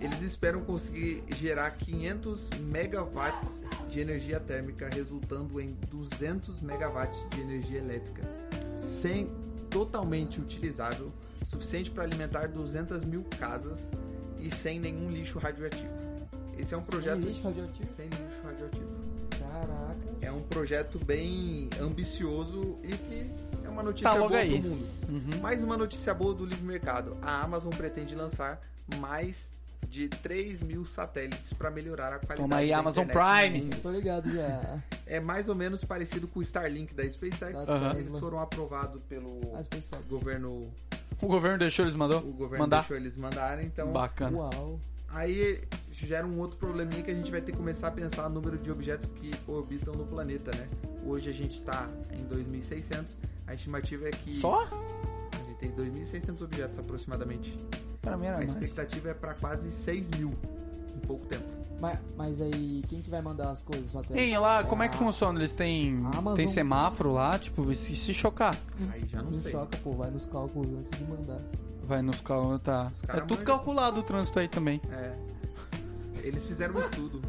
eles 0.00 0.22
esperam 0.22 0.60
conseguir 0.62 1.22
gerar 1.36 1.70
500 1.72 2.48
megawatts 2.60 3.62
de 3.90 4.00
energia 4.00 4.40
térmica, 4.40 4.88
resultando 4.94 5.60
em 5.60 5.76
200 5.90 6.60
megawatts 6.62 7.22
de 7.30 7.40
energia 7.42 7.78
elétrica, 7.80 8.22
sem 8.78 9.28
totalmente 9.68 10.40
utilizável, 10.40 11.12
suficiente 11.48 11.90
para 11.90 12.04
alimentar 12.04 12.48
200 12.48 13.04
mil 13.04 13.24
casas 13.38 13.90
e 14.40 14.50
sem 14.54 14.78
nenhum 14.80 15.10
lixo 15.10 15.38
radioativo. 15.38 15.92
Esse 16.58 16.74
é 16.74 16.76
um 16.76 16.82
projeto 16.82 17.16
Sem 17.18 17.24
lixo 17.24 17.42
radioativo. 17.42 17.88
sem 17.94 18.08
lixo 18.08 18.42
radioativo. 18.44 18.88
Caraca. 19.38 20.16
É 20.20 20.30
um 20.32 20.40
projeto 20.42 20.98
bem 21.04 21.68
ambicioso 21.80 22.78
e 22.82 22.88
que 22.96 23.30
é 23.64 23.68
uma 23.68 23.82
notícia 23.82 24.10
Tá 24.10 24.16
boa 24.18 24.36
aí. 24.36 24.58
do 24.60 24.68
mundo. 24.68 24.86
Uhum. 25.08 25.40
Mais 25.40 25.62
uma 25.62 25.76
notícia 25.76 26.14
boa 26.14 26.34
do 26.34 26.44
livre 26.44 26.64
mercado. 26.64 27.16
A 27.22 27.42
Amazon 27.42 27.70
pretende 27.72 28.14
lançar 28.14 28.60
mais 28.98 29.52
de 29.88 30.08
3 30.08 30.62
mil 30.62 30.86
satélites 30.86 31.52
para 31.52 31.70
melhorar 31.70 32.08
a 32.08 32.18
qualidade 32.18 32.40
Toma 32.40 32.56
aí, 32.56 32.70
da 32.70 32.78
Amazon 32.78 33.06
Prime. 33.06 33.68
Tô 33.82 33.90
ligado 33.90 34.30
já. 34.30 34.78
É 35.06 35.20
mais 35.20 35.48
ou 35.48 35.54
menos 35.54 35.84
parecido 35.84 36.26
com 36.26 36.40
o 36.40 36.42
Starlink 36.42 36.94
da 36.94 37.08
SpaceX. 37.08 37.54
Aham. 37.68 37.92
Eles 37.98 38.18
foram 38.18 38.40
aprovados 38.40 39.02
pelo 39.08 39.40
governo. 40.08 40.72
O 41.20 41.26
governo 41.26 41.58
deixou 41.58 41.84
eles 41.84 41.94
mandou? 41.94 42.18
O 42.20 42.32
governo 42.32 42.64
Mandar? 42.64 42.78
deixou 42.80 42.96
eles 42.96 43.16
mandarem, 43.16 43.66
então 43.66 43.92
Bacana. 43.92 44.36
Uau. 44.36 44.80
Aí 45.14 45.62
gera 45.90 46.26
um 46.26 46.38
outro 46.40 46.58
probleminha 46.58 47.02
que 47.02 47.10
a 47.10 47.14
gente 47.14 47.30
vai 47.30 47.40
ter 47.40 47.52
que 47.52 47.58
começar 47.58 47.88
a 47.88 47.90
pensar 47.90 48.28
no 48.28 48.34
número 48.36 48.58
de 48.58 48.70
objetos 48.70 49.08
que 49.16 49.30
orbitam 49.46 49.94
no 49.94 50.04
planeta, 50.06 50.50
né? 50.56 50.68
Hoje 51.06 51.30
a 51.30 51.32
gente 51.32 51.60
tá 51.62 51.88
em 52.12 52.24
2600, 52.24 53.14
a 53.46 53.54
estimativa 53.54 54.08
é 54.08 54.10
que 54.10 54.34
Só? 54.34 54.64
a 54.64 55.36
gente 55.48 55.58
tem 55.58 55.70
2600 55.70 56.42
objetos 56.42 56.78
aproximadamente. 56.78 57.56
Pra 58.00 58.16
mim 58.16 58.26
era 58.26 58.34
A 58.36 58.38
mais. 58.38 58.50
expectativa 58.50 59.10
é 59.10 59.14
para 59.14 59.34
quase 59.34 59.70
6 59.70 60.10
mil 60.10 60.32
em 60.94 61.06
pouco 61.06 61.26
tempo. 61.26 61.44
Mas, 61.80 61.98
mas 62.16 62.40
aí, 62.40 62.82
quem 62.88 63.00
que 63.02 63.10
vai 63.10 63.20
mandar 63.20 63.50
as 63.50 63.62
coisas? 63.62 63.92
Satélite? 63.92 64.24
Ei, 64.30 64.38
lá, 64.38 64.62
como 64.64 64.82
é 64.82 64.86
a- 64.86 64.88
que 64.88 64.96
funciona? 64.96 65.38
Eles 65.38 65.52
têm, 65.52 66.02
tem 66.36 66.46
semáforo 66.46 67.12
lá, 67.12 67.38
tipo, 67.38 67.72
se, 67.74 67.96
se 67.96 68.14
chocar, 68.14 68.56
Aí 68.92 69.04
já 69.08 69.22
não 69.22 69.32
Não 69.32 69.38
sei. 69.38 69.52
choca, 69.52 69.76
pô. 69.82 69.92
Vai 69.92 70.10
nos 70.10 70.24
cálculos 70.26 70.68
antes 70.78 70.90
de 70.92 71.04
mandar. 71.04 71.40
Vai 71.84 72.02
nos 72.02 72.20
carros, 72.20 72.60
tá. 72.62 72.90
É 73.08 73.20
tudo 73.20 73.30
manjam. 73.30 73.44
calculado 73.44 74.00
o 74.00 74.02
trânsito 74.02 74.38
aí 74.38 74.48
também. 74.48 74.80
É. 74.90 75.12
Eles 76.22 76.46
fizeram 76.46 76.74
um 76.76 76.80
estudo. 76.80 77.20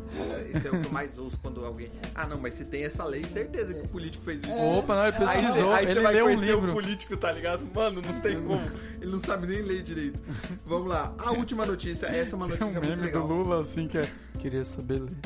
Esse 0.54 0.68
é 0.68 0.72
o 0.72 0.80
que 0.80 0.88
eu 0.88 0.92
mais 0.92 1.18
ouço 1.20 1.38
quando 1.42 1.66
alguém. 1.66 1.92
Ah, 2.16 2.26
não, 2.26 2.40
mas 2.40 2.54
se 2.54 2.64
tem 2.64 2.86
essa 2.86 3.04
lei, 3.04 3.26
certeza 3.26 3.74
que 3.74 3.82
o 3.82 3.88
político 3.90 4.24
fez 4.24 4.42
isso. 4.42 4.54
Opa, 4.54 4.96
não, 4.96 5.08
ele 5.08 5.18
Aí 5.18 5.26
pesquisou, 5.28 5.74
aí 5.74 5.86
cê 5.86 5.92
ele 5.92 6.08
leu 6.08 6.26
um 6.28 6.36
livro. 6.40 6.72
o 6.72 6.76
político, 6.76 7.18
tá 7.18 7.30
ligado? 7.30 7.68
Mano, 7.76 8.02
não 8.02 8.22
tem 8.22 8.42
como. 8.42 8.62
Ele 9.02 9.12
não 9.12 9.20
sabe 9.20 9.48
nem 9.48 9.62
ler 9.64 9.84
direito. 9.84 10.18
Vamos 10.66 10.88
lá. 10.88 11.14
A 11.18 11.32
última 11.34 11.66
notícia. 11.66 12.06
Essa 12.08 12.36
é 12.36 12.38
uma 12.38 12.48
Tem 12.48 12.58
notícia 12.58 12.80
um 12.80 12.84
muito 12.86 12.88
meme 12.88 13.12
do 13.12 13.20
legal. 13.20 13.28
Lula 13.28 13.62
assim 13.64 13.86
que 13.86 13.98
é. 13.98 14.10
Queria 14.40 14.64
saber 14.64 15.02
ler. 15.02 15.18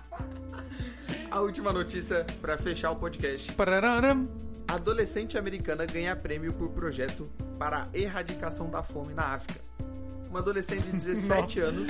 A 1.30 1.40
última 1.40 1.72
notícia 1.72 2.24
pra 2.40 2.56
fechar 2.58 2.90
o 2.90 2.96
podcast. 2.96 3.52
Parararam. 3.52 4.26
Adolescente 4.74 5.36
americana 5.36 5.84
ganha 5.84 6.14
prêmio 6.14 6.52
por 6.52 6.68
projeto 6.70 7.28
para 7.58 7.88
a 7.92 7.98
erradicação 7.98 8.70
da 8.70 8.82
fome 8.82 9.12
na 9.12 9.34
África. 9.34 9.60
Uma 10.28 10.38
adolescente 10.38 10.82
de 10.84 10.92
17 10.98 11.60
anos. 11.60 11.88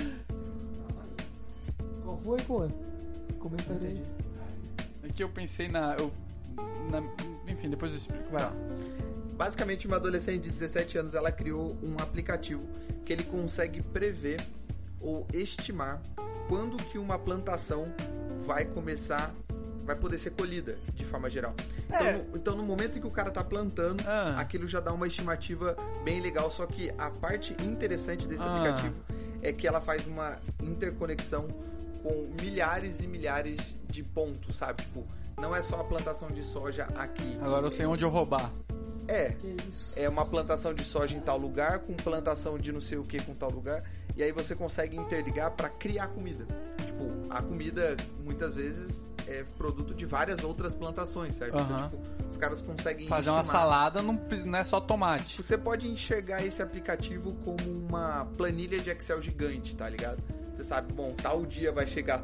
Qual 2.03 2.19
foi, 2.19 2.41
pô? 2.43 2.69
Comenta 3.39 3.73
isso. 3.87 4.17
É 5.03 5.09
que 5.09 5.23
eu 5.23 5.29
pensei 5.29 5.69
na, 5.69 5.95
eu, 5.99 6.11
na- 6.91 7.03
Enfim, 7.53 7.69
depois 7.69 7.93
eu 7.93 7.99
explico. 7.99 8.31
Vai. 8.31 8.43
Tá. 8.43 8.53
Basicamente, 9.37 9.87
uma 9.87 9.97
adolescente 9.97 10.45
de 10.45 10.51
17 10.51 10.99
anos 10.99 11.15
ela 11.15 11.31
criou 11.33 11.77
um 11.83 11.95
aplicativo 12.01 12.63
que 13.05 13.13
ele 13.13 13.25
consegue 13.25 13.83
prever 13.83 14.41
ou 15.01 15.27
estimar 15.33 16.01
quando 16.49 16.77
que 16.77 16.99
uma 16.99 17.19
plantação 17.19 17.89
vai 18.47 18.65
começar, 18.65 19.33
vai 19.91 19.97
poder 19.97 20.19
ser 20.19 20.31
colhida 20.31 20.77
de 20.95 21.05
forma 21.05 21.29
geral. 21.29 21.53
Então, 21.89 22.07
É. 22.07 22.13
no, 22.13 22.37
então, 22.37 22.57
no 22.57 22.63
momento 22.63 22.97
em 22.97 23.01
que 23.01 23.07
o 23.07 23.11
cara 23.11 23.31
tá 23.31 23.43
plantando, 23.43 24.03
Ah. 24.07 24.37
aquilo 24.39 24.69
já 24.69 24.79
dá 24.81 24.93
uma 24.93 25.07
estimativa 25.07 25.77
bem 26.05 26.21
legal. 26.21 26.49
Só 26.51 26.65
que 26.67 26.91
a 26.97 27.11
parte 27.11 27.55
interessante 27.63 28.27
desse 28.27 28.43
Ah. 28.45 28.55
aplicativo 28.57 28.95
é 29.43 29.53
que 29.53 29.67
ela 29.67 29.81
faz 29.81 30.07
uma 30.07 30.37
interconexão 30.63 31.49
com 32.03 32.29
milhares 32.41 33.01
e 33.01 33.07
milhares 33.07 33.77
de 33.89 34.03
pontos, 34.03 34.57
sabe? 34.57 34.83
Tipo, 34.83 35.05
não 35.39 35.55
é 35.55 35.63
só 35.63 35.81
a 35.81 35.85
plantação 35.85 36.31
de 36.31 36.45
soja 36.45 36.85
aqui. 36.95 37.37
Agora 37.41 37.67
eu 37.67 37.71
sei 37.71 37.85
onde 37.87 38.05
eu 38.05 38.09
roubar. 38.11 38.51
É, 39.09 39.35
é 39.97 40.09
uma 40.09 40.25
plantação 40.25 40.73
de 40.73 40.85
soja 40.85 41.17
em 41.17 41.21
tal 41.21 41.37
lugar, 41.37 41.81
com 41.81 41.95
plantação 41.95 42.57
de 42.57 42.71
não 42.71 42.81
sei 42.81 42.97
o 42.97 43.03
que 43.03 43.21
com 43.21 43.35
tal 43.35 43.51
lugar, 43.51 43.83
e 44.17 44.23
aí 44.23 44.31
você 44.31 44.55
consegue 44.55 44.97
interligar 44.97 45.51
para 45.51 45.69
criar 45.69 46.07
comida. 46.09 46.47
Tipo, 46.87 47.11
a 47.29 47.43
comida 47.43 47.97
muitas 48.25 48.55
vezes 48.55 49.09
é 49.31 49.45
produto 49.57 49.95
de 49.95 50.05
várias 50.05 50.43
outras 50.43 50.75
plantações, 50.75 51.35
certo? 51.35 51.55
Então, 51.59 51.77
Aham. 51.77 51.89
tipo, 51.91 52.27
os 52.29 52.37
caras 52.37 52.61
conseguem 52.63 53.07
Fazer 53.07 53.31
uma 53.31 53.45
salada 53.45 54.03
não, 54.03 54.21
não 54.45 54.59
é 54.59 54.65
só 54.65 54.81
tomate. 54.81 55.37
Você 55.41 55.57
pode 55.57 55.87
enxergar 55.87 56.45
esse 56.45 56.61
aplicativo 56.61 57.33
como 57.45 57.63
uma 57.71 58.27
planilha 58.37 58.79
de 58.81 58.91
Excel 58.91 59.23
gigante, 59.23 59.77
tá 59.77 59.89
ligado? 59.89 60.23
Você 60.55 60.65
sabe, 60.65 60.93
bom, 60.93 61.15
tal 61.15 61.47
dia 61.47 61.71
vai 61.73 61.87
chegar 61.87 62.23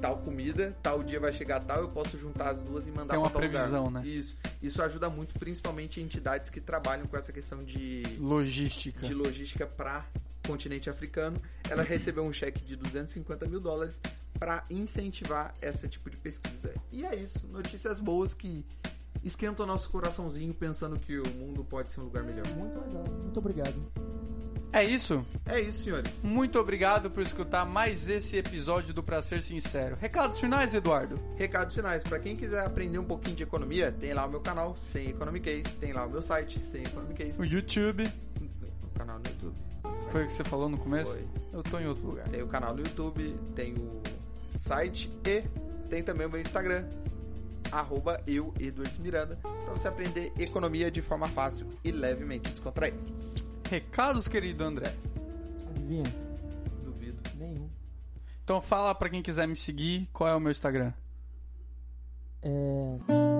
tal 0.00 0.18
comida, 0.18 0.76
tal 0.82 1.02
dia 1.02 1.18
vai 1.18 1.32
chegar 1.32 1.60
tal, 1.60 1.80
eu 1.82 1.88
posso 1.88 2.18
juntar 2.18 2.50
as 2.50 2.60
duas 2.62 2.86
e 2.86 2.90
mandar 2.90 3.08
Tem 3.14 3.18
uma 3.18 3.30
pra 3.30 3.40
tal 3.40 3.48
previsão, 3.50 3.84
lugar. 3.86 4.02
né? 4.02 4.08
Isso. 4.08 4.36
Isso 4.62 4.82
ajuda 4.82 5.08
muito, 5.08 5.38
principalmente 5.38 6.00
entidades 6.00 6.50
que 6.50 6.60
trabalham 6.60 7.06
com 7.06 7.16
essa 7.16 7.32
questão 7.32 7.62
de 7.64 8.02
Logística. 8.18 9.06
de 9.06 9.14
logística 9.14 9.66
para 9.66 10.04
continente 10.46 10.88
africano. 10.88 11.40
Ela 11.68 11.82
recebeu 11.82 12.24
um 12.24 12.32
cheque 12.32 12.62
de 12.64 12.76
250 12.76 13.46
mil 13.46 13.60
dólares 13.60 14.00
para 14.38 14.64
incentivar 14.70 15.54
esse 15.60 15.88
tipo 15.88 16.10
de 16.10 16.16
pesquisa. 16.16 16.74
E 16.92 17.04
é 17.04 17.14
isso, 17.14 17.46
notícias 17.48 18.00
boas 18.00 18.34
que 18.34 18.64
esquentam 19.24 19.64
o 19.64 19.66
nosso 19.66 19.90
coraçãozinho 19.90 20.54
pensando 20.54 20.98
que 20.98 21.18
o 21.18 21.28
mundo 21.34 21.64
pode 21.64 21.90
ser 21.90 22.00
um 22.00 22.04
lugar 22.04 22.22
melhor. 22.22 22.46
Muito 22.48 22.78
legal. 22.78 23.04
Muito 23.22 23.38
obrigado. 23.38 23.92
É 24.72 24.84
isso? 24.84 25.24
É 25.46 25.60
isso, 25.60 25.84
senhores. 25.84 26.12
Muito 26.22 26.58
obrigado 26.58 27.10
por 27.10 27.22
escutar 27.22 27.64
mais 27.64 28.08
esse 28.08 28.36
episódio 28.36 28.92
do 28.92 29.02
Pra 29.02 29.22
Ser 29.22 29.40
Sincero. 29.40 29.96
Recados 29.98 30.38
finais, 30.38 30.74
Eduardo? 30.74 31.18
Recados 31.36 31.74
finais. 31.74 32.02
Para 32.02 32.18
quem 32.18 32.36
quiser 32.36 32.64
aprender 32.64 32.98
um 32.98 33.04
pouquinho 33.04 33.34
de 33.34 33.42
economia, 33.42 33.90
tem 33.90 34.12
lá 34.12 34.26
o 34.26 34.30
meu 34.30 34.40
canal, 34.40 34.76
Sem 34.76 35.08
Economic 35.10 35.44
Case. 35.44 35.76
Tem 35.76 35.92
lá 35.92 36.04
o 36.04 36.10
meu 36.10 36.22
site, 36.22 36.60
Sem 36.60 36.82
Economic 36.82 37.24
Case. 37.24 37.40
O 37.40 37.44
YouTube. 37.44 38.12
O 38.82 38.98
canal 38.98 39.18
no 39.18 39.26
YouTube. 39.26 39.56
Foi 40.10 40.24
o 40.24 40.26
que 40.26 40.32
você 40.32 40.44
falou 40.44 40.68
no 40.68 40.78
começo? 40.78 41.12
Foi. 41.12 41.26
Eu 41.52 41.62
tô 41.62 41.78
em 41.78 41.86
outro 41.86 42.06
lugar. 42.06 42.28
Tem 42.28 42.42
o 42.42 42.48
canal 42.48 42.74
no 42.74 42.80
YouTube, 42.80 43.38
tem 43.54 43.74
o 43.74 44.02
site 44.58 45.10
e 45.24 45.42
tem 45.88 46.02
também 46.02 46.26
o 46.26 46.30
meu 46.30 46.40
Instagram, 46.40 46.84
arroba 47.70 48.20
eu, 48.26 48.52
Edwards 48.58 48.98
Miranda, 48.98 49.36
para 49.36 49.72
você 49.72 49.88
aprender 49.88 50.32
economia 50.38 50.90
de 50.90 51.02
forma 51.02 51.28
fácil 51.28 51.66
e 51.84 51.90
levemente 51.90 52.50
descontraída. 52.50 52.98
Recados, 53.68 54.28
querido 54.28 54.64
André. 54.64 54.94
Adivinha? 55.70 56.04
Duvido. 56.84 57.22
Nenhum. 57.34 57.68
Então 58.44 58.60
fala 58.60 58.94
pra 58.94 59.08
quem 59.08 59.22
quiser 59.22 59.46
me 59.46 59.56
seguir 59.56 60.08
qual 60.12 60.28
é 60.28 60.34
o 60.34 60.40
meu 60.40 60.52
Instagram. 60.52 60.92
É. 62.42 63.35